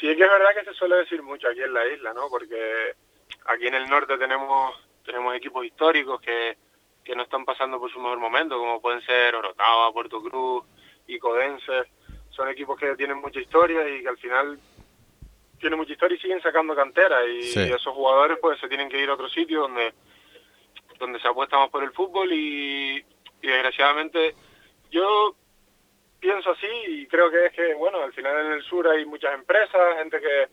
Sí, 0.00 0.08
es 0.08 0.16
que 0.16 0.24
es 0.24 0.30
verdad 0.30 0.50
que 0.58 0.64
se 0.64 0.74
suele 0.76 0.96
decir 0.96 1.22
mucho 1.22 1.48
aquí 1.48 1.60
en 1.62 1.72
la 1.72 1.86
isla, 1.86 2.12
¿no? 2.12 2.28
Porque 2.28 2.56
aquí 3.46 3.66
en 3.66 3.74
el 3.74 3.88
norte 3.88 4.18
tenemos 4.18 4.74
tenemos 5.04 5.34
equipos 5.34 5.64
históricos 5.64 6.20
que, 6.20 6.56
que 7.04 7.14
no 7.14 7.22
están 7.24 7.44
pasando 7.44 7.78
por 7.78 7.90
su 7.92 7.98
mejor 7.98 8.18
momento, 8.18 8.58
como 8.58 8.80
pueden 8.80 9.00
ser 9.02 9.34
Orotava, 9.34 9.92
Puerto 9.92 10.22
Cruz 10.22 10.64
y 11.06 11.18
Codense. 11.18 11.84
Son 12.30 12.48
equipos 12.48 12.78
que 12.78 12.96
tienen 12.96 13.20
mucha 13.20 13.40
historia 13.40 13.86
y 13.88 14.02
que 14.02 14.08
al 14.08 14.18
final 14.18 14.58
tienen 15.62 15.78
mucha 15.78 15.92
historia 15.92 16.16
y 16.16 16.20
siguen 16.20 16.42
sacando 16.42 16.74
cantera. 16.74 17.24
Y 17.24 17.42
Sí. 17.42 17.60
esos 17.60 17.94
jugadores 17.94 18.36
pues 18.42 18.60
se 18.60 18.68
tienen 18.68 18.90
que 18.90 19.00
ir 19.00 19.08
a 19.08 19.14
otro 19.14 19.28
sitio 19.30 19.62
donde, 19.62 19.94
donde 20.98 21.18
se 21.20 21.28
apuesta 21.28 21.56
más 21.56 21.70
por 21.70 21.82
el 21.82 21.92
fútbol 21.92 22.30
y, 22.32 22.98
y 23.40 23.46
desgraciadamente 23.46 24.34
yo 24.90 25.34
pienso 26.20 26.50
así 26.50 26.66
y 26.88 27.06
creo 27.06 27.30
que 27.30 27.46
es 27.46 27.52
que, 27.52 27.74
bueno, 27.74 28.02
al 28.02 28.12
final 28.12 28.46
en 28.46 28.52
el 28.52 28.62
sur 28.64 28.86
hay 28.86 29.04
muchas 29.06 29.34
empresas, 29.34 29.80
gente 29.98 30.20
que, 30.20 30.48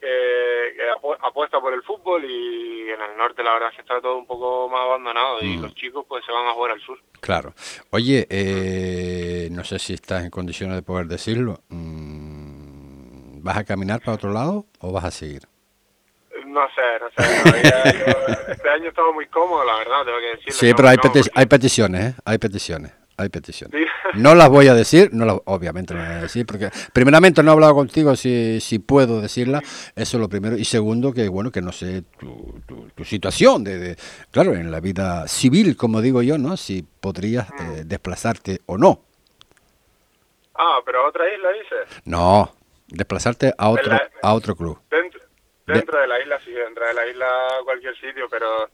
que, 0.00 0.90
apuesta 1.22 1.60
por 1.60 1.72
el 1.72 1.82
fútbol 1.82 2.24
y 2.24 2.90
en 2.90 3.00
el 3.00 3.16
norte 3.16 3.42
la 3.42 3.54
verdad 3.54 3.70
es 3.70 3.76
que 3.76 3.82
está 3.82 4.00
todo 4.00 4.16
un 4.16 4.26
poco 4.26 4.68
más 4.68 4.80
abandonado 4.82 5.40
y 5.42 5.56
mm. 5.56 5.62
los 5.62 5.74
chicos 5.74 6.04
pues 6.08 6.24
se 6.24 6.32
van 6.32 6.46
a 6.46 6.52
jugar 6.52 6.72
al 6.72 6.80
sur. 6.80 6.98
Claro. 7.20 7.54
Oye, 7.90 8.26
eh, 8.30 9.48
no 9.50 9.64
sé 9.64 9.78
si 9.78 9.94
estás 9.94 10.24
en 10.24 10.30
condiciones 10.30 10.76
de 10.76 10.82
poder 10.82 11.06
decirlo. 11.06 11.60
Mm, 11.68 12.25
¿Vas 13.46 13.58
a 13.58 13.64
caminar 13.64 14.00
para 14.00 14.14
otro 14.14 14.32
lado 14.32 14.66
o 14.80 14.90
vas 14.90 15.04
a 15.04 15.10
seguir? 15.12 15.42
No 16.46 16.62
sé, 16.74 16.82
no 17.00 17.08
sé. 17.10 17.62
este 18.50 18.68
año 18.68 18.88
estaba 18.88 19.12
muy 19.12 19.26
cómodo, 19.26 19.64
la 19.64 19.78
verdad, 19.78 20.04
tengo 20.04 20.18
que 20.18 20.30
decirlo. 20.30 20.52
Sí, 20.52 20.74
pero 20.74 20.88
hay, 20.88 20.96
hay 21.32 21.46
peticiones, 21.46 22.04
¿eh? 22.06 22.14
Hay 22.24 22.38
peticiones. 22.38 22.92
Hay 23.16 23.28
peticiones. 23.28 23.80
No 24.14 24.34
las 24.34 24.48
voy 24.48 24.68
a 24.68 24.74
decir, 24.74 25.10
no 25.12 25.26
las, 25.26 25.36
obviamente 25.44 25.92
no 25.92 26.00
las 26.00 26.08
voy 26.08 26.18
a 26.18 26.22
decir, 26.22 26.46
porque 26.46 26.70
primeramente 26.92 27.42
no 27.42 27.50
he 27.50 27.52
hablado 27.52 27.74
contigo 27.74 28.16
si, 28.16 28.60
si 28.60 28.78
puedo 28.78 29.20
decirla, 29.20 29.58
eso 29.94 30.16
es 30.16 30.20
lo 30.20 30.28
primero. 30.28 30.56
Y 30.56 30.64
segundo, 30.64 31.12
que 31.12 31.28
bueno, 31.28 31.50
que 31.50 31.60
no 31.60 31.70
sé 31.70 32.02
tu, 32.18 32.60
tu, 32.94 33.04
situación, 33.04 33.62
de, 33.62 33.96
claro, 34.30 34.54
en 34.54 34.70
la 34.70 34.80
vida 34.80 35.28
civil, 35.28 35.76
como 35.76 36.00
digo 36.00 36.22
yo, 36.22 36.38
¿no? 36.38 36.56
Si 36.56 36.82
podrías 36.82 37.48
eh, 37.50 37.82
mm. 37.84 37.88
desplazarte 37.88 38.60
o 38.66 38.78
no. 38.78 39.00
Ah, 40.54 40.78
pero 40.84 41.00
a 41.00 41.08
otra 41.08 41.24
isla 41.32 41.48
dices. 41.50 42.02
No, 42.06 42.55
desplazarte 42.88 43.52
a 43.56 43.68
otro, 43.68 43.96
a 44.22 44.34
otro 44.34 44.56
club. 44.56 44.78
Dentro, 44.90 45.20
dentro 45.66 46.00
de 46.00 46.06
la 46.06 46.20
isla, 46.20 46.40
sí, 46.44 46.52
dentro 46.52 46.86
de 46.86 46.94
la 46.94 47.06
isla 47.06 47.26
cualquier 47.64 47.94
sitio, 47.96 48.28
pero 48.30 48.68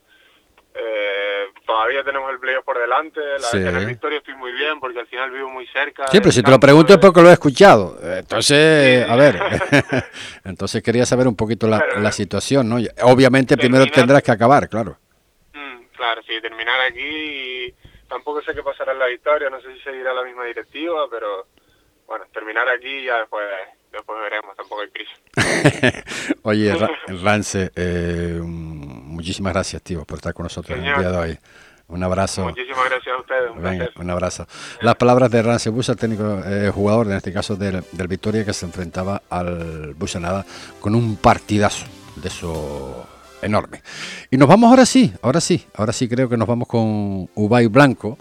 eh, 0.74 1.44
todavía 1.66 2.02
tenemos 2.04 2.30
el 2.32 2.38
playoff 2.38 2.64
por 2.64 2.78
delante. 2.78 3.20
La, 3.20 3.60
En 3.60 3.76
el 3.76 3.86
Victoria 3.86 4.18
estoy 4.18 4.34
muy 4.34 4.52
bien 4.52 4.80
porque 4.80 5.00
al 5.00 5.06
final 5.06 5.30
vivo 5.30 5.48
muy 5.50 5.66
cerca. 5.68 6.06
Sí, 6.08 6.18
pero 6.20 6.32
si 6.32 6.42
te 6.42 6.50
lo 6.50 6.60
pregunto 6.60 6.92
es 6.92 6.98
porque 6.98 7.22
lo 7.22 7.30
he 7.30 7.34
escuchado. 7.34 7.98
Entonces, 8.02 9.08
a 9.08 9.16
ver, 9.16 9.38
entonces 10.44 10.82
quería 10.82 11.06
saber 11.06 11.26
un 11.28 11.36
poquito 11.36 11.66
la, 11.66 11.84
la 11.98 12.12
situación, 12.12 12.68
¿no? 12.68 12.76
Obviamente 13.02 13.56
primero 13.56 13.86
tendrás 13.86 14.22
que 14.22 14.30
acabar, 14.30 14.68
claro. 14.68 14.98
Mm, 15.54 15.84
claro, 15.96 16.22
sí, 16.22 16.40
terminar 16.40 16.80
aquí 16.80 17.74
tampoco 18.12 18.42
sé 18.42 18.54
qué 18.54 18.62
pasará 18.62 18.92
en 18.92 18.98
la 18.98 19.06
Victoria, 19.06 19.48
no 19.48 19.58
sé 19.62 19.72
si 19.72 19.80
seguirá 19.80 20.12
la 20.12 20.22
misma 20.22 20.44
directiva, 20.44 21.08
pero 21.10 21.46
bueno, 22.06 22.26
terminar 22.30 22.68
aquí 22.68 22.88
y 22.88 23.04
ya 23.06 23.20
después 23.20 23.46
después 23.92 24.18
veremos, 24.20 24.56
tampoco 24.56 24.82
hay 24.82 24.88
prisa. 24.88 26.04
Oye, 26.42 26.74
Rance, 27.22 27.70
eh, 27.76 28.40
muchísimas 28.42 29.52
gracias, 29.52 29.82
tío, 29.82 30.04
por 30.04 30.18
estar 30.18 30.34
con 30.34 30.44
nosotros 30.44 30.78
el 30.78 30.84
día 30.84 31.10
de 31.10 31.16
hoy. 31.16 31.38
Un 31.88 32.02
abrazo. 32.02 32.44
Muchísimas 32.44 32.88
gracias 32.88 33.14
a 33.14 33.20
ustedes. 33.20 33.50
Un, 33.50 33.62
Venga, 33.62 33.90
un 33.96 34.10
abrazo. 34.10 34.46
Las 34.80 34.94
palabras 34.96 35.30
de 35.30 35.42
Rance 35.42 35.68
Busa, 35.68 35.94
técnico 35.94 36.40
eh, 36.46 36.70
jugador, 36.72 37.06
en 37.08 37.12
este 37.12 37.32
caso 37.32 37.54
del, 37.54 37.84
del, 37.92 38.08
Victoria, 38.08 38.46
que 38.46 38.54
se 38.54 38.64
enfrentaba 38.64 39.22
al 39.28 39.92
Busanada 39.94 40.46
con 40.80 40.94
un 40.94 41.16
partidazo 41.16 41.84
de 42.16 42.28
eso 42.28 43.06
enorme. 43.42 43.82
Y 44.30 44.38
nos 44.38 44.48
vamos 44.48 44.70
ahora 44.70 44.86
sí, 44.86 45.12
ahora 45.20 45.40
sí, 45.40 45.66
ahora 45.74 45.92
sí 45.92 46.08
creo 46.08 46.30
que 46.30 46.38
nos 46.38 46.48
vamos 46.48 46.66
con 46.66 47.28
Ubay 47.34 47.66
Blanco 47.66 48.16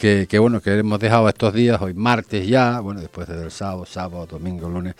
que, 0.00 0.38
bueno, 0.38 0.62
que 0.62 0.78
hemos 0.78 0.98
dejado 0.98 1.28
estos 1.28 1.52
días, 1.52 1.80
hoy 1.80 1.92
martes 1.92 2.46
ya, 2.46 2.80
bueno, 2.80 3.00
después 3.00 3.28
del 3.28 3.50
sábado, 3.50 3.84
sábado, 3.84 4.26
domingo, 4.26 4.66
lunes, 4.66 4.94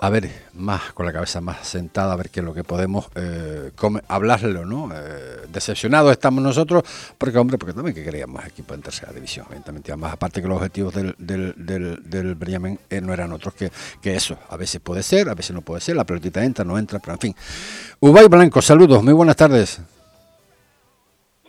a 0.00 0.10
ver, 0.10 0.30
más 0.54 0.92
con 0.92 1.06
la 1.06 1.12
cabeza 1.12 1.40
más 1.40 1.66
sentada, 1.66 2.12
a 2.12 2.16
ver 2.16 2.30
qué 2.30 2.38
es 2.38 2.46
lo 2.46 2.54
que 2.54 2.62
podemos 2.62 3.08
eh, 3.16 3.72
hablarlo, 4.06 4.64
¿no? 4.64 4.90
Eh, 4.94 5.46
decepcionados 5.52 6.12
estamos 6.12 6.40
nosotros, 6.40 6.84
porque, 7.18 7.36
hombre, 7.36 7.58
porque 7.58 7.74
también 7.74 7.96
que 7.96 8.04
queríamos 8.04 8.46
equipo 8.46 8.74
en 8.74 8.82
tercera 8.82 9.12
división, 9.12 9.46
evidentemente. 9.48 9.90
Además, 9.90 10.12
aparte 10.12 10.40
que 10.40 10.46
los 10.46 10.58
objetivos 10.58 10.94
del, 10.94 11.16
del, 11.18 11.54
del, 11.56 12.08
del 12.08 12.78
eh, 12.88 13.00
no 13.00 13.12
eran 13.12 13.32
otros 13.32 13.54
que, 13.54 13.72
que 14.00 14.14
eso. 14.14 14.38
A 14.50 14.56
veces 14.56 14.80
puede 14.80 15.02
ser, 15.02 15.28
a 15.28 15.34
veces 15.34 15.50
no 15.50 15.62
puede 15.62 15.80
ser, 15.80 15.96
la 15.96 16.04
pelotita 16.04 16.44
entra, 16.44 16.64
no 16.64 16.78
entra, 16.78 17.00
pero 17.00 17.14
en 17.14 17.18
fin. 17.18 17.34
Ubay 17.98 18.28
Blanco, 18.28 18.62
saludos, 18.62 19.02
muy 19.02 19.14
buenas 19.14 19.34
tardes. 19.34 19.80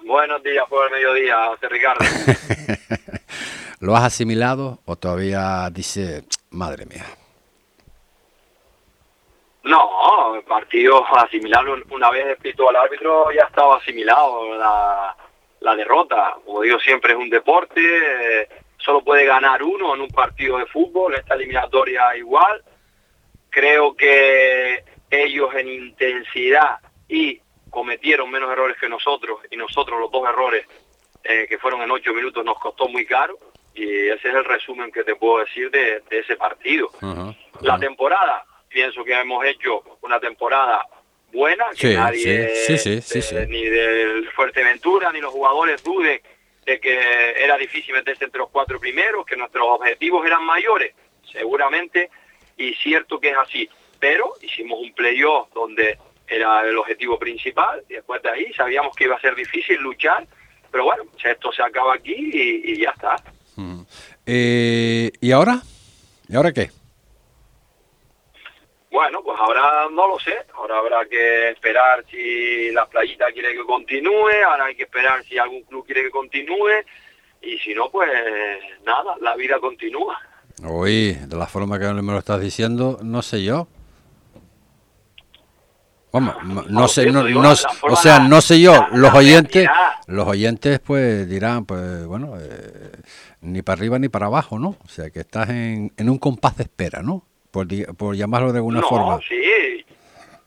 Buenos 0.09 0.41
días 0.41 0.67
por 0.67 0.87
el 0.87 0.91
mediodía, 0.91 1.45
José 1.49 1.69
Ricardo. 1.69 2.03
¿Lo 3.79 3.95
has 3.95 4.05
asimilado 4.05 4.79
o 4.85 4.95
todavía 4.95 5.69
dice, 5.71 6.23
madre 6.49 6.87
mía? 6.87 7.05
No, 9.65 10.33
el 10.33 10.41
partido 10.45 11.05
asimilarlo 11.15 11.77
una 11.91 12.09
vez 12.09 12.39
pito 12.41 12.67
al 12.67 12.77
árbitro 12.77 13.31
ya 13.31 13.43
estaba 13.43 13.77
asimilado 13.77 14.57
la, 14.57 15.15
la 15.59 15.75
derrota. 15.75 16.37
Como 16.43 16.63
digo 16.63 16.79
siempre 16.79 17.13
es 17.13 17.19
un 17.19 17.29
deporte, 17.29 17.79
eh, 17.79 18.49
solo 18.77 19.03
puede 19.03 19.27
ganar 19.27 19.61
uno 19.61 19.93
en 19.93 20.01
un 20.01 20.09
partido 20.09 20.57
de 20.57 20.65
fútbol, 20.65 21.13
esta 21.13 21.35
eliminatoria 21.35 22.17
igual. 22.17 22.63
Creo 23.51 23.95
que 23.95 24.83
ellos 25.11 25.53
en 25.53 25.67
intensidad 25.67 26.79
y 27.07 27.39
cometieron 27.69 28.29
menos 28.29 28.51
errores 28.51 28.77
que 28.79 28.89
nosotros 28.89 29.39
y 29.49 29.57
nosotros 29.57 29.99
los 29.99 30.11
dos 30.11 30.27
errores 30.27 30.65
eh, 31.23 31.45
que 31.47 31.57
fueron 31.57 31.81
en 31.81 31.91
ocho 31.91 32.13
minutos 32.13 32.43
nos 32.45 32.57
costó 32.59 32.87
muy 32.87 33.05
caro 33.05 33.37
y 33.73 34.09
ese 34.09 34.29
es 34.29 34.35
el 34.35 34.45
resumen 34.45 34.91
que 34.91 35.03
te 35.03 35.15
puedo 35.15 35.39
decir 35.39 35.69
de, 35.71 36.01
ese 36.09 36.35
partido. 36.35 36.89
La 37.61 37.77
temporada, 37.77 38.43
pienso 38.67 39.03
que 39.03 39.13
hemos 39.13 39.45
hecho 39.45 39.83
una 40.01 40.19
temporada 40.19 40.85
buena, 41.31 41.65
que 41.77 41.93
nadie, 41.93 42.53
ni 43.47 43.63
del 43.63 44.29
Fuerteventura 44.31 45.11
ni 45.11 45.21
los 45.21 45.31
jugadores 45.31 45.83
duden 45.83 46.21
de 46.65 46.79
que 46.79 47.33
era 47.37 47.57
difícil 47.57 47.93
meterse 47.93 48.25
entre 48.25 48.39
los 48.39 48.49
cuatro 48.49 48.79
primeros, 48.79 49.25
que 49.25 49.35
nuestros 49.35 49.65
objetivos 49.67 50.25
eran 50.25 50.43
mayores, 50.45 50.93
seguramente, 51.31 52.09
y 52.57 52.73
cierto 52.75 53.19
que 53.19 53.29
es 53.31 53.37
así. 53.37 53.69
Pero 53.99 54.33
hicimos 54.41 54.79
un 54.79 54.93
playoff 54.93 55.49
donde 55.53 55.97
era 56.29 56.67
el 56.67 56.77
objetivo 56.77 57.17
principal 57.17 57.83
y 57.89 57.93
después 57.93 58.21
de 58.21 58.29
ahí 58.29 58.53
sabíamos 58.53 58.95
que 58.95 59.05
iba 59.05 59.15
a 59.15 59.21
ser 59.21 59.35
difícil 59.35 59.79
luchar, 59.81 60.27
pero 60.71 60.85
bueno, 60.85 61.03
esto 61.23 61.51
se 61.51 61.63
acaba 61.63 61.95
aquí 61.95 62.15
y, 62.15 62.81
ya 62.81 62.91
está. 62.91 63.15
Eh, 64.25 65.11
¿Y 65.19 65.31
ahora? 65.31 65.61
¿Y 66.27 66.35
ahora 66.35 66.51
qué? 66.53 66.69
Bueno, 68.91 69.21
pues 69.23 69.37
ahora 69.39 69.87
no 69.91 70.07
lo 70.07 70.19
sé, 70.19 70.35
ahora 70.55 70.79
habrá 70.79 71.05
que 71.05 71.49
esperar 71.49 72.03
si 72.09 72.71
la 72.71 72.87
playita 72.87 73.31
quiere 73.31 73.53
que 73.53 73.63
continúe, 73.63 74.31
ahora 74.47 74.65
hay 74.65 74.75
que 74.75 74.83
esperar 74.83 75.23
si 75.23 75.37
algún 75.37 75.63
club 75.63 75.85
quiere 75.85 76.03
que 76.03 76.09
continúe 76.09 76.83
y 77.41 77.57
si 77.59 77.73
no, 77.73 77.89
pues 77.89 78.09
nada, 78.83 79.15
la 79.21 79.35
vida 79.35 79.59
continúa. 79.59 80.17
Uy, 80.63 81.13
de 81.13 81.37
la 81.37 81.47
forma 81.47 81.79
que 81.79 81.85
me 81.85 82.11
lo 82.11 82.19
estás 82.19 82.41
diciendo, 82.41 82.99
no 83.01 83.21
sé 83.21 83.43
yo. 83.43 83.67
Vamos, 86.11 86.35
no, 86.69 86.87
sé, 86.87 87.11
no, 87.11 87.21
o 87.83 87.95
sea, 87.95 88.19
no 88.19 88.41
sé 88.41 88.59
yo, 88.59 88.87
los 88.93 89.13
oyentes, 89.13 89.67
los 90.07 90.27
oyentes 90.27 90.79
pues 90.79 91.29
dirán, 91.29 91.65
pues 91.65 92.05
bueno, 92.05 92.33
eh, 92.39 92.91
ni 93.41 93.61
para 93.61 93.77
arriba 93.77 93.99
ni 93.99 94.09
para 94.09 94.25
abajo, 94.25 94.57
¿no? 94.57 94.75
O 94.83 94.87
sea, 94.87 95.11
que 95.11 95.19
estás 95.19 95.49
en, 95.49 95.91
en 95.97 96.09
un 96.09 96.17
compás 96.17 96.57
de 96.57 96.63
espera, 96.63 97.03
¿no? 97.03 97.23
Por, 97.51 97.67
por 97.95 98.15
llamarlo 98.15 98.51
de 98.51 98.57
alguna 98.57 98.81
forma. 98.81 99.19
sí, 99.27 99.85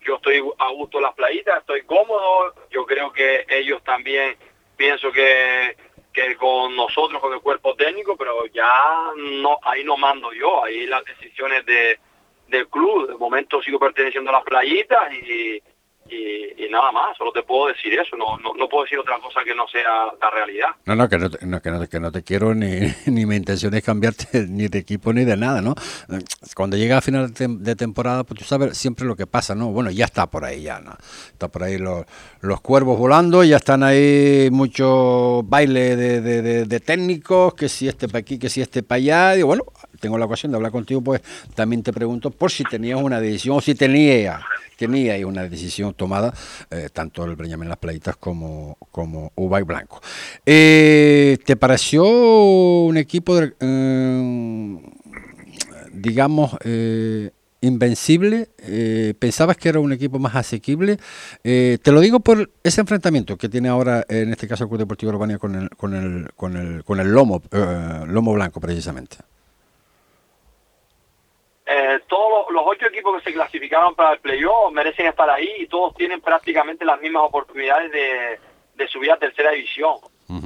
yo 0.04 0.16
estoy 0.16 0.42
a 0.58 0.72
gusto 0.72 0.98
en 0.98 1.04
las 1.04 1.14
playitas, 1.14 1.60
estoy 1.60 1.82
cómodo, 1.82 2.54
yo 2.70 2.84
creo 2.84 3.12
que 3.12 3.46
ellos 3.48 3.82
también 3.84 4.36
pienso 4.76 5.12
que, 5.12 5.76
que 6.12 6.34
con 6.36 6.74
nosotros, 6.74 7.20
con 7.20 7.32
el 7.32 7.40
cuerpo 7.40 7.74
técnico, 7.76 8.16
pero 8.16 8.46
ya 8.46 8.68
no, 9.16 9.58
ahí 9.62 9.84
no 9.84 9.96
mando 9.96 10.32
yo, 10.32 10.64
ahí 10.64 10.86
las 10.86 11.04
decisiones 11.04 11.64
de 11.66 12.00
del 12.52 12.68
club. 12.68 13.08
De 13.08 13.16
momento 13.16 13.60
sigo 13.62 13.78
perteneciendo 13.78 14.30
a 14.30 14.34
las 14.34 14.44
playitas 14.44 15.12
y, 15.12 15.60
nada 16.70 16.90
más, 16.90 17.16
solo 17.18 17.32
te 17.32 17.42
puedo 17.42 17.68
decir 17.68 17.92
eso, 17.92 18.16
no, 18.16 18.38
no, 18.38 18.68
puedo 18.68 18.84
decir 18.84 18.98
otra 18.98 19.18
cosa 19.18 19.40
que 19.44 19.54
no 19.54 19.68
sea 19.68 20.06
la 20.18 20.30
realidad. 20.30 20.68
No, 20.86 20.96
no, 20.96 21.06
que 21.06 21.18
no, 21.18 21.30
que 21.30 21.70
no, 21.70 21.86
que 21.86 22.00
no 22.00 22.10
te 22.10 22.22
quiero 22.22 22.54
ni, 22.54 22.80
ni 23.06 23.26
mi 23.26 23.36
intención 23.36 23.74
es 23.74 23.84
cambiarte 23.84 24.46
ni 24.48 24.68
de 24.68 24.78
equipo 24.78 25.12
ni 25.12 25.24
de 25.24 25.36
nada, 25.36 25.60
¿no? 25.60 25.74
Cuando 26.56 26.78
llega 26.78 26.96
a 26.96 27.00
final 27.02 27.32
de, 27.34 27.76
temporada, 27.76 28.24
pues 28.24 28.40
tú 28.40 28.46
sabes 28.46 28.78
siempre 28.78 29.04
lo 29.04 29.16
que 29.16 29.26
pasa, 29.26 29.54
¿no? 29.54 29.68
Bueno, 29.68 29.90
ya 29.90 30.06
está 30.06 30.26
por 30.28 30.46
ahí, 30.46 30.62
ya, 30.62 30.80
¿no? 30.80 30.96
Está 31.26 31.48
por 31.48 31.62
ahí 31.62 31.76
los, 31.76 32.06
los 32.40 32.60
cuervos 32.62 32.98
volando, 32.98 33.44
ya 33.44 33.56
están 33.56 33.82
ahí 33.82 34.48
mucho 34.50 35.42
baile 35.44 35.94
de, 35.96 36.22
de, 36.22 36.64
de 36.64 36.80
técnicos, 36.80 37.52
que 37.52 37.68
si 37.68 37.86
este 37.86 38.08
para 38.08 38.20
aquí, 38.20 38.38
que 38.38 38.48
si 38.48 38.62
este 38.62 38.82
para 38.82 38.96
allá, 38.96 39.36
y 39.36 39.42
bueno, 39.42 39.64
tengo 40.02 40.18
la 40.18 40.24
ocasión 40.24 40.50
de 40.50 40.56
hablar 40.56 40.72
contigo, 40.72 41.00
pues 41.00 41.22
también 41.54 41.84
te 41.84 41.92
pregunto 41.92 42.32
por 42.32 42.50
si 42.50 42.64
tenías 42.64 43.00
una 43.00 43.20
decisión 43.20 43.56
o 43.56 43.60
si 43.60 43.76
tenía, 43.76 44.40
tenía 44.76 45.24
una 45.24 45.48
decisión 45.48 45.94
tomada, 45.94 46.34
eh, 46.72 46.88
tanto 46.92 47.24
el 47.24 47.36
Breñamen 47.36 47.68
Las 47.68 47.78
Playitas 47.78 48.16
como, 48.16 48.76
como 48.90 49.30
Ubay 49.36 49.62
Blanco. 49.62 50.02
Eh, 50.44 51.38
¿Te 51.46 51.54
pareció 51.54 52.04
un 52.04 52.96
equipo, 52.96 53.38
eh, 53.40 54.78
digamos, 55.92 56.56
invencible? 57.60 58.48
¿Pensabas 59.20 59.56
que 59.56 59.68
era 59.68 59.78
un 59.78 59.92
equipo 59.92 60.18
más 60.18 60.34
asequible? 60.34 60.98
te 61.42 61.92
lo 61.92 62.00
digo 62.00 62.18
por 62.18 62.50
ese 62.64 62.80
enfrentamiento 62.80 63.36
que 63.36 63.48
tiene 63.48 63.68
ahora, 63.68 64.04
en 64.08 64.32
este 64.32 64.48
caso, 64.48 64.64
el 64.64 64.68
Club 64.68 64.80
Deportivo 64.80 65.12
Urbania 65.12 65.38
con 65.38 65.54
el, 65.54 65.70
con 65.70 65.94
el, 65.94 66.32
con 66.34 66.56
el, 66.56 66.82
con 66.82 66.98
el 66.98 67.12
lomo, 67.12 67.40
lomo 68.08 68.32
blanco, 68.32 68.58
precisamente. 68.58 69.18
Eh, 71.74 72.00
todos 72.06 72.50
los 72.50 72.62
ocho 72.66 72.86
equipos 72.86 73.16
que 73.16 73.30
se 73.30 73.34
clasificaron 73.34 73.94
para 73.94 74.12
el 74.12 74.20
playoff 74.20 74.72
merecen 74.72 75.06
estar 75.06 75.28
ahí 75.30 75.50
y 75.58 75.66
todos 75.66 75.94
tienen 75.94 76.20
prácticamente 76.20 76.84
las 76.84 77.00
mismas 77.00 77.22
oportunidades 77.24 77.90
de, 77.90 78.38
de 78.74 78.88
subir 78.88 79.10
a 79.10 79.16
tercera 79.16 79.52
división. 79.52 79.96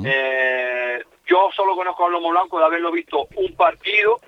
eh, 0.05 1.03
yo 1.27 1.51
solo 1.55 1.75
conozco 1.75 2.07
a 2.07 2.11
Lomo 2.11 2.31
Blanco 2.31 2.59
de 2.59 2.65
haberlo 2.65 2.93
visto 2.93 3.27
un 3.35 3.57
partido 3.57 4.21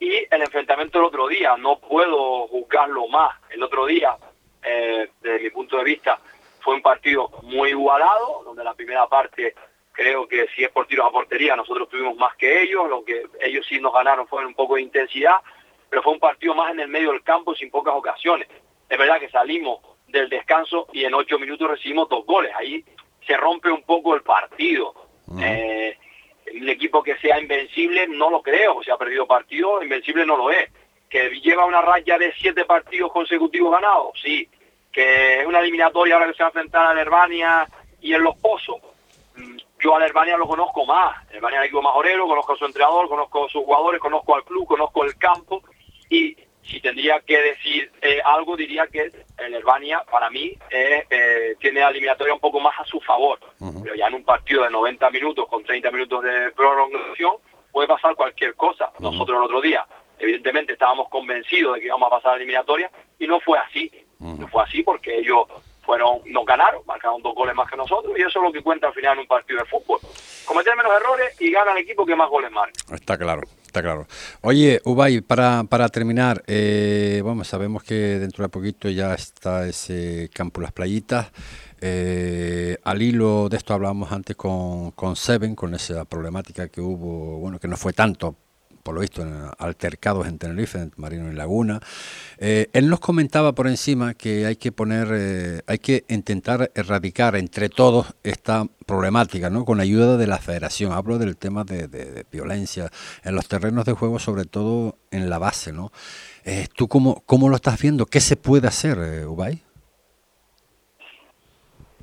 y 0.00 0.26
el 0.30 0.42
enfrentamiento 0.42 0.98
del 0.98 1.08
otro 1.08 1.28
día. 1.28 1.56
No 1.58 1.78
puedo 1.78 2.46
juzgarlo 2.48 3.06
más. 3.08 3.36
El 3.50 3.62
otro 3.62 3.84
día, 3.86 4.16
eh, 4.62 5.10
desde 5.20 5.44
mi 5.44 5.50
punto 5.50 5.76
de 5.76 5.84
vista, 5.84 6.18
fue 6.60 6.74
un 6.74 6.82
partido 6.82 7.30
muy 7.42 7.70
igualado, 7.70 8.42
donde 8.44 8.64
la 8.64 8.74
primera 8.74 9.06
parte 9.06 9.54
creo 9.92 10.26
que 10.26 10.46
si 10.54 10.64
es 10.64 10.70
por 10.70 10.86
tiros 10.86 11.06
a 11.06 11.10
portería, 11.10 11.56
nosotros 11.56 11.88
tuvimos 11.88 12.16
más 12.16 12.34
que 12.36 12.62
ellos, 12.62 12.88
lo 12.88 13.04
que 13.04 13.26
ellos 13.40 13.64
sí 13.68 13.80
nos 13.80 13.92
ganaron 13.92 14.26
fue 14.26 14.44
un 14.44 14.54
poco 14.54 14.74
de 14.74 14.82
intensidad, 14.82 15.36
pero 15.88 16.02
fue 16.02 16.12
un 16.12 16.20
partido 16.20 16.54
más 16.54 16.72
en 16.72 16.80
el 16.80 16.88
medio 16.88 17.12
del 17.12 17.22
campo 17.22 17.54
sin 17.54 17.70
pocas 17.70 17.94
ocasiones. 17.94 18.48
Es 18.88 18.98
verdad 18.98 19.18
que 19.20 19.28
salimos 19.28 19.80
del 20.08 20.28
descanso 20.28 20.86
y 20.92 21.04
en 21.04 21.14
ocho 21.14 21.38
minutos 21.38 21.68
recibimos 21.68 22.08
dos 22.08 22.24
goles. 22.24 22.52
Ahí 22.56 22.84
se 23.26 23.36
rompe 23.36 23.70
un 23.70 23.82
poco 23.82 24.14
el 24.14 24.22
partido. 24.22 24.94
Eh, 25.40 25.96
un 26.54 26.68
equipo 26.68 27.02
que 27.02 27.16
sea 27.18 27.40
invencible 27.40 28.06
no 28.08 28.30
lo 28.30 28.40
creo, 28.40 28.82
se 28.82 28.92
ha 28.92 28.96
perdido 28.96 29.26
partido, 29.26 29.82
invencible 29.82 30.24
no 30.24 30.36
lo 30.36 30.50
es. 30.50 30.70
Que 31.08 31.30
lleva 31.40 31.66
una 31.66 31.82
raya 31.82 32.18
de 32.18 32.32
siete 32.34 32.64
partidos 32.64 33.12
consecutivos 33.12 33.72
ganados, 33.72 34.12
sí. 34.22 34.48
Que 34.92 35.40
es 35.40 35.46
una 35.46 35.60
eliminatoria 35.60 36.14
ahora 36.14 36.28
que 36.28 36.34
se 36.34 36.42
va 36.42 36.48
a 36.48 36.50
enfrentar 36.50 36.86
a 36.86 36.90
Alemania 36.90 37.66
y 38.00 38.14
en 38.14 38.22
Los 38.22 38.36
Pozos. 38.36 38.76
Mm, 39.36 39.56
Yo 39.80 39.94
a 39.94 39.98
Alemania 39.98 40.36
lo 40.36 40.46
conozco 40.46 40.86
más. 40.86 41.16
Alemania 41.30 41.58
es 41.58 41.62
el 41.62 41.66
equipo 41.66 41.82
más 41.82 41.94
orero, 41.94 42.26
conozco 42.26 42.54
a 42.54 42.56
su 42.56 42.64
entrenador, 42.64 43.08
conozco 43.08 43.44
a 43.44 43.48
sus 43.48 43.64
jugadores, 43.64 44.00
conozco 44.00 44.34
al 44.34 44.44
club, 44.44 44.66
conozco 44.66 45.04
el 45.04 45.16
campo 45.16 45.62
y 46.10 46.36
si 46.62 46.80
tendría 46.80 47.20
que 47.20 47.40
decir 47.40 47.90
eh, 48.02 48.20
algo, 48.24 48.56
diría 48.56 48.86
que 48.88 49.12
el 49.38 49.54
Herbania, 49.54 50.02
para 50.10 50.30
mí, 50.30 50.52
eh, 50.70 51.06
eh, 51.08 51.56
tiene 51.60 51.80
la 51.80 51.90
eliminatoria 51.90 52.34
un 52.34 52.40
poco 52.40 52.60
más 52.60 52.74
a 52.78 52.84
su 52.84 53.00
favor. 53.00 53.38
Pero 53.82 53.94
ya 53.94 54.08
en 54.08 54.14
un 54.14 54.24
partido 54.24 54.64
de 54.64 54.70
90 54.70 55.10
minutos 55.10 55.48
con 55.48 55.62
30 55.62 55.90
minutos 55.92 56.24
de 56.24 56.50
prolongación 56.52 57.36
puede 57.70 57.86
pasar 57.86 58.16
cualquier 58.16 58.54
cosa. 58.54 58.90
Nosotros 58.98 59.38
el 59.38 59.44
otro 59.44 59.60
día, 59.60 59.86
evidentemente, 60.18 60.72
estábamos 60.72 61.08
convencidos 61.08 61.74
de 61.74 61.80
que 61.80 61.86
íbamos 61.86 62.08
a 62.08 62.16
pasar 62.16 62.32
la 62.32 62.38
eliminatoria 62.38 62.90
y 63.18 63.26
no 63.26 63.38
fue 63.40 63.58
así. 63.58 63.90
No 64.18 64.48
fue 64.48 64.62
así 64.64 64.82
porque 64.82 65.18
ellos 65.18 65.46
fueron 65.84 66.20
nos 66.26 66.44
ganaron, 66.44 66.82
marcaron 66.84 67.22
dos 67.22 67.34
goles 67.34 67.54
más 67.54 67.70
que 67.70 67.76
nosotros 67.76 68.12
y 68.18 68.22
eso 68.22 68.40
es 68.40 68.42
lo 68.42 68.50
que 68.50 68.62
cuenta 68.62 68.88
al 68.88 68.94
final 68.94 69.12
en 69.12 69.20
un 69.20 69.26
partido 69.26 69.60
de 69.60 69.66
fútbol. 69.66 70.00
Cometer 70.44 70.76
menos 70.76 70.92
errores 71.00 71.40
y 71.40 71.52
gana 71.52 71.72
el 71.72 71.78
equipo 71.78 72.04
que 72.04 72.16
más 72.16 72.28
goles 72.28 72.50
marca. 72.50 72.72
Está 72.92 73.16
claro, 73.16 73.42
claro. 73.82 74.06
Oye, 74.42 74.80
Ubay, 74.84 75.20
para, 75.20 75.64
para 75.64 75.88
terminar, 75.88 76.42
eh, 76.46 77.20
bueno, 77.22 77.44
sabemos 77.44 77.82
que 77.82 77.94
dentro 77.94 78.44
de 78.44 78.48
poquito 78.48 78.88
ya 78.88 79.14
está 79.14 79.66
ese 79.66 80.30
campo 80.32 80.60
Las 80.60 80.72
Playitas. 80.72 81.28
Eh, 81.80 82.78
al 82.84 83.02
hilo 83.02 83.48
de 83.48 83.56
esto 83.56 83.74
hablábamos 83.74 84.12
antes 84.12 84.36
con, 84.36 84.92
con 84.92 85.16
Seven, 85.16 85.54
con 85.54 85.74
esa 85.74 86.04
problemática 86.04 86.68
que 86.68 86.80
hubo, 86.80 87.38
bueno, 87.38 87.58
que 87.58 87.68
no 87.68 87.76
fue 87.76 87.92
tanto, 87.92 88.36
por 88.86 88.94
lo 88.94 89.00
visto, 89.00 89.22
en 89.22 89.50
altercados 89.58 90.28
en 90.28 90.38
Tenerife, 90.38 90.78
en 90.78 90.92
Marino 90.96 91.28
y 91.28 91.34
Laguna. 91.34 91.80
Eh, 92.38 92.68
él 92.72 92.88
nos 92.88 93.00
comentaba 93.00 93.52
por 93.52 93.66
encima 93.66 94.14
que 94.14 94.46
hay 94.46 94.54
que 94.54 94.70
poner, 94.70 95.08
eh, 95.10 95.62
hay 95.66 95.80
que 95.80 96.04
intentar 96.08 96.70
erradicar 96.72 97.34
entre 97.34 97.68
todos 97.68 98.14
esta 98.22 98.64
problemática, 98.86 99.50
¿no? 99.50 99.64
Con 99.64 99.80
ayuda 99.80 100.16
de 100.16 100.28
la 100.28 100.38
Federación. 100.38 100.92
Hablo 100.92 101.18
del 101.18 101.36
tema 101.36 101.64
de, 101.64 102.24
violencia 102.30 102.88
en 103.24 103.34
los 103.34 103.48
terrenos 103.48 103.86
de 103.86 103.92
juego, 103.92 104.20
sobre 104.20 104.44
todo 104.44 104.96
en 105.10 105.28
la 105.30 105.38
base, 105.38 105.72
¿no? 105.72 105.90
Eh, 106.44 106.68
¿Tú 106.76 106.86
cómo, 106.86 107.24
cómo 107.26 107.48
lo 107.48 107.56
estás 107.56 107.82
viendo? 107.82 108.06
¿Qué 108.06 108.20
se 108.20 108.36
puede 108.36 108.68
hacer, 108.68 108.98
eh, 108.98 109.26
Ubay? 109.26 109.64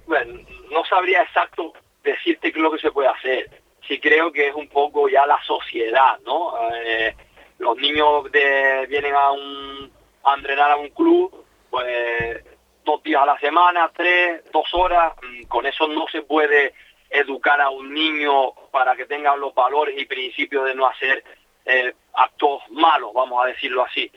Bueno, 0.05 0.33
no 0.69 0.83
sabría 0.89 1.21
exacto 1.21 1.71
decirte 2.03 2.51
qué 2.51 2.59
es 2.59 2.63
lo 2.63 2.73
que 2.73 2.79
se 2.79 2.91
puede 2.91 3.07
hacer. 3.07 3.62
Sí 3.87 3.99
creo 3.99 4.31
que 4.31 4.47
es 4.47 4.55
un 4.55 4.67
poco 4.67 5.09
ya 5.09 5.25
la 5.25 5.41
sociedad, 5.43 6.19
¿no? 6.25 6.53
Eh, 6.71 7.15
los 7.59 7.77
niños 7.77 8.31
de, 8.31 8.85
vienen 8.87 9.13
a, 9.15 9.31
un, 9.31 9.91
a 10.23 10.35
entrenar 10.35 10.71
a 10.71 10.77
un 10.77 10.89
club, 10.89 11.45
pues 11.69 12.43
dos 12.83 13.01
días 13.03 13.21
a 13.21 13.25
la 13.25 13.39
semana, 13.39 13.91
tres, 13.95 14.43
dos 14.51 14.73
horas, 14.73 15.13
con 15.47 15.65
eso 15.65 15.87
no 15.87 16.07
se 16.07 16.21
puede 16.21 16.73
educar 17.09 17.61
a 17.61 17.69
un 17.69 17.93
niño 17.93 18.53
para 18.71 18.95
que 18.95 19.05
tenga 19.05 19.35
los 19.35 19.53
valores 19.53 19.95
y 19.97 20.05
principios 20.05 20.65
de 20.65 20.75
no 20.75 20.87
hacer 20.87 21.23
eh, 21.65 21.93
actos 22.13 22.61
malos, 22.71 23.13
vamos 23.13 23.43
a 23.43 23.47
decirlo 23.47 23.83
así. 23.83 24.11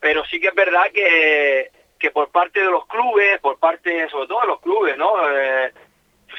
Pero 0.00 0.24
sí 0.26 0.40
que 0.40 0.48
es 0.48 0.54
verdad 0.54 0.90
que, 0.92 1.70
que 1.98 2.10
por 2.10 2.30
parte 2.30 2.60
de 2.60 2.70
los 2.70 2.86
clubes, 2.86 3.40
por 3.40 3.58
parte 3.58 4.08
sobre 4.08 4.28
todo 4.28 4.40
de 4.42 4.46
los 4.46 4.60
clubes, 4.60 4.96
¿no? 4.96 5.12
Eh, 5.28 5.72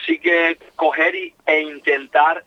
sí 0.06 0.20
que 0.20 0.58
coger 0.76 1.16
y, 1.16 1.34
e 1.46 1.62
intentar 1.62 2.44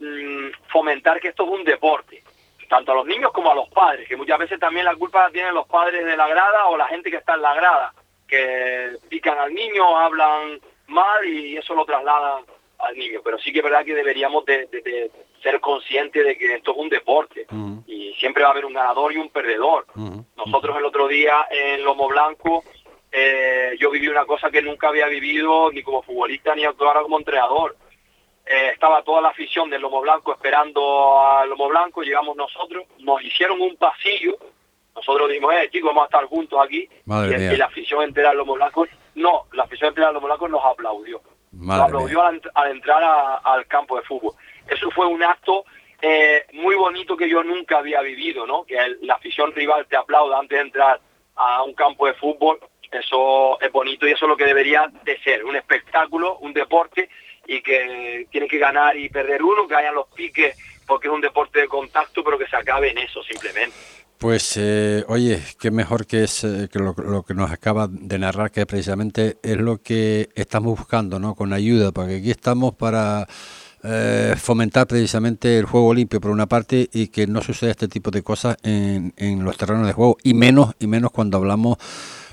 mm, 0.00 0.48
fomentar 0.68 1.20
que 1.20 1.28
esto 1.28 1.44
es 1.44 1.50
un 1.50 1.64
deporte, 1.64 2.22
tanto 2.68 2.92
a 2.92 2.94
los 2.96 3.06
niños 3.06 3.32
como 3.32 3.50
a 3.50 3.54
los 3.54 3.68
padres, 3.68 4.08
que 4.08 4.16
muchas 4.16 4.38
veces 4.38 4.58
también 4.58 4.84
la 4.84 4.94
culpa 4.96 5.24
la 5.24 5.30
tienen 5.30 5.54
los 5.54 5.66
padres 5.66 6.04
de 6.04 6.16
la 6.16 6.26
grada 6.28 6.66
o 6.66 6.76
la 6.76 6.86
gente 6.88 7.10
que 7.10 7.16
está 7.18 7.34
en 7.34 7.42
la 7.42 7.54
grada, 7.54 7.92
que 8.26 8.90
pican 9.08 9.38
al 9.38 9.52
niño, 9.52 9.98
hablan 9.98 10.60
mal 10.88 11.24
y 11.26 11.56
eso 11.56 11.74
lo 11.74 11.84
trasladan 11.84 12.44
al 12.78 12.96
niño. 12.96 13.20
Pero 13.24 13.38
sí 13.38 13.52
que 13.52 13.58
es 13.58 13.64
verdad 13.64 13.84
que 13.84 13.94
deberíamos 13.94 14.44
de, 14.44 14.66
de- 14.66 14.80
de 14.82 15.10
ser 15.42 15.58
conscientes 15.60 16.24
de 16.24 16.36
que 16.36 16.54
esto 16.54 16.72
es 16.72 16.76
un 16.76 16.88
deporte 16.88 17.46
y 17.86 18.12
siempre 18.14 18.42
va 18.42 18.50
a 18.50 18.52
haber 18.52 18.66
un 18.66 18.74
ganador 18.74 19.12
y 19.12 19.16
un 19.16 19.30
perdedor. 19.30 19.86
Nosotros 20.36 20.76
el 20.76 20.84
otro 20.84 21.08
día 21.08 21.46
en 21.50 21.82
Lomo 21.82 22.08
Blanco, 22.08 22.62
eh, 23.10 23.74
yo 23.80 23.90
viví 23.90 24.06
una 24.08 24.24
cosa 24.26 24.50
que 24.50 24.62
nunca 24.62 24.88
había 24.88 25.06
vivido 25.06 25.70
ni 25.72 25.82
como 25.82 26.02
futbolista 26.02 26.54
ni 26.54 26.64
ahora 26.64 27.02
como 27.02 27.18
entrenador. 27.18 27.76
Eh, 28.52 28.70
estaba 28.72 29.02
toda 29.04 29.20
la 29.20 29.28
afición 29.28 29.70
del 29.70 29.80
Lomo 29.80 30.00
Blanco 30.00 30.32
esperando 30.32 31.20
al 31.22 31.48
Lomo 31.50 31.68
Blanco, 31.68 32.02
llegamos 32.02 32.34
nosotros, 32.36 32.84
nos 32.98 33.22
hicieron 33.22 33.60
un 33.60 33.76
pasillo, 33.76 34.36
nosotros 34.92 35.28
dijimos, 35.28 35.54
eh, 35.54 35.68
chicos, 35.70 35.90
vamos 35.90 36.02
a 36.02 36.06
estar 36.06 36.24
juntos 36.24 36.58
aquí, 36.60 36.88
Madre 37.04 37.36
y, 37.36 37.38
mía. 37.38 37.52
y 37.52 37.56
la 37.56 37.66
afición 37.66 38.02
entera 38.02 38.30
del 38.30 38.38
Lomo 38.38 38.54
Blanco, 38.54 38.86
no, 39.14 39.44
la 39.52 39.62
afición 39.62 39.90
entera 39.90 40.08
del 40.08 40.14
Lomo 40.14 40.26
Blanco 40.26 40.48
nos 40.48 40.64
aplaudió. 40.64 41.20
Nos 41.52 41.78
aplaudió 41.80 42.22
al, 42.22 42.40
ent- 42.40 42.50
al 42.54 42.70
entrar 42.72 43.04
a- 43.04 43.36
al 43.36 43.66
campo 43.68 43.96
de 43.96 44.02
fútbol. 44.02 44.32
Eso 44.68 44.90
fue 44.90 45.06
un 45.06 45.22
acto 45.22 45.64
eh, 46.02 46.46
muy 46.54 46.74
bonito 46.76 47.16
que 47.16 47.28
yo 47.28 47.44
nunca 47.44 47.78
había 47.78 48.00
vivido, 48.00 48.46
¿no? 48.46 48.64
Que 48.64 48.76
el- 48.78 48.98
la 49.02 49.14
afición 49.14 49.52
rival 49.52 49.86
te 49.86 49.96
aplauda 49.96 50.38
antes 50.40 50.58
de 50.58 50.62
entrar 50.64 50.98
a 51.36 51.62
un 51.62 51.74
campo 51.74 52.06
de 52.06 52.14
fútbol, 52.14 52.58
eso 52.90 53.60
es 53.60 53.70
bonito 53.70 54.08
y 54.08 54.12
eso 54.12 54.24
es 54.24 54.28
lo 54.28 54.36
que 54.36 54.46
debería 54.46 54.90
de 55.04 55.18
ser, 55.20 55.44
un 55.44 55.54
espectáculo, 55.56 56.38
un 56.38 56.52
deporte 56.52 57.08
y 57.46 57.62
que 57.62 58.26
tiene 58.30 58.46
que 58.46 58.58
ganar 58.58 58.96
y 58.96 59.08
perder 59.08 59.42
uno, 59.42 59.66
que 59.66 59.74
hayan 59.74 59.94
los 59.94 60.08
piques 60.08 60.56
porque 60.86 61.08
es 61.08 61.14
un 61.14 61.20
deporte 61.20 61.60
de 61.60 61.68
contacto, 61.68 62.24
pero 62.24 62.38
que 62.38 62.46
se 62.46 62.56
acabe 62.56 62.90
en 62.90 62.98
eso 62.98 63.22
simplemente. 63.22 63.76
Pues, 64.18 64.56
eh, 64.58 65.04
oye, 65.08 65.40
qué 65.58 65.70
mejor 65.70 66.06
que 66.06 66.24
es 66.24 66.44
eh, 66.44 66.68
que 66.70 66.78
lo, 66.78 66.94
lo 66.98 67.22
que 67.22 67.32
nos 67.32 67.50
acaba 67.50 67.88
de 67.88 68.18
narrar, 68.18 68.50
que 68.50 68.66
precisamente 68.66 69.38
es 69.42 69.56
lo 69.56 69.80
que 69.80 70.28
estamos 70.34 70.78
buscando, 70.78 71.18
¿no? 71.18 71.34
Con 71.34 71.52
ayuda, 71.52 71.92
porque 71.92 72.16
aquí 72.16 72.30
estamos 72.30 72.74
para 72.74 73.26
eh, 73.82 74.34
fomentar 74.36 74.86
precisamente 74.86 75.58
el 75.58 75.64
juego 75.64 75.94
limpio 75.94 76.20
por 76.20 76.30
una 76.32 76.46
parte 76.46 76.90
y 76.92 77.08
que 77.08 77.26
no 77.26 77.40
suceda 77.40 77.70
este 77.70 77.88
tipo 77.88 78.10
de 78.10 78.22
cosas 78.22 78.58
en, 78.62 79.14
en 79.16 79.42
los 79.42 79.56
terrenos 79.56 79.86
de 79.86 79.94
juego 79.94 80.18
y 80.22 80.34
menos 80.34 80.74
y 80.78 80.86
menos 80.86 81.10
cuando 81.12 81.38
hablamos 81.38 81.78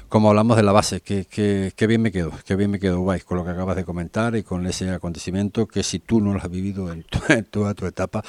como 0.10 0.30
hablamos 0.30 0.56
de 0.58 0.64
la 0.64 0.72
base, 0.72 1.02
que, 1.02 1.26
que, 1.26 1.72
que 1.76 1.88
bien 1.88 2.02
me 2.02 2.12
quedo, 2.12 2.32
que 2.46 2.56
bien 2.56 2.72
me 2.72 2.80
quedo, 2.80 3.02
Ubay, 3.02 3.20
con 3.22 3.38
lo 3.38 3.44
que 3.46 3.52
acabas 3.52 3.76
de 3.76 3.84
comentar 3.86 4.36
y 4.36 4.44
con 4.44 4.66
ese 4.66 4.90
acontecimiento 4.90 5.68
que 5.68 5.84
si 5.84 6.00
tú 6.00 6.22
no 6.22 6.34
lo 6.34 6.40
has 6.40 6.50
vivido 6.50 6.92
en, 6.92 7.04
tu- 7.04 7.20
en 7.30 7.46
toda 7.46 7.74
tu 7.74 7.86
etapa, 7.86 8.24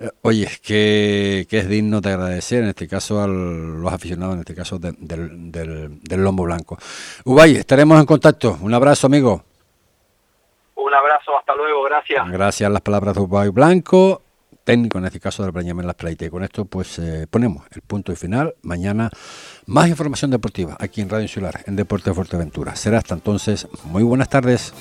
eh, 0.00 0.10
oye, 0.22 0.48
que, 0.62 1.46
que 1.48 1.58
es 1.58 1.68
digno 1.68 2.00
de 2.00 2.10
agradecer, 2.12 2.62
en 2.62 2.70
este 2.70 2.88
caso 2.88 3.22
a 3.22 3.26
los 3.26 3.92
aficionados, 3.92 4.34
en 4.34 4.40
este 4.40 4.54
caso 4.54 4.78
de- 4.78 4.94
del, 4.98 5.52
del, 5.52 6.00
del 6.02 6.22
Lombo 6.24 6.44
Blanco. 6.44 6.78
Ubay, 7.24 7.56
estaremos 7.56 7.98
en 8.00 8.06
contacto. 8.06 8.58
Un 8.62 8.72
abrazo, 8.74 9.06
amigo. 9.06 9.44
Un 10.76 10.94
abrazo, 10.94 11.36
hasta 11.38 11.54
luego, 11.54 11.82
gracias. 11.84 12.30
Gracias 12.30 12.66
a 12.66 12.70
las 12.70 12.82
palabras 12.82 13.14
de 13.14 13.20
Ubay 13.20 13.48
Blanco, 13.50 14.22
técnico 14.64 14.98
en 14.98 15.06
este 15.06 15.18
caso 15.20 15.42
del 15.42 15.52
Brañamen 15.52 15.86
Las 15.86 15.96
Playas. 15.96 16.22
Y 16.22 16.30
con 16.30 16.44
esto 16.44 16.64
pues 16.64 16.98
eh, 16.98 17.26
ponemos 17.28 17.66
el 17.72 17.82
punto 17.82 18.12
y 18.12 18.16
final. 18.16 18.54
Mañana 18.62 19.10
más 19.68 19.86
información 19.88 20.30
deportiva 20.30 20.76
aquí 20.80 21.02
en 21.02 21.10
Radio 21.10 21.24
Insular, 21.24 21.62
en 21.66 21.76
Deporte 21.76 22.12
Fuerteventura. 22.14 22.74
Será 22.74 22.98
hasta 22.98 23.14
entonces. 23.14 23.68
Muy 23.84 24.02
buenas 24.02 24.28
tardes. 24.30 24.72